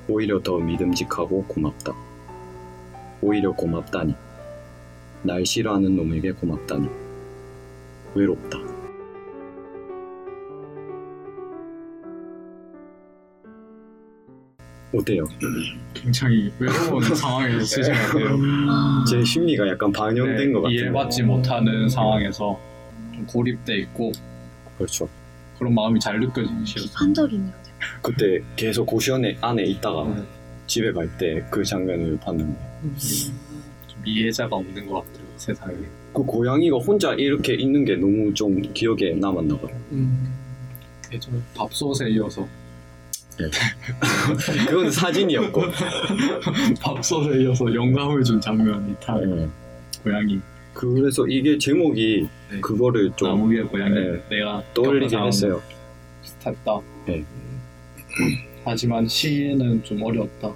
오히려 0.08 0.42
더 0.42 0.60
믿음직하고 0.60 1.46
고맙다. 1.46 1.94
오히려 3.22 3.52
고맙다니. 3.52 4.16
날 5.24 5.46
싫어하는 5.46 5.96
놈에게 5.96 6.34
고맙다니. 6.34 6.88
외롭다. 8.14 8.75
어때요? 15.00 15.26
굉장히 15.94 16.52
외로운 16.60 17.04
상황에서 17.16 17.66
쓰신 17.66 17.94
것 17.94 18.00
같아요. 18.00 18.38
제 19.10 19.24
심리가 19.24 19.68
약간 19.68 19.92
반영된 19.92 20.38
네, 20.38 20.52
것 20.52 20.62
같아요. 20.62 20.76
이해받지 20.78 21.24
못하는 21.24 21.88
상황에서 21.90 22.60
좀 23.14 23.26
고립돼 23.28 23.78
있고 23.80 24.12
그렇죠. 24.78 25.08
그런 25.58 25.74
마음이 25.74 26.00
잘 26.00 26.20
느껴지는 26.20 26.66
시였어요. 26.66 26.90
비판적이네요. 26.92 27.54
그때 28.02 28.40
계속 28.56 28.86
고시원에 28.86 29.38
안에 29.42 29.64
있다가 29.64 30.08
네. 30.08 30.24
집에 30.68 30.92
갈 30.92 31.08
때 31.18 31.42
그 31.52 31.64
장면을 31.64 32.18
봤는데 32.20 32.60
좀 33.88 34.02
이해자가 34.06 34.56
없는 34.56 34.88
것 34.88 35.02
같아요 35.06 35.26
세상에. 35.38 35.76
그 36.14 36.24
고양이가 36.24 36.78
혼자 36.78 37.14
이렇게 37.14 37.54
있는 37.56 37.84
게 37.86 37.96
너무 37.96 38.34
좀 38.34 38.62
기억에 38.74 39.12
남았나 39.16 39.58
봐요. 39.58 39.76
음. 39.92 40.34
예전 41.14 41.42
밥솥에 41.56 42.10
이어서 42.12 42.48
그건 44.68 44.92
사진이었고. 44.92 45.62
밥솥에 46.82 47.44
이어서 47.44 47.74
영감을 47.74 48.24
준 48.24 48.40
장면이 48.40 48.96
다 49.02 49.18
네. 49.20 49.48
고양이 50.04 50.40
그래서 50.74 51.26
이게 51.28 51.58
제목이 51.58 52.28
네. 52.52 52.60
그거를 52.60 53.12
좀 53.16 53.30
나무 53.30 53.52
위에 53.52 53.62
고양이 53.64 53.94
네. 53.94 54.24
내가 54.30 54.62
떠올리게 54.74 55.18
했어요. 55.18 55.62
비슷했다. 56.22 56.80
네. 57.08 57.24
하지만 58.64 59.08
시는 59.08 59.84
좀 59.84 60.04
어려웠다. 60.04 60.52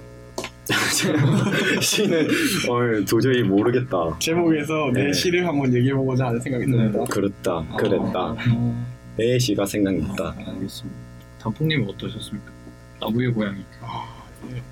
시는 1.80 2.26
어, 2.26 3.04
도저히 3.08 3.42
모르겠다. 3.42 4.18
제목에서 4.18 4.90
내 4.92 5.04
네. 5.06 5.12
시를 5.12 5.46
한번 5.46 5.74
얘기해보고자 5.74 6.26
하는 6.26 6.40
생각이 6.40 6.66
듭니다. 6.66 7.04
그렇다, 7.10 7.66
그랬다. 7.76 8.18
아, 8.18 8.86
내 9.16 9.38
시가 9.38 9.66
생각났다. 9.66 10.36
알겠습니다. 10.46 10.98
단풍님 11.40 11.88
어떠셨습니까? 11.88 12.59
나무 13.00 13.20
위에 13.20 13.28
고양이. 13.28 13.58
아, 13.80 14.06
예. 14.50 14.62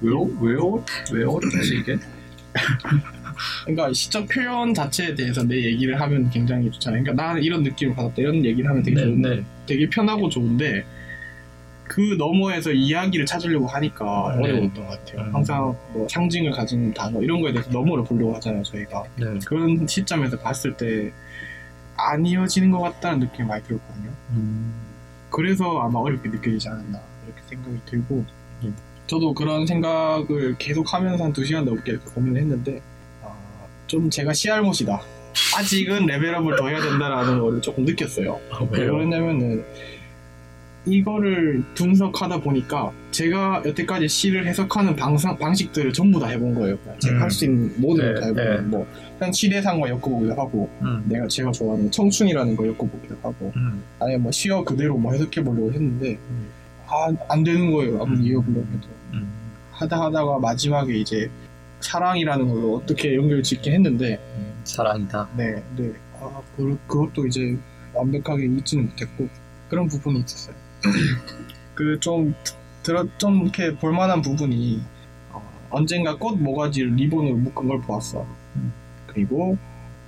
왜, 0.00 0.12
어- 0.14 0.28
왜, 0.40 0.54
어- 0.56 0.84
왜 1.12 1.24
어렵지 1.24 1.76
이게? 1.80 1.98
그러니까 3.64 3.92
시적 3.92 4.26
표현 4.28 4.74
자체에 4.74 5.14
대해서 5.14 5.42
내 5.44 5.56
얘기를 5.56 6.00
하면 6.00 6.28
굉장히 6.30 6.70
좋잖아요. 6.70 7.02
그러니까 7.02 7.22
나는 7.24 7.42
이런 7.42 7.62
느낌을 7.62 7.94
받았다 7.94 8.14
이런 8.18 8.44
얘기를 8.44 8.68
하면 8.68 8.82
되게 8.82 8.96
좋은데 9.00 9.44
되게 9.66 9.88
편하고 9.88 10.28
좋은데 10.28 10.84
그 11.84 12.00
너머에서 12.18 12.70
이야기를 12.72 13.26
찾으려고 13.26 13.66
하니까 13.66 14.34
네. 14.36 14.42
어려웠던 14.52 14.86
것 14.86 14.90
같아요. 14.90 15.22
음. 15.26 15.34
항상 15.34 15.76
뭐 15.92 16.06
상징을 16.10 16.50
가진 16.52 16.92
단어 16.92 17.20
이런 17.22 17.40
거에 17.40 17.52
대해서 17.52 17.70
너머를 17.70 18.04
보려고 18.04 18.34
하잖아요, 18.36 18.62
저희가. 18.62 19.04
네. 19.16 19.26
그런 19.46 19.86
시점에서 19.86 20.38
봤을 20.38 20.76
때 20.76 21.12
안 22.00 22.24
이어지는 22.24 22.70
것 22.70 22.78
같다는 22.80 23.18
느낌이 23.26 23.48
많이 23.48 23.60
들었거든요. 23.64 24.08
그래서 25.30 25.80
아마 25.80 25.98
어렵게 25.98 26.28
느껴지지 26.28 26.68
않았나 26.68 27.00
생각이 27.48 27.78
들고 27.86 28.24
음. 28.64 28.74
저도 29.06 29.32
그런 29.34 29.66
생각을 29.66 30.56
계속 30.58 30.92
하면서 30.92 31.24
한두 31.24 31.44
시간 31.44 31.64
넘게 31.64 31.92
이렇게 31.92 32.10
고민을 32.10 32.40
했는데 32.42 32.82
어, 33.22 33.34
좀 33.86 34.10
제가 34.10 34.32
씨알못이다 34.32 35.00
아직은 35.56 36.06
레벨업을 36.06 36.56
더 36.56 36.68
해야 36.68 36.80
된다라는 36.80 37.40
거를 37.40 37.60
조금 37.62 37.84
느꼈어요 37.84 38.38
왜 38.70 38.86
그러냐면은 38.86 39.64
이거를 40.86 41.62
분석하다 41.74 42.40
보니까 42.40 42.92
제가 43.10 43.62
여태까지 43.64 44.08
시를 44.08 44.46
해석하는 44.46 44.96
방상, 44.96 45.36
방식들을 45.36 45.92
전부 45.92 46.18
다 46.18 46.28
해본 46.28 46.54
거예요 46.54 46.78
제가 46.98 47.16
음. 47.16 47.22
할수 47.22 47.44
있는 47.44 47.72
모든 47.76 48.04
걸 48.04 48.14
네, 48.14 48.20
다 48.20 48.26
해본 48.26 48.36
네. 48.36 48.48
거예요 48.48 48.62
뭐 48.62 48.86
그냥 49.18 49.32
시대상과 49.32 49.88
엮어보기도 49.88 50.32
하고 50.32 50.70
음. 50.82 51.04
내가 51.06 51.26
제가 51.26 51.52
좋아하는 51.52 51.90
청춘이라는 51.90 52.56
거 52.56 52.66
엮어보기도 52.66 53.16
하고 53.22 53.52
음. 53.56 53.82
아예 54.00 54.16
뭐 54.16 54.32
시어 54.32 54.64
그대로 54.64 54.96
뭐 54.96 55.12
해석해 55.12 55.42
보려고 55.42 55.72
했는데 55.72 56.18
음. 56.30 56.57
아, 56.88 57.12
안 57.28 57.44
되는 57.44 57.70
거예요 57.72 58.02
아무리 58.02 58.18
음. 58.20 58.24
이어보려고 58.26 58.66
해도 58.72 58.88
음. 59.12 59.30
하다 59.72 60.00
하다가 60.06 60.38
마지막에 60.38 60.94
이제 60.94 61.30
사랑이라는 61.80 62.48
걸로 62.48 62.76
어떻게 62.76 63.14
연결 63.14 63.42
짓긴 63.42 63.74
했는데 63.74 64.18
사랑이다. 64.64 65.28
네, 65.36 65.62
네. 65.76 65.92
아, 66.20 66.42
그, 66.56 66.76
그것도 66.88 67.26
이제 67.26 67.56
완벽하게 67.94 68.46
잊지는 68.46 68.86
못했고 68.86 69.28
그런 69.68 69.86
부분이 69.88 70.20
있었어요 70.20 70.54
그 71.74 71.98
좀 72.00 72.34
들어 72.82 73.06
좀 73.18 73.42
이렇게 73.42 73.74
볼만한 73.76 74.22
부분이 74.22 74.80
어, 75.32 75.42
언젠가 75.70 76.16
꽃 76.16 76.36
모가지를 76.36 76.94
리본으로 76.94 77.36
묶은 77.36 77.68
걸 77.68 77.80
보았어 77.82 78.26
음. 78.56 78.72
그리고 79.06 79.56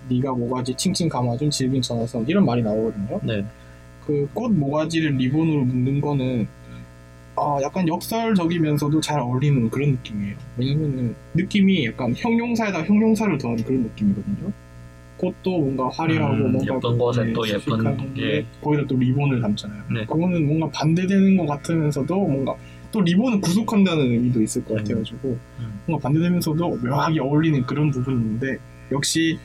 네가 0.08 0.32
모가지 0.32 0.74
칭칭 0.74 1.08
감아준 1.08 1.50
질긴 1.50 1.82
전화선 1.82 2.26
이런 2.26 2.44
말이 2.44 2.62
나오거든요 2.62 3.20
네. 3.22 3.44
그 4.06 4.26
꽃 4.34 4.50
모가지를 4.52 5.16
리본으로 5.16 5.64
묶는 5.64 6.00
거는 6.00 6.48
아, 7.36 7.58
약간 7.62 7.86
역설적이면서도 7.88 9.00
잘 9.00 9.20
어울리는 9.20 9.70
그런 9.70 9.92
느낌이에요. 9.92 10.36
왜냐면은 10.56 11.14
느낌이 11.34 11.86
약간 11.86 12.14
형용사에다 12.16 12.82
형용사를 12.84 13.38
더한 13.38 13.56
그런 13.64 13.82
느낌이거든요. 13.82 14.52
꽃도 15.16 15.58
뭔가 15.58 15.88
화려하고 15.90 16.34
음, 16.34 16.52
뭔가 16.52 16.74
예쁜 16.74 16.98
것에 16.98 17.24
네, 17.24 17.32
또 17.32 17.46
예쁜. 17.46 18.14
게 18.14 18.44
거기다 18.62 18.86
또 18.86 18.96
리본을 18.96 19.40
담잖아요. 19.42 19.82
네. 19.92 20.06
그거는 20.06 20.46
뭔가 20.46 20.68
반대되는 20.70 21.36
것 21.36 21.46
같으면서도 21.46 22.14
뭔가 22.16 22.54
또 22.90 23.00
리본을 23.02 23.40
구속한다는 23.42 24.10
의미도 24.12 24.42
있을 24.42 24.64
것 24.64 24.72
음. 24.72 24.76
같아가지고 24.78 25.28
음. 25.60 25.80
뭔가 25.86 26.02
반대되면서도 26.02 26.76
묘하게 26.78 27.20
어울리는 27.20 27.62
그런 27.66 27.90
부분이 27.90 28.16
있는데 28.16 28.56
역시 28.90 29.38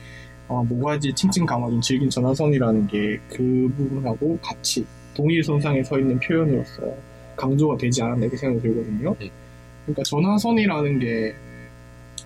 어, 0.48 0.64
모가지 0.64 1.12
칭칭 1.12 1.44
감아준 1.44 1.80
질긴 1.80 2.08
전화선이라는 2.08 2.86
게 2.86 3.20
그 3.30 3.70
부분하고 3.76 4.38
같이 4.42 4.86
동일 5.14 5.42
선상에 5.42 5.82
서 5.82 5.98
있는 5.98 6.18
표현으로서 6.20 6.82
강조가 7.36 7.76
되지 7.76 8.02
않았나 8.02 8.22
이렇게 8.22 8.36
생각이 8.36 8.62
들거든요. 8.62 9.14
네. 9.18 9.30
그러니까 9.84 10.02
전화선이라는 10.04 10.98
게 10.98 11.34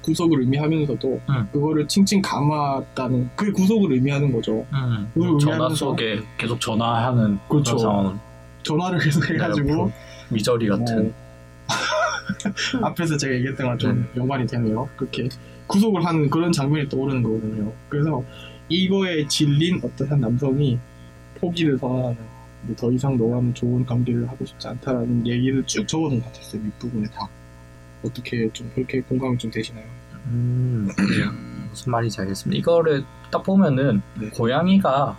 구속을 0.02 0.40
의미하면서도 0.40 1.20
음. 1.28 1.48
그거를 1.52 1.86
칭칭 1.86 2.22
감았다는 2.22 3.30
그 3.36 3.52
구속을 3.52 3.92
의미하는 3.92 4.32
거죠. 4.32 4.64
음. 4.72 5.10
그걸 5.12 5.38
전화 5.38 5.68
속에 5.74 6.20
계속 6.38 6.60
전화하는 6.60 7.38
그렇죠. 7.48 7.76
상황은 7.76 8.18
전화를 8.62 8.98
계속 8.98 9.28
해가지고 9.28 9.90
미저리 10.30 10.68
같은. 10.68 11.02
뭐 11.02 11.12
앞에서 12.88 13.16
제가 13.16 13.34
얘기했던 13.34 13.64
거랑 13.66 13.78
좀 13.78 14.08
연관이 14.16 14.46
되네요. 14.46 14.88
그렇게 14.96 15.28
구속을 15.66 16.04
하는 16.04 16.30
그런 16.30 16.50
장면이 16.50 16.88
떠오르는 16.88 17.22
거거든요. 17.22 17.72
그래서 17.88 18.24
이거에 18.68 19.26
질린 19.28 19.80
어떤 19.84 20.08
한 20.08 20.20
남성이 20.20 20.78
포기를 21.40 21.78
선언하는 21.78 22.16
더 22.76 22.90
이상 22.92 23.16
너와는 23.16 23.54
좋은 23.54 23.84
관계를 23.86 24.28
하고 24.28 24.44
싶지 24.44 24.68
않다라는 24.68 25.26
얘기를 25.26 25.64
쭉 25.66 25.86
적어놓은 25.88 26.20
것 26.20 26.26
같았어요. 26.32 26.62
윗부분에 26.62 27.06
다. 27.08 27.28
어떻게 28.04 28.50
좀 28.52 28.70
그렇게 28.74 29.00
공감이 29.00 29.36
좀 29.38 29.50
되시나요? 29.50 29.84
음. 30.26 30.88
무슨 31.70 31.92
말인지 31.92 32.20
알겠습니다. 32.20 32.58
이거를 32.58 33.04
딱 33.30 33.42
보면은 33.42 34.02
네. 34.20 34.28
고양이가 34.30 35.16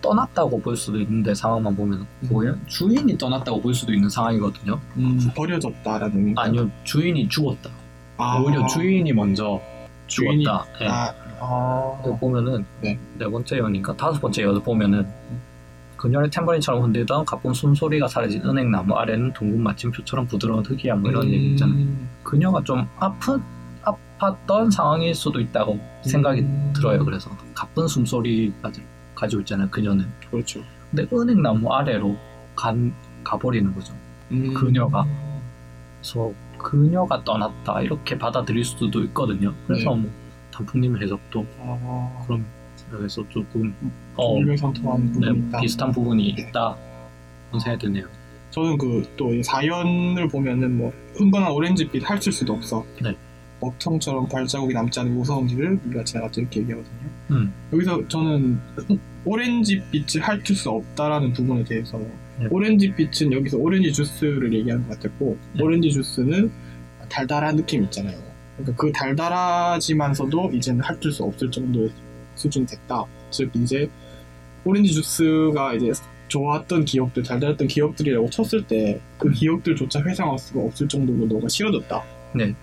떠났다고 0.00 0.60
볼 0.60 0.76
수도 0.76 1.00
있는데 1.00 1.34
상황만 1.34 1.74
보면 1.74 2.06
고양 2.28 2.60
주인이 2.66 3.16
떠났다고 3.16 3.60
볼 3.62 3.72
수도 3.74 3.92
있는 3.92 4.08
상황이거든요. 4.10 4.78
음, 4.98 5.18
버려졌다라는 5.34 6.16
의미가 6.16 6.42
아니요 6.42 6.70
주인이 6.84 7.26
죽었다. 7.28 7.70
아, 8.18 8.38
오히려 8.38 8.66
주인이 8.66 9.10
먼저 9.14 9.60
주인이- 10.06 10.42
죽었다. 10.44 10.66
예. 10.82 10.86
아, 10.88 11.14
아, 11.40 12.00
또 12.04 12.16
보면은 12.20 12.64
네. 12.82 12.98
네 13.18 13.26
번째 13.26 13.58
연인가 13.58 13.96
다섯 13.96 14.20
번째 14.20 14.42
연을 14.42 14.62
보면은 14.62 15.06
그녀의 16.04 16.30
탬버린처럼 16.30 16.82
흔들던 16.82 17.24
가쁜 17.24 17.54
숨소리가 17.54 18.08
사라진 18.08 18.42
은행나무 18.44 18.94
아래는 18.94 19.32
둥근 19.32 19.62
마침표처럼 19.62 20.26
부드러운 20.26 20.62
흙이야 20.62 20.96
뭐 20.96 21.10
이런 21.10 21.24
얘기 21.30 21.52
있잖아요. 21.52 21.78
음. 21.78 22.08
그녀가 22.22 22.62
좀 22.62 22.86
아픈 22.98 23.40
아팠던 23.82 24.70
상황일 24.70 25.14
수도 25.14 25.40
있다고 25.40 25.80
생각이 26.02 26.42
음. 26.42 26.72
들어요. 26.76 27.02
그래서 27.06 27.30
가쁜 27.54 27.88
숨소리까지 27.88 28.82
가지고 29.14 29.40
있잖아요. 29.40 29.70
그녀는. 29.70 30.04
그렇죠. 30.30 30.60
근데 30.90 31.08
은행나무 31.10 31.72
아래로 31.72 32.18
간 32.54 32.92
가버리는 33.24 33.74
거죠. 33.74 33.94
음. 34.30 34.52
그녀가. 34.52 35.06
그래서 36.02 36.34
그녀가 36.58 37.24
떠났다 37.24 37.80
이렇게 37.80 38.18
받아들일 38.18 38.62
수도 38.62 39.02
있거든요. 39.04 39.54
그래서 39.66 39.94
네. 39.94 40.02
뭐 40.02 40.10
단풍님 40.52 41.02
해석도 41.02 41.46
아, 41.60 42.24
그런 42.26 42.44
생각에서 42.90 43.28
조금 43.28 43.74
어, 44.16 44.38
일맥상통한 44.38 45.12
부분이 45.12 45.32
네, 45.40 45.48
있다. 45.48 45.60
비슷한 45.60 45.92
부분이 45.92 46.34
네. 46.36 46.42
있다 46.42 46.76
그런 47.48 47.60
생각이 47.60 47.86
드네요. 47.86 48.06
저는 48.50 48.78
그 48.78 49.04
또 49.16 49.42
사연을 49.42 50.28
보면은 50.28 50.76
뭐 50.76 50.92
흥건한 51.16 51.50
오렌지빛 51.52 52.08
핥을 52.08 52.32
수도 52.32 52.52
없어. 52.52 52.84
네. 53.02 53.16
먹통처럼 53.60 54.28
발자국이 54.28 54.74
남지 54.74 55.00
않은 55.00 55.14
무서운 55.14 55.46
길을 55.46 55.80
우리가 55.86 56.04
지나갔죠 56.04 56.42
이렇게 56.42 56.60
얘기하거든요. 56.60 57.10
음. 57.30 57.52
여기서 57.72 58.06
저는 58.08 58.60
오렌지빛을 59.24 60.20
핥을 60.20 60.54
수 60.54 60.70
없다라는 60.70 61.32
부분에 61.32 61.64
대해서 61.64 61.98
네. 62.38 62.46
오렌지빛은 62.50 63.32
여기서 63.32 63.58
오렌지 63.58 63.92
주스를 63.92 64.52
얘기하는 64.52 64.86
것 64.86 64.98
같았고 64.98 65.38
네. 65.54 65.62
오렌지 65.62 65.90
주스는 65.90 66.50
달달한 67.08 67.56
느낌 67.56 67.84
있잖아요. 67.84 68.18
그러니까 68.56 68.76
그 68.76 68.92
달달하지만서도 68.92 70.50
이제는 70.52 70.80
핥을 70.82 71.10
수 71.12 71.24
없을 71.24 71.50
정도의 71.50 71.90
수준이 72.34 72.66
됐다. 72.66 73.04
즉 73.30 73.50
이제 73.54 73.88
오렌지 74.64 74.92
주스가 74.92 75.74
이제 75.74 75.92
좋았던 76.28 76.84
기억들, 76.86 77.22
달달했던 77.22 77.68
기억들이라고 77.68 78.30
쳤을 78.30 78.66
때 78.66 79.00
그 79.24 79.30
기억들조차 79.30 80.02
회상할 80.02 80.38
수가 80.38 80.60
없을 80.60 80.86
정도로 80.86 81.26
너가 81.26 81.48
싫어졌다. 81.48 82.02
네. 82.34 82.54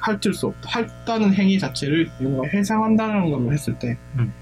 핥을 0.00 0.34
수 0.34 0.48
없다. 0.48 0.68
핥다는 0.68 1.32
행위 1.32 1.58
자체를 1.58 2.10
뭔가 2.20 2.46
회상한다는 2.48 3.30
걸로 3.30 3.50
했을 3.52 3.78
때그 3.78 3.98
음. 4.18 4.32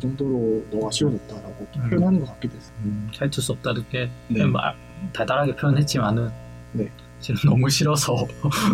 정도로 0.00 0.64
너가 0.70 0.90
싫어졌다라고 0.92 1.66
음. 1.76 1.90
표현하는 1.90 2.20
것 2.20 2.26
같기도 2.26 2.56
했어. 2.56 2.70
음, 2.84 3.10
핥을 3.18 3.32
수 3.32 3.52
없다는 3.52 3.84
게 3.90 4.10
네. 4.28 4.44
말, 4.44 4.74
달달하게 5.12 5.56
표현했지만은 5.56 6.30
네. 6.72 6.88
지금 7.20 7.50
너무 7.50 7.68
싫어서 7.68 8.26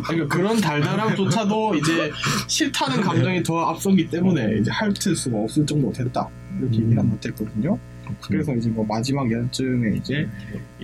그러니까 0.06 0.28
그런 0.36 0.60
달달함조차도 0.60 1.76
이제 1.76 2.10
싫다는 2.46 3.00
감정이 3.00 3.42
더 3.42 3.60
앞서기 3.70 4.08
때문에 4.10 4.58
이제 4.60 4.70
핥을 4.70 5.16
수가 5.16 5.38
없을 5.38 5.64
정도가 5.66 5.92
됐다. 5.94 6.28
이렇게 6.58 6.76
음. 6.78 6.82
얘기를 6.82 6.98
한번 6.98 7.18
했거든요. 7.24 7.78
그래서 8.20 8.54
이제 8.54 8.68
뭐 8.68 8.84
마지막 8.86 9.30
연쯤에 9.32 9.96
이제 9.96 10.28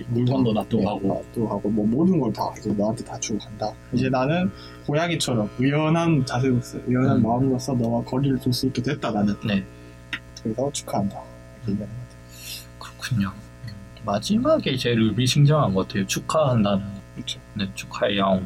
물건도 0.07 0.53
놔두고 0.53 0.89
하고 0.89 1.07
놔두고 1.07 1.47
하고 1.47 1.69
뭐 1.69 1.85
모든 1.85 2.19
걸 2.19 2.33
다 2.33 2.51
이제 2.57 2.71
너한테 2.73 3.03
다 3.03 3.19
주고 3.19 3.37
간다. 3.37 3.71
이제 3.93 4.09
나는 4.09 4.49
고양이처럼 4.87 5.47
의연한 5.59 6.25
자세로서 6.25 6.79
의연한 6.87 7.17
음. 7.17 7.23
마음으로서 7.23 7.73
너와 7.73 8.03
거리를 8.05 8.39
둘 8.39 8.51
수 8.53 8.65
있게 8.67 8.81
됐다 8.81 9.11
나는. 9.11 9.35
네. 9.45 9.63
그래서 10.41 10.71
축하한다. 10.73 11.15
얘기하는 11.69 11.87
것 11.87 11.99
같아요. 11.99 12.79
그렇군요. 12.79 13.31
마지막에 14.03 14.75
제일 14.77 14.99
의미심장한 14.99 15.75
것 15.75 15.87
같아요. 15.87 16.07
축하한다는 16.07 17.00
그렇죠. 17.23 17.39
네, 17.55 18.17
야옹 18.17 18.45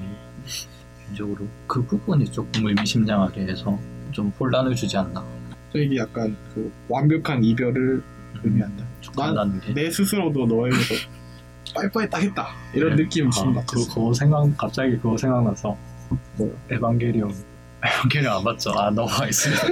개인적으로 1.05 1.47
그 1.67 1.83
부분이 1.85 2.25
조금 2.31 2.67
의미심장하게 2.67 3.41
해서 3.41 3.77
좀 4.11 4.31
혼란을 4.39 4.75
주지 4.75 4.97
않나 4.97 5.23
저 5.71 5.79
이게 5.79 5.97
약간 5.97 6.35
그 6.53 6.71
완벽한 6.89 7.43
이별을 7.43 8.01
의미한다. 8.43 8.85
축하한다는 9.01 9.61
게 9.61 9.73
내 9.73 9.89
스스로도 9.91 10.45
너에게서 10.47 10.93
빨뻔했다 11.73 12.17
했다 12.19 12.47
이런 12.73 12.95
네. 12.95 13.03
느낌 13.03 13.29
주는 13.29 13.53
것 13.53 13.61
아, 13.61 13.65
그. 13.67 13.87
그거 13.87 14.13
생각 14.13 14.57
갑자기 14.57 14.97
그거 14.97 15.17
생각나서 15.17 15.77
뭐요? 16.37 16.51
에반게리온 16.71 17.33
에반게리온 17.83 18.33
안 18.33 18.43
봤죠? 18.43 18.71
아 18.77 18.89
너가 18.91 19.25
있습니다 19.27 19.63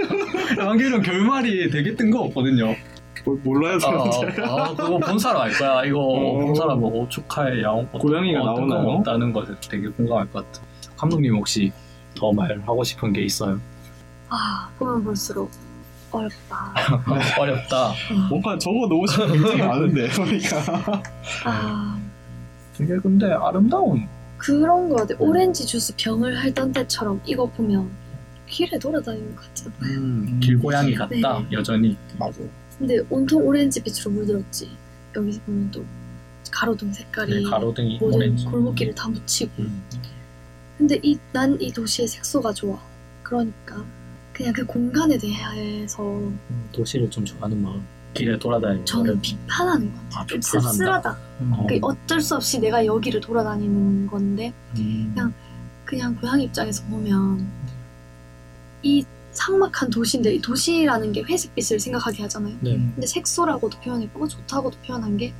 에반게리온 0.61 1.01
결말이 1.01 1.69
되게 1.69 1.95
뜬금없거든요 1.95 2.65
뭐, 2.65 2.75
몰라요 3.25 3.75
아, 3.75 3.79
사람들. 3.79 4.45
아, 4.45 4.69
그거 4.75 4.97
본 4.99 5.17
사람 5.19 5.41
알 5.43 5.51
거야 5.53 5.85
이거 5.85 5.99
어. 5.99 6.33
본 6.39 6.55
사람 6.55 6.79
뭐 6.79 7.07
축하의 7.09 7.63
야옹 7.63 7.87
고양이가 7.93 8.41
어, 8.41 8.45
나오나요? 8.45 8.67
뜬금없다는 8.81 9.33
것에 9.33 9.53
되게 9.69 9.87
공감할 9.89 10.29
것 10.31 10.45
같아 10.51 10.65
감독님 10.97 11.35
혹시 11.35 11.71
더 12.17 12.31
말하고 12.31 12.83
싶은 12.83 13.13
게 13.13 13.21
있어요? 13.23 13.59
아 14.29 14.69
보면 14.77 15.03
볼수록 15.03 15.49
어렵다. 16.11 16.73
어렵다 17.41 17.91
뭔가 18.29 18.57
적어 18.57 18.87
놓으시면 18.87 19.31
굉장히 19.31 19.61
많은데 19.67 20.07
그러니까 20.09 21.01
아 21.45 21.99
되게 22.77 22.97
근데 22.97 23.31
아름다운 23.31 24.07
그런 24.37 24.89
거 24.89 24.97
같아. 24.97 25.15
오렌지 25.19 25.65
주스 25.65 25.93
병을 25.97 26.35
핥던 26.37 26.73
때처럼 26.73 27.21
이거 27.25 27.45
보면 27.45 27.89
길에 28.47 28.77
돌아다니는 28.77 29.35
것 29.35 29.47
같잖아. 29.47 29.73
음, 29.83 30.39
길고양이 30.43 30.93
같다 30.93 31.09
네. 31.39 31.47
여전히 31.53 31.97
맞아. 32.19 32.39
근데 32.83 32.99
온통 33.09 33.47
오렌지 33.47 33.81
빛으로 33.81 34.11
물들었지. 34.11 34.69
여기서 35.15 35.39
보면 35.45 35.71
또 35.71 35.85
가로등 36.51 36.91
색깔이 36.91 37.43
네, 37.45 37.49
가로등이 37.49 37.97
모든 37.97 38.17
오렌지 38.17 38.45
골목길을 38.45 38.93
다 38.93 39.07
묻히고. 39.07 39.51
음. 39.59 39.81
근데 40.77 40.99
이 41.01 41.17
난 41.31 41.57
이 41.61 41.71
도시의 41.71 42.09
색소가 42.09 42.51
좋아. 42.51 42.77
그러니까 43.23 43.85
그냥 44.33 44.51
그 44.51 44.65
공간에 44.65 45.17
대해서 45.17 46.03
음, 46.03 46.37
도시를 46.73 47.09
좀 47.09 47.23
좋아하는 47.23 47.61
마음 47.61 47.81
길에 48.13 48.37
돌아다니는 48.37 48.85
저는 48.85 49.21
비판하는 49.21 49.89
것 49.93 49.97
같아요. 50.09 50.19
아, 50.21 50.25
좀 50.27 50.39
비판한다. 50.41 50.71
씁쓸하다. 50.73 51.17
어, 51.51 51.65
그 51.69 51.79
어쩔 51.81 52.19
수 52.21 52.35
없이 52.35 52.59
내가 52.59 52.85
여기를 52.85 53.21
돌아다니는 53.21 54.07
건데 54.07 54.51
음, 54.77 55.11
그냥 55.15 55.33
그냥 55.85 56.15
고양이 56.15 56.43
입장에서 56.43 56.83
보면 56.87 57.47
이 58.81 59.05
삭막한 59.33 59.89
도시인데 59.89 60.35
이 60.35 60.41
도시라는 60.41 61.11
게 61.11 61.21
회색빛을 61.23 61.79
생각하게 61.79 62.23
하잖아요. 62.23 62.55
네. 62.61 62.77
근데 62.77 63.07
색소라고도 63.07 63.79
표현했고 63.79 64.27
좋다고도 64.27 64.77
표현한 64.85 65.17
게 65.17 65.33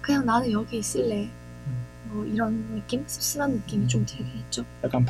그냥 0.00 0.26
나는 0.26 0.50
여기 0.50 0.78
있을래. 0.78 1.30
뭐 2.06 2.24
이런 2.26 2.74
느낌, 2.74 3.04
씁쓸한 3.06 3.52
느낌이 3.52 3.88
좀 3.88 4.04
되게 4.06 4.24
있죠. 4.40 4.64
약간 4.84 5.04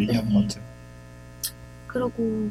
얘기하는 0.00 0.28
네. 0.28 0.34
것 0.34 0.48
같아요. 0.48 0.64
그리고 1.86 2.50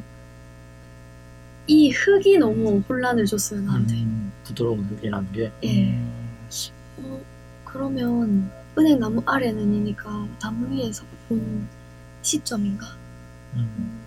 이 1.66 1.90
흙이 1.90 2.38
너무 2.38 2.82
혼란을 2.88 3.24
줬어요 3.26 3.60
나한테. 3.60 3.94
음, 3.94 4.32
부드러운 4.44 4.84
흙이라는 4.84 5.32
게 5.32 5.52
예. 5.64 5.98
어, 6.98 7.20
그러면 7.64 8.50
은행 8.76 8.98
나무 8.98 9.22
아래는 9.24 9.74
이니까 9.74 10.26
나무 10.40 10.70
위에서 10.74 11.04
본 11.28 11.66
시점인가? 12.22 12.86
음, 13.54 14.03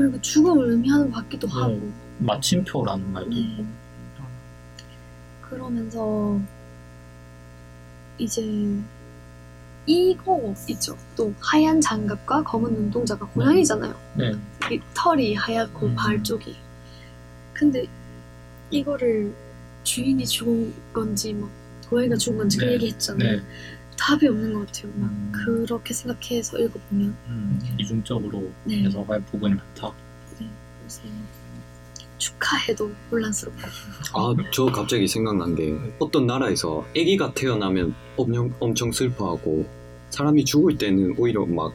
그리고 0.00 0.18
죽음을 0.22 0.70
의미하는 0.70 1.10
것 1.10 1.22
같기도 1.22 1.46
네. 1.46 1.52
하고. 1.52 1.92
마침표라는 2.20 3.12
말도 3.12 3.30
네. 3.30 3.36
있고 3.36 3.64
그러면서 5.42 6.40
이제 8.16 8.42
이거 9.84 10.54
있죠. 10.68 10.96
또 11.16 11.34
하얀 11.38 11.82
장갑과 11.82 12.44
검은 12.44 12.72
눈동자가 12.72 13.26
고양이잖아요. 13.26 13.94
네. 14.16 14.32
이 14.70 14.80
털이 14.94 15.34
하얗고 15.34 15.86
음. 15.86 15.94
발 15.94 16.22
쪽이. 16.22 16.56
근데 17.52 17.86
이거를 18.70 19.34
주인이 19.82 20.26
죽은 20.26 20.72
건지 20.94 21.34
막 21.34 21.50
고양이가 21.90 22.16
죽은 22.16 22.38
건지 22.38 22.56
그 22.56 22.64
네. 22.64 22.72
얘기했잖아요. 22.74 23.36
네. 23.36 23.42
답이 24.00 24.26
없는 24.28 24.54
것 24.54 24.66
같아요. 24.66 24.92
막 24.96 25.10
음. 25.10 25.32
그렇게 25.32 25.92
생각해서 25.92 26.58
읽어보면. 26.58 27.14
음, 27.28 27.60
이중적으로 27.78 28.50
네. 28.64 28.82
해석할 28.84 29.22
부분이 29.26 29.54
많다 29.54 29.92
그래서 30.80 31.02
축하해도 32.16 32.90
혼란스럽고. 33.10 33.60
아, 34.14 34.34
저 34.52 34.66
갑자기 34.66 35.06
생각난 35.06 35.54
게 35.54 35.76
어떤 35.98 36.26
나라에서 36.26 36.84
아기가 36.90 37.32
태어나면 37.34 37.94
엄청, 38.16 38.52
엄청 38.58 38.92
슬퍼하고 38.92 39.66
사람이 40.10 40.44
죽을 40.44 40.76
때는 40.76 41.14
오히려 41.18 41.44
막 41.46 41.72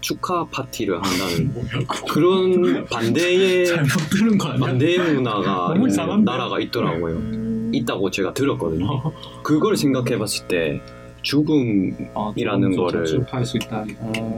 축하 0.00 0.44
파티를 0.46 1.00
한다는 1.02 1.54
그런 2.10 2.84
반대의 2.86 3.66
잘못 3.68 3.88
들은 4.10 4.38
거 4.38 4.48
아니야? 4.48 4.66
반대의 4.66 4.98
문화가? 5.14 5.74
나라가 6.24 6.60
있더라고요. 6.60 7.16
음, 7.16 7.70
있다고 7.74 8.10
제가 8.10 8.34
들었거든요. 8.34 9.12
그걸 9.42 9.76
생각해봤을 9.76 10.48
때 10.48 10.82
죽음 11.22 11.96
아, 12.14 12.32
이라는 12.36 12.70
거를- 12.72 13.24
있다 13.56 13.84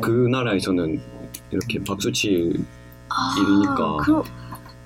그 0.01 0.29
나라에서는 0.31 1.01
이렇게 1.51 1.83
박수칠 1.83 2.53
아, 3.09 3.35
일이니까. 3.39 3.97
그러, 3.99 4.25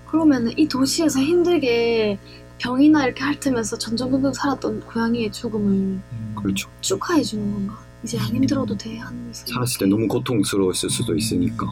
그러면은 0.07 0.57
이 0.59 0.67
도시에서 0.69 1.21
힘들게 1.21 2.19
병이나 2.59 3.05
이렇게 3.07 3.23
핥으면서 3.23 3.79
전전긍긍 3.79 4.33
살았던 4.35 4.81
고양이의 4.81 5.31
죽음을 5.33 5.71
음, 5.73 6.35
그렇죠. 6.37 6.69
축하해 6.81 7.23
주는 7.23 7.53
건가? 7.53 7.79
이제 8.03 8.19
안 8.19 8.27
힘들어도 8.27 8.77
돼 8.77 8.97
하면서 8.99 9.47
살았을 9.47 9.79
때 9.81 9.87
너무 9.87 10.07
고통스러웠을 10.09 10.89
수도 10.91 11.15
있으니까. 11.17 11.67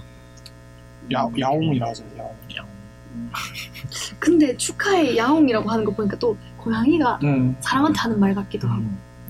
야, 1.12 1.28
야옹이라 1.38 1.88
하죠. 1.88 2.04
야옹. 2.18 2.36
근데 4.18 4.56
축하의 4.56 5.16
야옹이라고 5.16 5.68
하는 5.70 5.84
거 5.84 5.92
보니까 5.92 6.18
또 6.18 6.36
고양이가 6.58 7.20
음. 7.22 7.56
사람한테 7.60 7.98
하는 7.98 8.18
말 8.20 8.34
같기도 8.34 8.66
하고. 8.68 8.82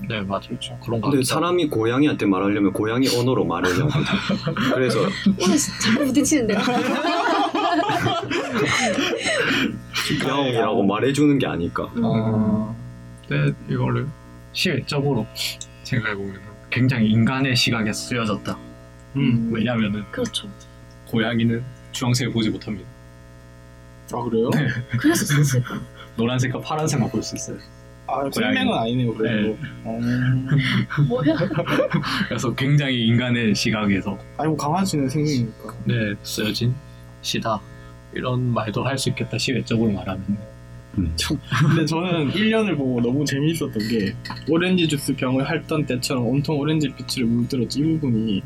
네 0.07 0.21
맞아요. 0.21 0.57
그런 0.83 1.01
거 1.01 1.09
근데. 1.09 1.23
사람이 1.25 1.69
고양이한테 1.69 2.25
말하려면 2.25 2.73
고양이 2.73 3.07
언어로 3.07 3.45
말하려고. 3.45 3.89
그래서 4.73 4.99
오늘 5.01 5.57
자꾸 5.81 6.05
부딪히는데요. 6.05 6.59
야옹이라고 10.27 10.83
말해주는 10.83 11.39
게 11.39 11.47
아닐까. 11.47 11.85
음. 11.95 12.01
어, 12.03 12.75
근데 13.27 13.53
이거를 13.69 14.07
시각적으로 14.53 15.25
생각해 15.83 16.15
보면 16.15 16.39
굉장히 16.69 17.09
인간의 17.09 17.55
시각에 17.55 17.91
쓰여졌다. 17.91 18.57
음. 19.15 19.49
왜냐면은 19.51 20.03
그렇죠. 20.11 20.47
고양이는 21.07 21.63
주황색을 21.91 22.33
보지 22.33 22.49
못합니다. 22.49 22.87
아 24.13 24.23
그래요? 24.23 24.49
그래서 24.99 25.25
썼을까? 25.25 25.79
노란색과 26.15 26.61
파란색만 26.61 27.09
볼 27.11 27.21
수 27.23 27.35
있어요. 27.35 27.57
아 28.07 28.29
생명은 28.31 28.73
아니네요 28.73 29.13
그래도. 29.13 29.57
어. 29.83 29.99
뭐야? 31.07 31.35
그래서 32.29 32.53
굉장히 32.55 33.05
인간의 33.07 33.53
시각에서 33.55 34.17
아니 34.37 34.47
뭐 34.49 34.57
강아지는 34.57 35.09
생명이니까. 35.09 35.73
네 35.85 36.13
쓰여진 36.23 36.73
시다 37.21 37.59
이런 38.13 38.53
말도 38.53 38.83
할 38.83 38.97
수 38.97 39.09
있겠다 39.09 39.37
시외적으로 39.37 39.91
말하면 39.91 40.37
근데 40.95 41.85
저는 41.85 42.31
1년을 42.31 42.75
보고 42.75 42.99
너무 43.01 43.23
재미있었던 43.23 43.71
게 43.89 44.15
오렌지 44.49 44.87
주스 44.87 45.15
병을 45.15 45.47
핥던 45.47 45.85
때처럼 45.85 46.25
온통 46.25 46.57
오렌지 46.57 46.87
빛을 46.89 47.27
물들었지 47.27 47.79
이 47.81 47.83
부분이 47.83 48.41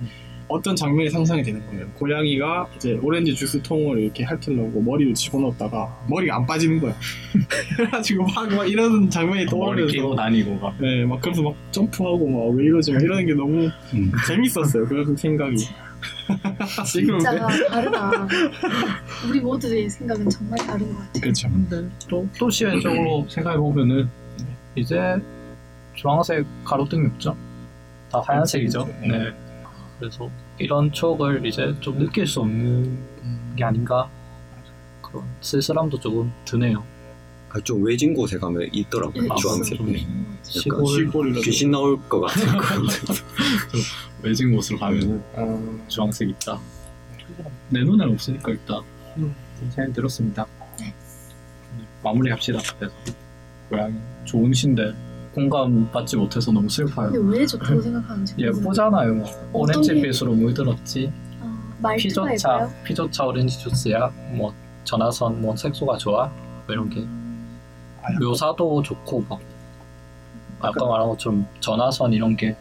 어떤 0.52 0.76
장면이 0.76 1.10
상상이 1.10 1.42
되는 1.44 1.66
거예요. 1.68 1.88
고양이가 1.96 2.68
이제 2.76 3.00
오렌지 3.02 3.34
주스 3.34 3.62
통을 3.62 4.00
이렇게 4.00 4.24
핥으려고 4.24 4.82
머리를 4.82 5.14
집어넣었다가 5.14 6.06
머리가 6.08 6.36
안 6.38 6.46
빠지는 6.46 6.80
거야. 6.80 6.94
그래가지고 7.76 8.26
막, 8.26 8.54
막 8.54 8.70
이런 8.70 9.10
장면이 9.10 9.46
머리 9.46 9.50
떠오르면서 9.50 10.16
다니고 10.16 10.56
막 10.56 10.76
네, 10.80 11.06
막 11.06 11.22
그래서 11.22 11.42
막 11.42 11.56
점프하고 11.72 12.28
막 12.30 12.42
왜 12.52 12.66
이러지 12.66 12.92
막 12.92 13.02
이러는 13.02 13.26
게 13.26 13.34
너무 13.34 13.70
음. 13.94 14.12
재밌었어요. 14.28 14.86
그 14.86 15.16
생각이. 15.18 15.56
지금 16.86 17.20
진짜 17.20 17.48
다르다. 17.70 18.28
우리 19.30 19.40
모두의 19.40 19.90
생각은 19.90 20.30
정말 20.30 20.58
다른 20.60 20.88
것 20.94 20.98
같아요. 21.00 21.22
그렇죠. 21.22 21.50
근데 21.50 21.90
또, 22.10 22.28
또 22.40 22.50
시외적으로 22.50 23.26
생각해보면은 23.30 24.10
이제 24.76 24.98
주황색 25.96 26.46
가로등이 26.64 27.08
없죠 27.08 27.36
다 28.12 28.22
하얀색이죠 28.26 28.86
네 29.02 29.32
그래서 30.00 30.30
이런 30.62 30.92
추억을 30.92 31.46
이제 31.46 31.76
좀 31.80 31.98
느낄 31.98 32.26
수 32.28 32.42
없는 32.42 33.56
게 33.56 33.64
아닌가 33.64 34.10
그런 35.02 35.24
쓸쓸함도 35.42 36.00
조금 36.00 36.32
드네요 36.46 36.84
아, 37.54 37.60
좀 37.66 37.84
외진 37.84 38.14
곳에 38.14 38.38
가면 38.38 38.70
있더라고요. 38.72 39.28
아, 39.30 39.36
주황색. 39.36 39.78
좀 39.78 39.94
시골, 40.42 40.88
시골이라서. 40.88 41.42
귀신 41.42 41.72
나올 41.72 42.00
것 42.08 42.22
같은 42.22 42.48
그런. 42.58 42.88
외진 44.24 44.56
곳으로 44.56 44.80
가면은 44.80 45.22
어, 45.34 45.86
주황색 45.88 46.30
있다 46.30 46.60
내 47.70 47.84
눈엔 47.84 48.10
없으니까 48.10 48.52
있다 48.52 48.82
음. 49.18 49.36
생각이 49.70 49.94
들었습니다 49.94 50.46
네. 50.80 50.86
네, 50.86 51.84
마무리합시다 52.04 52.60
그래서 52.78 52.96
고양이 53.70 53.96
좋은 54.26 54.54
신데 54.54 54.94
공감 55.34 55.90
받지 55.92 56.18
못해서 56.18 56.52
너무 56.52 56.68
슬퍼요 56.70 57.10
근데 57.12 57.38
왜 57.40 57.46
좋다고 57.46 57.82
생각하는지 57.82 58.36
예쁘잖아요. 58.38 59.14
뭐. 59.16 59.26
오렌지 59.54 59.94
게- 59.96 60.02
빛으로 60.02 60.34
물들었지. 60.34 61.12
어, 61.42 61.46
말투가 61.80 61.98
피조차, 62.32 62.54
예뻐요? 62.56 62.72
피조차 62.84 63.26
오렌지 63.26 63.58
주스야. 63.60 64.12
뭐 64.34 64.54
전화선, 64.84 65.42
뭐 65.42 65.56
색소가 65.56 65.98
좋아. 65.98 66.26
뭐 66.28 66.66
이런 66.70 66.90
게 66.90 67.06
아, 68.04 68.08
묘사도 68.20 68.82
좋고 68.84 69.24
막 69.30 69.40
아까 70.60 70.86
말한 70.86 71.08
것처럼 71.10 71.46
전화선 71.60 72.14
이런 72.14 72.36
게. 72.36 72.56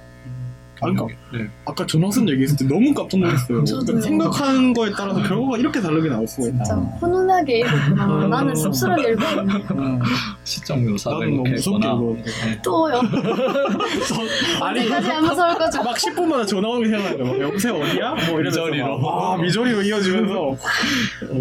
아, 0.83 0.87
그러니까 0.87 1.07
네. 1.33 1.49
아까 1.66 1.87
전화선 1.87 2.28
얘기했을 2.31 2.57
때 2.57 2.66
너무 2.66 2.93
깜짝 2.95 3.18
놀랐어요. 3.20 3.64
그러니까 3.64 4.01
생각하는 4.01 4.72
거에 4.72 4.91
따라서 4.97 5.22
결과가 5.22 5.59
이렇게 5.59 5.81
다르게 5.81 6.09
나올 6.09 6.26
수가 6.26 6.49
있다. 6.49 6.64
진짜 6.64 6.81
훈훈하게 7.01 7.59
읽었구나. 7.61 8.07
음. 8.07 8.31
나는 8.31 8.55
씁쓸하게 8.55 9.11
읽었는데 9.12 9.74
음, 9.74 10.01
시적 10.45 10.78
묘사가 10.81 11.18
나는 11.18 11.37
너무 11.37 11.49
이렇게 11.49 11.57
무섭게 11.57 11.87
했구나. 11.87 11.95
읽었는데. 11.95 12.62
또요. 12.62 13.01
아니 14.62 14.81
언제까지 14.81 15.11
안 15.11 15.24
무서울 15.24 15.59
거죠? 15.59 15.83
막 15.83 15.97
10분마다 15.97 16.47
전화 16.47 16.78
게 16.78 16.89
생각나요. 16.89 17.24
막 17.24 17.41
여보세요 17.41 17.74
어디야? 17.74 18.11
뭐 18.11 18.41
이러면서 18.41 18.64
미저리로. 18.64 18.99
막, 18.99 19.33
아 19.33 19.37
미저리로 19.37 19.83
이어지면서 19.83 20.57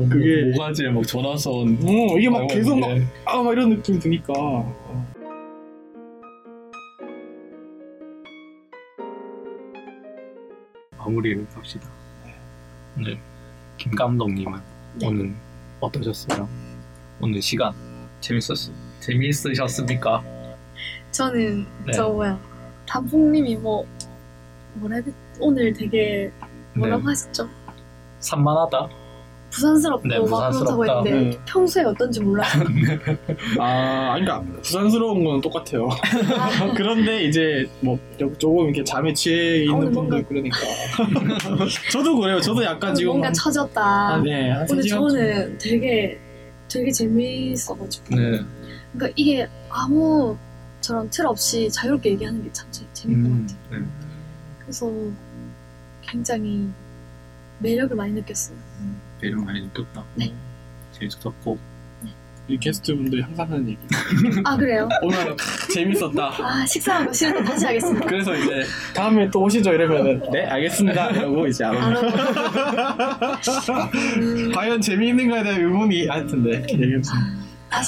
그게 0.10 0.52
모가지에 0.52 0.90
막 0.90 1.08
전화선. 1.08 1.80
어, 1.84 2.18
이게 2.18 2.30
막 2.30 2.48
계속 2.48 2.78
막 2.80 2.94
네. 2.94 3.06
아, 3.26 3.42
막 3.42 3.52
이런 3.54 3.70
느낌이 3.70 4.00
드니까. 4.00 4.34
마무리를 11.10 11.48
합시다. 11.54 11.90
네. 12.96 13.20
김 13.78 13.96
감독님은 13.96 14.60
네. 14.96 15.08
오늘 15.08 15.34
어떠셨어요? 15.80 16.48
오늘 17.22 17.42
시간 17.42 17.74
재밌었 18.22 18.72
재미있으셨습니까? 19.00 20.24
저는 21.12 21.66
네. 21.86 21.94
저 21.94 22.10
뭐야 22.10 22.40
단풍님이 22.86 23.56
뭐 23.58 23.86
뭐라 24.76 24.98
해야 24.98 25.06
돼? 25.06 25.14
오늘 25.40 25.74
되게 25.74 26.32
뭐라고 26.76 27.04
네. 27.04 27.08
하셨죠? 27.10 27.50
산만하다. 28.20 28.90
부산스럽고 29.52 30.08
네, 30.08 30.20
막 30.20 30.26
그렇다고 30.26 30.48
부산스럽다. 30.52 31.04
했는데 31.04 31.30
네. 31.38 31.44
평소에 31.46 31.84
어떤지 31.84 32.20
몰라요. 32.22 32.48
아, 33.60 34.14
아니, 34.14 34.26
그러니까 34.26 34.62
부산스러운 34.62 35.24
건 35.24 35.42
똑같아요. 35.42 35.90
아, 35.90 36.72
그런데 36.78 37.24
이제 37.24 37.68
뭐 37.82 37.98
조금 38.38 38.66
이렇게 38.66 38.84
잠에 38.84 39.14
취해 39.14 39.64
있는 39.64 39.74
오늘 39.76 39.92
분들 39.92 40.24
뭔가- 40.24 40.28
그러니까. 40.28 40.58
저도 41.92 42.20
그래요. 42.20 42.40
저도 42.40 42.64
약간 42.64 42.94
지금 42.94 43.10
뭔가 43.12 43.28
한- 43.28 43.34
처졌다. 43.34 43.82
아, 43.82 44.18
네, 44.22 44.52
한 44.52 44.66
근데 44.68 44.84
3시간 44.84 44.90
저는 44.90 45.58
되게 45.58 46.20
되게 46.68 46.92
재미있어가지고 46.92 48.16
네. 48.16 48.42
그러니까 48.94 49.14
이게 49.16 49.48
아무 49.70 50.38
저런 50.82 51.10
틀 51.10 51.26
없이 51.26 51.70
자유롭게 51.72 52.12
얘기하는 52.12 52.44
게 52.44 52.50
참 52.54 52.68
재밌는 52.94 53.24
것 53.24 53.30
음, 53.36 53.48
같아요. 53.48 53.80
네. 53.82 53.86
그래서 54.62 54.92
굉장히 56.02 56.68
매력을 57.60 57.96
많이 57.96 58.14
느꼈어요. 58.14 58.56
매력 59.22 59.44
많이 59.44 59.62
느꼈다. 59.62 60.04
네. 60.16 60.34
재밌었고. 60.94 61.58
이 62.48 62.58
게스트분들이 62.58 63.22
항상 63.22 63.48
하는 63.52 63.70
얘기. 63.70 63.78
아 64.44 64.58
그래요? 64.58 64.90
오늘 65.04 65.36
재밌었다. 65.72 66.32
아 66.44 66.66
식사하고 66.66 67.14
싫은데 67.14 67.44
다시 67.44 67.66
하겠습니다. 67.68 68.08
그래서 68.08 68.36
이제 68.36 68.64
다음에 68.96 69.30
또 69.30 69.44
오시죠 69.44 69.72
이러면은 69.72 70.20
네 70.32 70.46
알겠습니다 70.48 71.12
이러고 71.12 71.46
이제 71.46 71.64
안안 71.64 71.96
오고 71.96 72.08
오고. 72.08 72.18
음, 74.18 74.52
과연 74.52 74.82
재미있는가에 74.82 75.44
대한 75.44 75.62
의문이 75.62 76.08
하여튼데 76.08 76.66
얘기했습니다. 76.74 77.39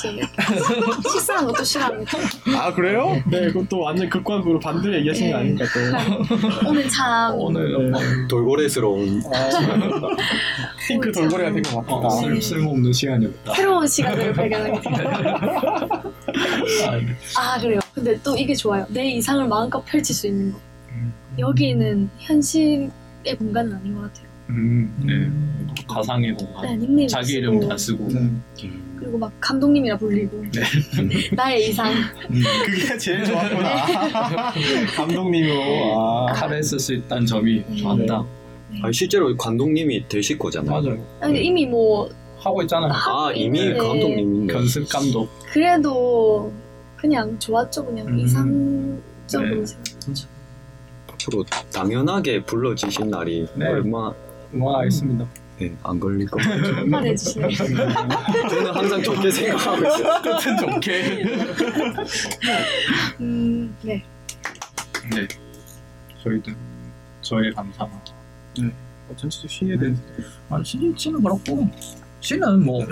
얘기할게요. 0.08 1.02
식사하는 1.12 1.48
것도 1.48 1.64
싫어합니다. 1.64 2.18
아 2.58 2.74
그래요? 2.74 3.22
네 3.30 3.48
그것도 3.48 3.80
완전 3.80 4.10
극과극으로 4.10 4.60
반대로 4.60 4.96
얘기하신 4.98 5.32
거 5.32 5.38
네. 5.38 5.42
아닙니까 5.42 5.66
또 5.74 6.70
오늘 6.70 6.88
참 6.90 7.34
오늘 7.36 7.92
네. 7.92 7.98
어, 7.98 8.02
돌고래스러운 8.28 9.22
아, 9.34 9.50
핑크 10.88 11.12
돌고래가 11.12 11.52
된것 11.54 11.74
어, 11.88 12.00
같다 12.00 12.10
쓸, 12.22 12.42
쓸모없는 12.42 12.94
시간이었다. 12.94 13.54
새로운 13.56 13.88
시간을 13.88 14.34
돼요. 14.34 14.82
아, 16.88 16.96
네. 16.98 17.16
아 17.38 17.60
그래요. 17.60 17.80
근데 17.94 18.20
또 18.24 18.38
이게 18.38 18.54
좋아요. 18.54 18.86
내 18.90 19.12
이상을 19.12 19.48
마음껏 19.48 19.84
펼칠 19.86 20.16
수 20.16 20.28
있는 20.28 20.52
거. 20.54 20.60
음. 20.90 21.14
여기는 21.40 22.10
현실의 22.20 22.92
공간은 23.38 23.74
아닌 23.76 23.96
것 23.96 24.02
같아요. 24.02 24.32
음, 24.50 24.94
네. 25.06 25.86
가상의 25.88 26.34
공간. 26.34 26.96
네, 26.96 27.08
자기 27.08 27.34
이름 27.34 27.68
다 27.68 27.78
쓰고. 27.78 28.08
네. 28.10 28.30
그리고 29.02 29.18
막 29.18 29.32
감독님이라 29.40 29.98
불리고 29.98 30.46
나의 31.36 31.70
이상 31.70 31.92
음, 31.92 32.42
그게 32.66 32.98
제일 33.00 33.26
좋았구나 33.26 34.52
감독님으로 34.96 36.00
아. 36.00 36.34
칼을 36.34 36.62
쓸 36.62 36.80
수 36.80 36.94
있다는 36.94 37.26
점이 37.26 37.64
네. 37.68 37.76
좋았다. 37.78 38.26
아니, 38.84 38.94
실제로 38.94 39.36
감독님이 39.36 40.08
되실 40.08 40.38
거잖아요. 40.38 40.82
맞아요. 40.82 41.06
아니, 41.20 41.44
이미 41.44 41.66
뭐 41.66 42.10
하고 42.38 42.62
있잖아요. 42.62 42.92
아 42.94 43.32
이미 43.34 43.66
네. 43.70 43.74
감독님인데 43.76 44.54
견습 44.54 44.88
감독. 44.88 45.28
그래도 45.52 46.54
그냥 46.96 47.38
좋았죠 47.40 47.84
그냥 47.84 48.08
음. 48.08 48.20
이상적으로 48.20 49.62
네. 49.62 49.66
생각했죠 49.66 50.28
앞으로 51.12 51.44
당연하게 51.74 52.44
불러지신 52.44 53.10
날이 53.10 53.48
네. 53.56 53.66
얼마 53.66 54.14
응원하겠습니다. 54.54 55.28
네, 55.62 55.76
안 55.84 56.00
걸릴 56.00 56.28
것 56.28 56.38
같아요. 56.42 56.76
한마디 56.78 57.10
해주시네 57.10 57.56
저는 58.50 58.72
항상 58.74 59.04
좋게 59.04 59.30
생각하고 59.32 59.86
있어요. 59.88 60.22
끝은 60.22 60.58
좋게. 60.58 61.24
음, 63.20 63.76
네 63.84 64.04
네. 65.14 65.28
저희도 66.24 66.52
저의 67.22 67.54
감상. 67.54 67.90
전체적 69.18 69.50
신에 69.50 69.78
대해서 69.78 70.02
아, 70.50 70.62
시리즈는 70.64 71.22
그렇고 71.22 71.70
시는 72.22 72.64
뭐 72.66 72.86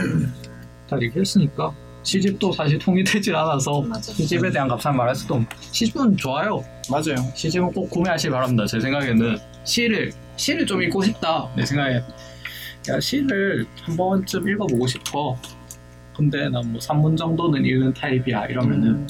다 0.89 0.99
얘기했으니까 1.01 1.71
시집도 2.01 2.51
사실 2.51 2.79
통일되질 2.79 3.35
않아서 3.35 3.81
맞아. 3.81 4.11
시집에 4.11 4.49
대한 4.49 4.67
감상 4.67 4.97
말할 4.97 5.13
수도 5.15 5.35
없 5.35 5.43
시집은 5.71 6.17
좋아요 6.17 6.63
맞아요. 6.89 7.15
시집은 7.35 7.71
꼭 7.71 7.89
구매하시기 7.91 8.31
바랍니다 8.31 8.65
제 8.65 8.79
생각에는 8.79 9.37
시를 9.65 10.11
시를 10.35 10.65
좀 10.65 10.81
읽고 10.81 11.03
싶다 11.03 11.47
내 11.55 11.63
생각에 11.63 12.01
야 12.87 12.99
시를 12.99 13.65
한 13.81 13.97
번쯤 13.97 14.47
읽어보고 14.47 14.87
싶어 14.87 15.37
근데 16.15 16.49
난 16.49 16.65
뭐 16.65 16.79
3문 16.79 17.17
정도는 17.17 17.65
읽는 17.65 17.93
타입이야 17.93 18.47
이러면은 18.47 19.07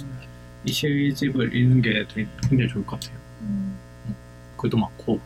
이 0.65 0.71
시집을 0.71 1.55
읽는 1.55 1.81
게 1.81 2.05
되게 2.07 2.27
굉장히 2.47 2.67
좋을 2.69 2.85
것 2.85 2.99
같아요 2.99 3.17
음. 3.41 3.77
글도 4.57 4.77
많고 4.77 5.19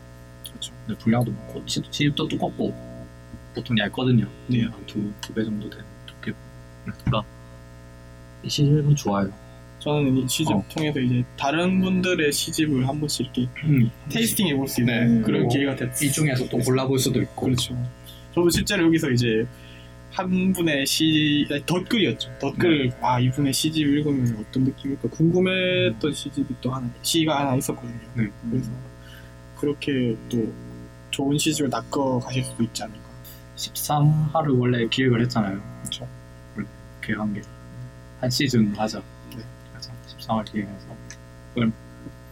그렇죠. 0.48 0.72
네, 0.86 0.94
분량도 0.98 1.30
많고 1.32 1.62
시, 1.66 1.80
시집도 1.90 2.28
두껍고 2.28 2.72
보통 3.54 3.76
얇거든요 3.78 4.26
네. 4.48 4.62
한두두 4.64 5.34
배 5.34 5.44
정도 5.44 5.68
되는 5.70 5.84
두께 6.06 6.32
그러니까 6.84 7.22
이 8.42 8.48
시집은 8.48 8.94
좋아요 8.96 9.32
저는 9.80 10.16
이 10.16 10.28
시집 10.28 10.54
어. 10.54 10.64
통해서 10.70 10.98
이제 11.00 11.24
다른 11.36 11.80
분들의 11.80 12.32
시집을 12.32 12.88
한 12.88 12.98
번씩 13.00 13.26
이렇게 13.36 13.48
테이스팅 14.10 14.48
해볼 14.48 14.66
수 14.68 14.80
있는 14.80 15.16
네. 15.18 15.22
그런 15.22 15.40
그리고 15.40 15.48
기회가 15.48 15.76
됐어요. 15.76 16.08
이 16.08 16.10
중에서 16.12 16.48
또 16.48 16.56
골라볼 16.58 16.98
수도 16.98 17.20
있고 17.20 17.46
그렇죠. 17.46 17.76
저도 18.34 18.50
실제로 18.50 18.86
여기서 18.86 19.10
이제 19.10 19.46
한 20.10 20.52
분의 20.52 20.86
시 20.86 21.46
덧글이었죠. 21.66 22.30
덧글 22.40 22.88
네. 22.88 22.96
아 23.00 23.18
이분의 23.18 23.52
시집 23.52 23.86
읽으면 23.86 24.36
어떤 24.38 24.64
느낌일까 24.64 25.08
궁금했던 25.08 26.12
시집이 26.12 26.54
또 26.60 26.70
하나 26.72 26.88
시가 27.02 27.40
하나 27.40 27.56
있었거든요. 27.56 27.98
네. 28.14 28.30
그래서 28.50 28.70
그렇게 29.58 30.16
또 30.28 30.52
좋은 31.10 31.36
시집을 31.38 31.70
낚아 31.70 32.18
가실 32.20 32.44
수도 32.44 32.62
있지 32.62 32.82
않을까. 32.82 33.02
13화를 33.56 34.58
원래 34.58 34.86
기획을 34.88 35.20
했잖아요 35.22 35.60
그렇죠. 35.82 36.08
원래 36.56 36.66
계획한 37.02 37.34
게 37.34 37.42
한 38.20 38.30
시즌 38.30 38.74
하자 38.74 39.00
네. 39.36 39.42
그래서 39.72 39.92
13화를 40.18 40.50
기획해서 40.52 40.86
그걸 41.50 41.70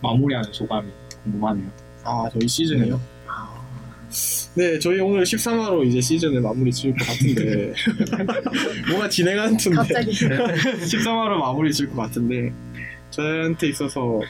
마무리하는 0.02 0.52
소감이 0.52 0.90
궁금하네요 1.22 1.70
아 2.04 2.28
저희 2.32 2.48
시즌이요. 2.48 3.00
네, 4.54 4.78
저희 4.78 5.00
오늘 5.00 5.22
13화로 5.24 5.86
이제 5.86 6.00
시즌을 6.00 6.40
마무리 6.40 6.72
지을 6.72 6.94
것 6.96 7.06
같은데. 7.06 7.72
뭐가 8.90 9.08
진행하는 9.08 9.56
톤데. 9.56 9.76
갑자기. 9.76 10.10
13화로 10.86 11.38
마무리 11.38 11.72
지을 11.72 11.90
것 11.90 11.96
같은데. 12.02 12.52
저한테 13.10 13.68
있어서 13.68 14.20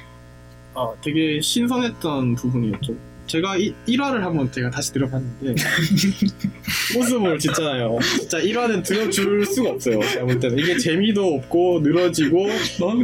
어, 0.74 0.94
되게 1.02 1.40
신선했던 1.40 2.34
부분이었죠. 2.36 2.94
제가 3.26 3.56
이, 3.56 3.72
1화를 3.88 4.18
한번 4.20 4.50
제가 4.50 4.70
다시 4.70 4.92
들어봤는데 4.92 5.54
모습을 6.96 7.38
짓잖아요. 7.38 7.98
진짜 8.18 8.38
1화는 8.38 8.84
들어줄 8.84 9.46
수가 9.46 9.70
없어요. 9.70 10.00
제가 10.00 10.26
볼 10.26 10.38
때는 10.38 10.58
이게 10.58 10.76
재미도 10.76 11.34
없고 11.36 11.80
늘어지고 11.80 12.46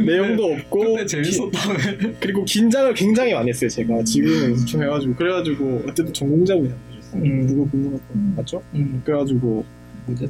내용도 0.05 0.53
없고 0.53 0.79
근데 0.79 1.05
재밌었다며 1.05 1.77
기- 1.97 2.15
그리고 2.19 2.43
긴장을 2.45 2.93
굉장히 2.93 3.33
많이 3.33 3.49
했어요. 3.49 3.69
제가 3.69 4.03
지금 4.03 4.55
좀 4.65 4.83
해가지고 4.83 5.15
그래가지고 5.15 5.83
어쨌든 5.87 6.13
전공자분이 6.13 6.69
안 6.69 6.77
계셨어요. 6.95 7.21
음. 7.23 7.47
누구 7.47 7.69
궁금할 7.69 7.99
거 7.99 8.05
맞죠? 8.35 8.63
음, 8.75 9.01
그래가지고 9.05 9.65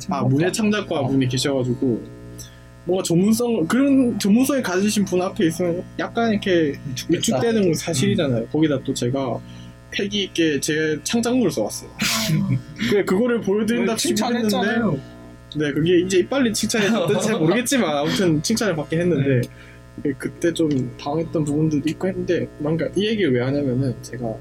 아 0.10 0.24
문예 0.24 0.52
창작과 0.52 1.00
어. 1.00 1.08
분이 1.08 1.28
계셔가지고 1.30 2.20
뭔가 2.86 3.04
전문성 3.04 3.68
그런 3.68 4.18
전문성이 4.20 4.62
가지신 4.64 5.06
분 5.06 5.22
앞에 5.22 5.48
있으면 5.48 5.84
약간 6.00 6.32
이렇게 6.32 6.76
위축되는 7.10 7.62
건 7.64 7.74
사실이잖아요. 7.74 8.48
거기다 8.48 8.80
또 8.84 8.94
제가 8.94 9.40
패기 9.92 10.24
있게 10.24 10.60
제 10.60 11.00
창작물을 11.04 11.52
써왔어요. 11.52 11.90
그래 12.90 13.04
그거를 13.04 13.42
보여드린다 13.42 13.96
치고 13.96 14.26
했는데 14.26 14.48
칭찬했잖아요 14.50 15.00
네 15.56 15.72
그게 15.74 16.00
이제 16.02 16.28
빨리 16.28 16.54
칭찬했는지 16.54 17.14
잘 17.26 17.40
모르겠지만 17.40 17.98
아무튼 17.98 18.42
칭찬을 18.44 18.76
받긴 18.76 19.02
했는데 19.02 19.42
그게 19.96 20.14
그때 20.18 20.54
좀 20.54 20.70
당했던 21.00 21.44
부분들도 21.44 21.90
있고 21.90 22.08
했는데 22.08 22.48
뭔가 22.60 22.88
이 22.96 23.08
얘기를 23.08 23.34
왜 23.34 23.42
하냐면은 23.42 23.96
제가 24.04 24.36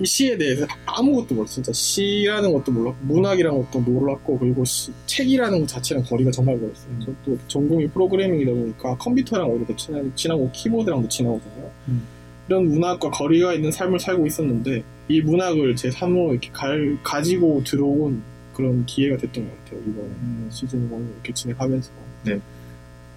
이 0.00 0.04
시에 0.06 0.36
대해서 0.38 0.64
아무것도 0.86 1.34
몰랐어 1.34 1.54
진짜 1.54 1.72
시라는 1.72 2.52
것도 2.52 2.70
몰랐고 2.70 2.98
문학이라는 3.00 3.64
것도 3.64 3.80
몰랐고 3.80 4.38
그리고 4.38 4.64
시- 4.64 4.92
책이라는 5.06 5.60
것 5.60 5.66
자체랑 5.66 6.04
거리가 6.04 6.30
정말 6.30 6.56
멀었어요 6.58 6.90
음. 6.90 7.00
저또 7.24 7.38
전공이 7.48 7.88
프로그래밍이다 7.88 8.52
보니까 8.52 8.96
컴퓨터랑 8.98 9.48
오히려 9.50 9.66
친하고 10.14 10.50
키보드랑도 10.52 11.08
친하거든요 11.08 11.70
음. 11.88 12.06
이런 12.48 12.68
문학과 12.68 13.10
거리가 13.10 13.54
있는 13.54 13.70
삶을 13.70 13.98
살고 14.00 14.26
있었는데 14.26 14.82
이 15.08 15.20
문학을 15.20 15.76
제 15.76 15.90
삶으로 15.90 16.32
이렇게 16.32 16.50
갈- 16.52 16.98
가지고 17.02 17.62
들어온 17.64 18.22
그런 18.54 18.84
기회가 18.86 19.16
됐던 19.18 19.46
것 19.48 19.64
같아요 19.64 19.80
이번 19.86 20.04
음. 20.06 20.48
시즌 20.50 20.90
1을 20.90 21.12
이렇게 21.14 21.32
진행하면서 21.32 21.90
네. 22.24 22.40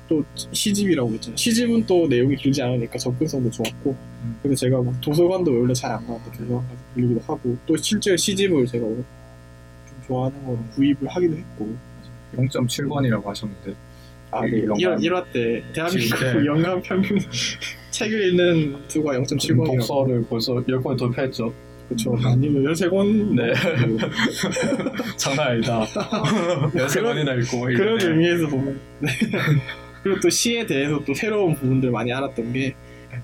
또 0.10 0.24
시집이라고 0.36 1.12
했잖아요 1.14 1.38
시집은 1.38 1.86
또 1.86 2.08
내용이 2.08 2.36
길지 2.36 2.62
않으니까 2.62 2.98
접근성도 3.00 3.50
좋았고 3.50 3.96
음. 4.24 4.38
근데 4.42 4.56
제가 4.56 4.82
막 4.82 5.00
도서관도 5.02 5.52
원래 5.60 5.74
잘 5.74 5.92
안 5.92 6.06
가는데 6.06 6.32
도서관 6.38 6.68
가서 6.68 6.80
빌리기도 6.96 7.22
하고 7.22 7.58
또 7.66 7.78
실제 7.78 8.16
시집을 8.18 8.66
제가 8.68 8.86
좀 8.86 9.06
좋아하는 10.08 10.46
거 10.46 10.58
구입을 10.76 11.08
하기도 11.08 11.38
했고 11.38 11.76
0.7번이라고 12.36 13.24
하셨는데 13.26 13.74
아, 14.32 14.46
이 14.46 14.52
네. 14.52 14.58
영감. 14.66 14.78
1화, 14.78 15.00
1화 15.02 15.32
때 15.34 15.64
대한민국 15.74 16.20
네. 16.20 16.34
연간 16.46 16.82
평균 16.82 17.18
책을 17.92 18.30
읽는 18.30 18.78
수가 18.88 19.14
0.7권이라고 19.14 19.66
독서를 19.78 20.26
벌써 20.30 20.54
10권 20.56 20.98
돌파했죠 20.98 21.54
그렇죠 21.90 22.16
아니면 22.24 22.64
13권 22.74 23.36
네. 23.36 23.54
장난 25.18 25.48
아니다 25.50 25.84
13번이나 26.74 27.42
읽고 27.44 27.62
그런 27.62 28.00
이러네. 28.00 28.06
의미에서 28.06 28.48
보면 28.48 28.80
네. 29.00 29.10
그리고 30.04 30.20
또 30.20 30.30
시에 30.30 30.66
대해서 30.66 31.00
또 31.06 31.14
새로운 31.14 31.54
부분들 31.56 31.92
많이 31.92 32.12
알았던 32.12 32.54
게 32.54 32.74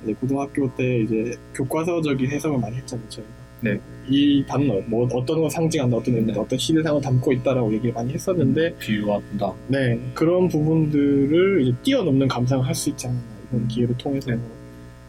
이제 0.03 0.13
고등학교 0.20 0.70
때 0.76 0.99
이제 0.99 1.32
교과서적인 1.55 2.30
해석을 2.30 2.59
많이 2.59 2.76
했잖아요 2.78 3.07
저희가 3.09 3.30
네. 3.61 3.80
이 4.07 4.43
단어 4.47 4.80
뭐 4.86 5.07
어떤 5.13 5.41
거 5.41 5.49
상징한다 5.49 5.97
어떤 5.97 6.15
의미 6.15 6.32
어떤 6.34 6.59
시대상을 6.59 7.01
담고 7.01 7.32
있다라고 7.34 7.74
얘기를 7.74 7.93
많이 7.93 8.13
했었는데 8.13 8.76
비유와 8.78 9.20
분다 9.20 9.53
네 9.68 9.99
그런 10.13 10.47
부분들을 10.47 11.61
이제 11.63 11.74
뛰어넘는 11.84 12.28
감상을 12.28 12.63
할 12.65 12.76
수 12.76 12.89
있지 12.89 13.07
않나 13.07 13.20
이번 13.47 13.61
음. 13.61 13.68
기회를 13.68 13.97
통해서 13.97 14.30
네. 14.30 14.38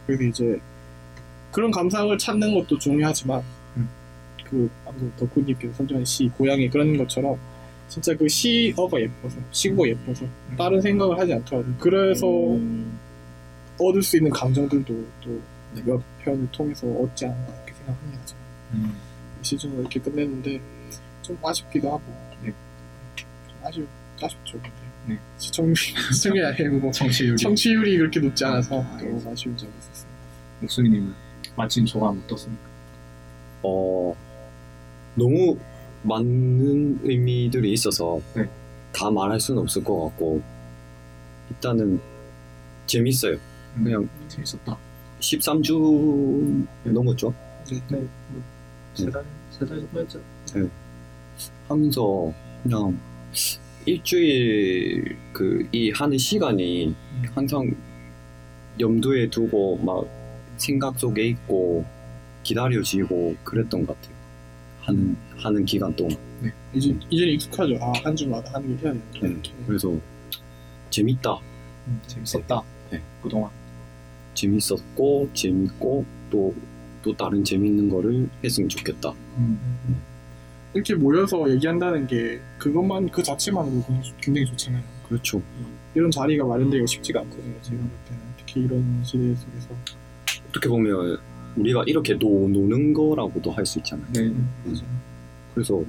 그래서 0.09 0.22
이제 0.22 0.59
그런 1.52 1.70
감상을 1.70 2.16
찾는 2.16 2.54
것도 2.54 2.78
중요하지만 2.78 3.42
음. 3.76 3.88
그 4.42 4.70
방금 4.82 5.12
덕후님께서 5.18 5.74
선정한 5.74 6.02
시 6.06 6.28
고양이 6.30 6.70
그런 6.70 6.96
것처럼 6.96 7.38
진짜 7.88 8.16
그 8.16 8.26
시어가 8.26 8.98
예뻐서 8.98 9.36
시구가 9.50 9.86
예뻐서 9.86 10.24
음. 10.24 10.56
다른 10.56 10.80
생각을 10.80 11.18
하지 11.18 11.34
않더라도 11.34 11.68
그래서 11.78 12.26
음. 12.26 12.98
얻을 13.78 14.02
수 14.02 14.16
있는 14.16 14.30
감정들도 14.30 15.06
또 15.20 15.42
네. 15.74 15.82
몇 15.84 16.02
편을 16.24 16.48
통해서 16.52 16.86
얻지 16.86 17.26
않나 17.26 17.46
이렇게 17.56 17.74
생각합니다. 17.74 18.22
음. 18.72 18.94
시즌을 19.42 19.80
이렇게 19.80 20.00
끝냈는데 20.00 20.59
좀 21.20 21.38
아쉽기도 21.44 21.88
하고 21.88 22.02
네. 22.42 22.52
좀 23.14 23.26
아쉽 23.62 23.86
아쉽죠. 24.22 24.59
네. 25.09 25.18
시청 25.38 25.72
시청률이 25.74 26.44
아니고 26.46 26.90
청취율이 26.92 27.36
청취율이 27.38 27.98
그렇게 27.98 28.20
높지 28.20 28.44
않아서 28.44 28.84
또 29.00 29.30
아쉬운 29.30 29.56
점이 29.56 29.72
있었어요. 29.78 30.11
목수님은 30.61 31.14
마침 31.56 31.86
소감 31.86 32.20
어떻습니까? 32.24 32.62
어 33.62 34.14
너무 35.14 35.56
많은 36.02 37.00
의미들이 37.02 37.72
있어서 37.72 38.20
네. 38.34 38.48
다 38.92 39.11
말할 39.11 39.40
수는 39.40 39.62
없을 39.62 39.82
것 39.82 40.09
같고 40.09 40.42
일단은 41.50 42.00
재밌어요. 42.86 43.38
그냥 43.74 44.09
재밌었다 44.28 44.76
13주 45.20 46.66
넘었죠. 46.84 47.34
네. 47.90 48.06
세달 48.94 49.24
세달 49.50 49.80
정도 49.80 50.00
했죠 50.00 50.20
하면서 51.68 52.32
그냥 52.62 52.98
일주일 53.87 55.16
그 55.33 55.66
이 55.72 55.91
하는 55.91 56.18
시간이 56.18 56.95
항상 57.35 57.70
염두에 58.81 59.29
두고 59.31 59.76
막 59.79 60.07
생각 60.57 60.99
속에 60.99 61.24
있고 61.29 61.85
기다려지고 62.43 63.37
그랬던 63.45 63.87
것 63.87 64.01
같아요. 64.01 64.16
하는 64.81 65.16
하는 65.37 65.64
기간 65.64 65.95
동안. 65.95 66.16
이제 66.72 66.95
이제는 67.11 67.35
익숙하죠. 67.35 67.76
아 67.81 67.93
한 68.05 68.14
주마다 68.16 68.55
하는 68.55 68.76
게 68.76 68.85
해야 68.85 68.93
되는데 68.93 69.20
네. 69.20 69.29
이렇게. 69.29 69.53
그래서 69.66 69.95
재밌다. 70.91 71.39
음, 71.89 72.01
재밌었다 72.07 72.62
네. 72.91 73.03
그동안 73.22 73.51
재밌었고 74.35 75.31
재밌고 75.35 76.05
또 76.31 76.55
또 77.01 77.16
다른 77.16 77.45
재밌는 77.45 77.89
거를 77.89 78.29
했으면 78.43 78.68
좋겠다. 78.68 79.14
이렇게 80.79 80.95
모여서 80.95 81.51
얘기한다는 81.51 82.07
게 82.07 82.41
그것만 82.59 83.09
그 83.11 83.20
자체만으로 83.20 83.85
굉장히, 84.20 84.47
좋잖아요. 84.47 84.81
그렇죠. 85.09 85.43
이런 85.95 86.09
자리가 86.11 86.45
마련되기가 86.45 86.87
쉽지가 86.87 87.20
않거든요. 87.20 87.55
제가 87.62 87.79
볼 87.79 87.91
때는 88.09 88.22
특히 88.39 88.61
이런 88.62 89.03
시대 89.05 89.35
속에서 89.35 89.68
어떻게 90.49 90.68
보면 90.68 91.18
우리가 91.57 91.83
이렇게 91.87 92.14
노, 92.16 92.49
노는 92.49 92.95
거라고도 92.95 93.51
할 93.51 93.66
수 93.66 93.81
있잖아요. 93.81 94.07
네. 94.12 94.33
맞아. 94.64 94.83
그래서 95.53 95.83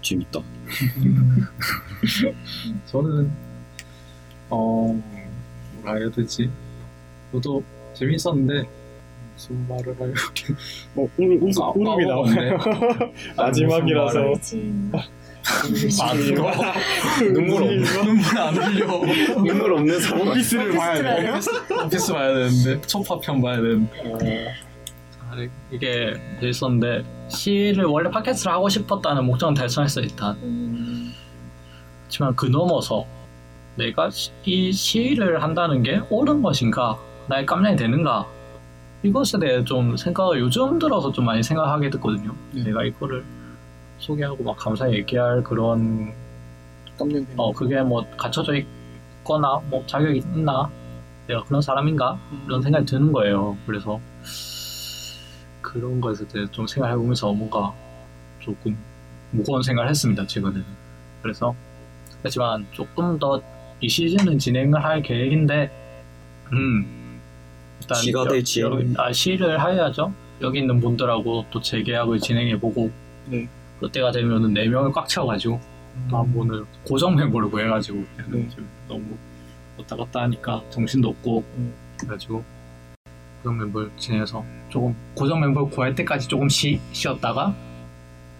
재밌다. 0.00 0.40
저는 2.86 3.30
어 4.48 5.02
뭐라 5.82 5.98
해야 5.98 6.10
되지? 6.10 6.50
저도 7.32 7.62
재밌었는데 7.94 8.66
무슨 9.36 9.68
말을 9.68 9.94
하려 10.00 10.12
뭐 10.94 11.08
울, 11.18 11.38
울, 11.42 11.50
아, 11.62 11.68
울음이 11.74 12.04
아, 12.04 12.08
나오네요. 12.08 12.58
마지막이라서. 13.36 14.18
안 16.02 16.18
울어. 16.18 16.52
눈물 17.32 17.62
없 17.62 17.68
눈물 18.04 18.38
안 18.38 18.54
흘려. 18.56 18.86
눈물 19.44 19.72
없는 19.74 20.00
사람. 20.00 20.26
원피스를 20.28 20.74
봐야 20.76 21.02
돼. 21.02 21.28
원피스 21.70 22.12
봐야 22.12 22.34
되는데. 22.34 22.80
초파편 22.86 23.40
봐야 23.42 23.56
되는데. 23.56 24.54
아, 25.28 25.36
이게 25.70 26.14
재밌었는데 26.40 27.04
시를 27.28 27.84
원래 27.84 28.10
팟캐스트를 28.10 28.52
하고 28.52 28.68
싶었다는 28.68 29.24
목적은 29.26 29.54
달성했어 29.54 30.00
일단. 30.00 30.34
음, 30.42 31.12
하지만 32.06 32.34
그 32.34 32.46
넘어서 32.46 33.04
내가 33.76 34.08
시- 34.10 34.30
이 34.44 34.72
시를 34.72 35.42
한다는 35.42 35.82
게 35.82 36.00
옳은 36.08 36.42
것인가? 36.42 36.98
나의 37.28 37.44
깜냥이 37.44 37.76
되는가 37.76 38.26
이것에 39.06 39.38
대해 39.38 39.64
좀 39.64 39.96
생각을 39.96 40.40
요즘 40.40 40.78
들어서 40.78 41.12
좀 41.12 41.24
많이 41.24 41.42
생각하게 41.42 41.90
됐거든요. 41.90 42.34
네. 42.52 42.64
내가 42.64 42.84
이거를 42.84 43.24
소개하고 43.98 44.44
막 44.44 44.56
감사히 44.56 44.94
얘기할 44.94 45.42
그런 45.42 46.12
어 47.36 47.52
그게 47.52 47.80
뭐 47.82 48.04
갖춰져 48.16 48.54
있거나 48.54 49.60
뭐 49.68 49.84
자격이 49.86 50.18
있나? 50.18 50.70
내가 51.26 51.42
그런 51.44 51.60
사람인가? 51.60 52.18
이런 52.46 52.62
생각이 52.62 52.86
드는 52.86 53.12
거예요. 53.12 53.56
그래서 53.66 54.00
그런 55.60 56.00
것에 56.00 56.26
대해 56.28 56.46
좀 56.50 56.66
생각해보면서 56.66 57.32
뭔가 57.32 57.72
조금 58.40 58.76
무거운 59.30 59.62
생각을 59.62 59.90
했습니다 59.90 60.26
최근에는. 60.26 60.64
그래서 61.22 61.54
하지만 62.22 62.66
조금 62.72 63.18
더 63.18 63.40
이 63.80 63.88
시즌은 63.88 64.38
진행을 64.38 64.82
할 64.82 65.02
계획인데 65.02 65.70
음 66.52 66.95
일단 67.80 67.96
시가 67.98 68.20
여- 68.20 68.28
될지. 68.28 68.60
여기- 68.60 68.94
아 68.96 69.12
시를 69.12 69.60
해야죠 69.60 70.12
여기 70.42 70.58
있는 70.60 70.80
분들하고 70.80 71.46
또 71.50 71.60
재계약을 71.60 72.18
진행해보고 72.20 72.90
네. 73.26 73.48
그때가 73.80 74.10
되면은 74.12 74.52
4명을 74.54 74.92
꽉 74.92 75.08
채워가지고 75.08 75.60
아, 76.12 76.24
오늘 76.34 76.64
고정 76.84 77.14
멤버를 77.14 77.50
구해가지고 77.50 78.04
네. 78.30 78.48
너무 78.88 79.02
왔다 79.78 79.96
갔다 79.96 80.22
하니까 80.22 80.62
정신도 80.70 81.08
없고 81.08 81.42
음. 81.56 81.72
그래가지고 81.98 82.44
고정 83.42 83.58
멤버를 83.58 83.90
지내서 83.98 84.44
조금 84.68 84.94
고정 85.14 85.40
멤버를 85.40 85.70
구할 85.70 85.94
때까지 85.94 86.28
조금 86.28 86.48
쉬, 86.48 86.80
쉬었다가 86.92 87.54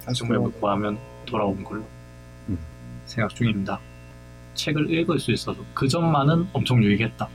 다시 0.05 0.23
고정 0.23 0.43
멤버 0.43 0.59
구하면 0.59 0.99
돌아오는 1.25 1.63
걸로 1.65 1.83
음. 2.49 2.59
생각 3.07 3.35
중입니다. 3.35 3.79
책을 4.55 4.91
읽을 4.91 5.19
수 5.19 5.33
있어서 5.33 5.59
그 5.75 5.87
점만은 5.89 6.49
엄청 6.53 6.83
유익했다. 6.83 7.29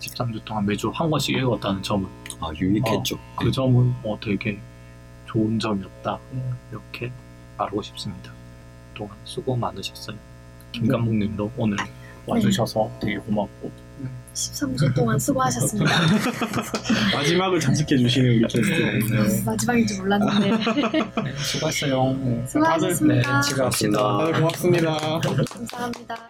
13주 0.00 0.44
동안 0.44 0.66
매주 0.66 0.90
한 0.90 1.10
권씩 1.10 1.36
읽었다는 1.36 1.82
점은 1.82 2.08
아 2.40 2.50
유익했죠. 2.54 3.18
그 3.36 3.50
점은 3.50 3.94
어, 4.04 4.18
되게 4.20 4.58
좋은 5.26 5.58
점이었다. 5.58 6.18
음. 6.32 6.56
이렇게 6.70 7.12
말하고 7.56 7.82
싶습니다. 7.82 8.32
그동안 8.92 9.16
수고 9.24 9.56
많으셨어요. 9.56 10.16
김감목님도 10.72 11.52
오늘 11.56 11.76
와주셔서 12.26 12.90
되게 13.00 13.16
고맙고 13.18 13.70
13주 14.34 14.94
동안 14.94 15.18
수고하셨습니다. 15.18 15.90
마지막을 17.14 17.58
장식해 17.58 17.98
주시는 17.98 18.30
우리 18.30 18.40
게스트. 18.42 18.70
네. 18.70 19.42
마지막인 19.44 19.86
줄 19.86 19.98
몰랐는데 19.98 20.50
네, 21.24 21.34
수고했어요. 21.36 22.12
네. 22.14 22.46
수고하셨습니다. 22.46 23.40
네, 23.40 23.48
집에 23.48 23.62
갑시다. 23.62 24.18
다들 24.18 24.32
고맙습니다. 24.34 24.96
감사합니다. 25.20 26.28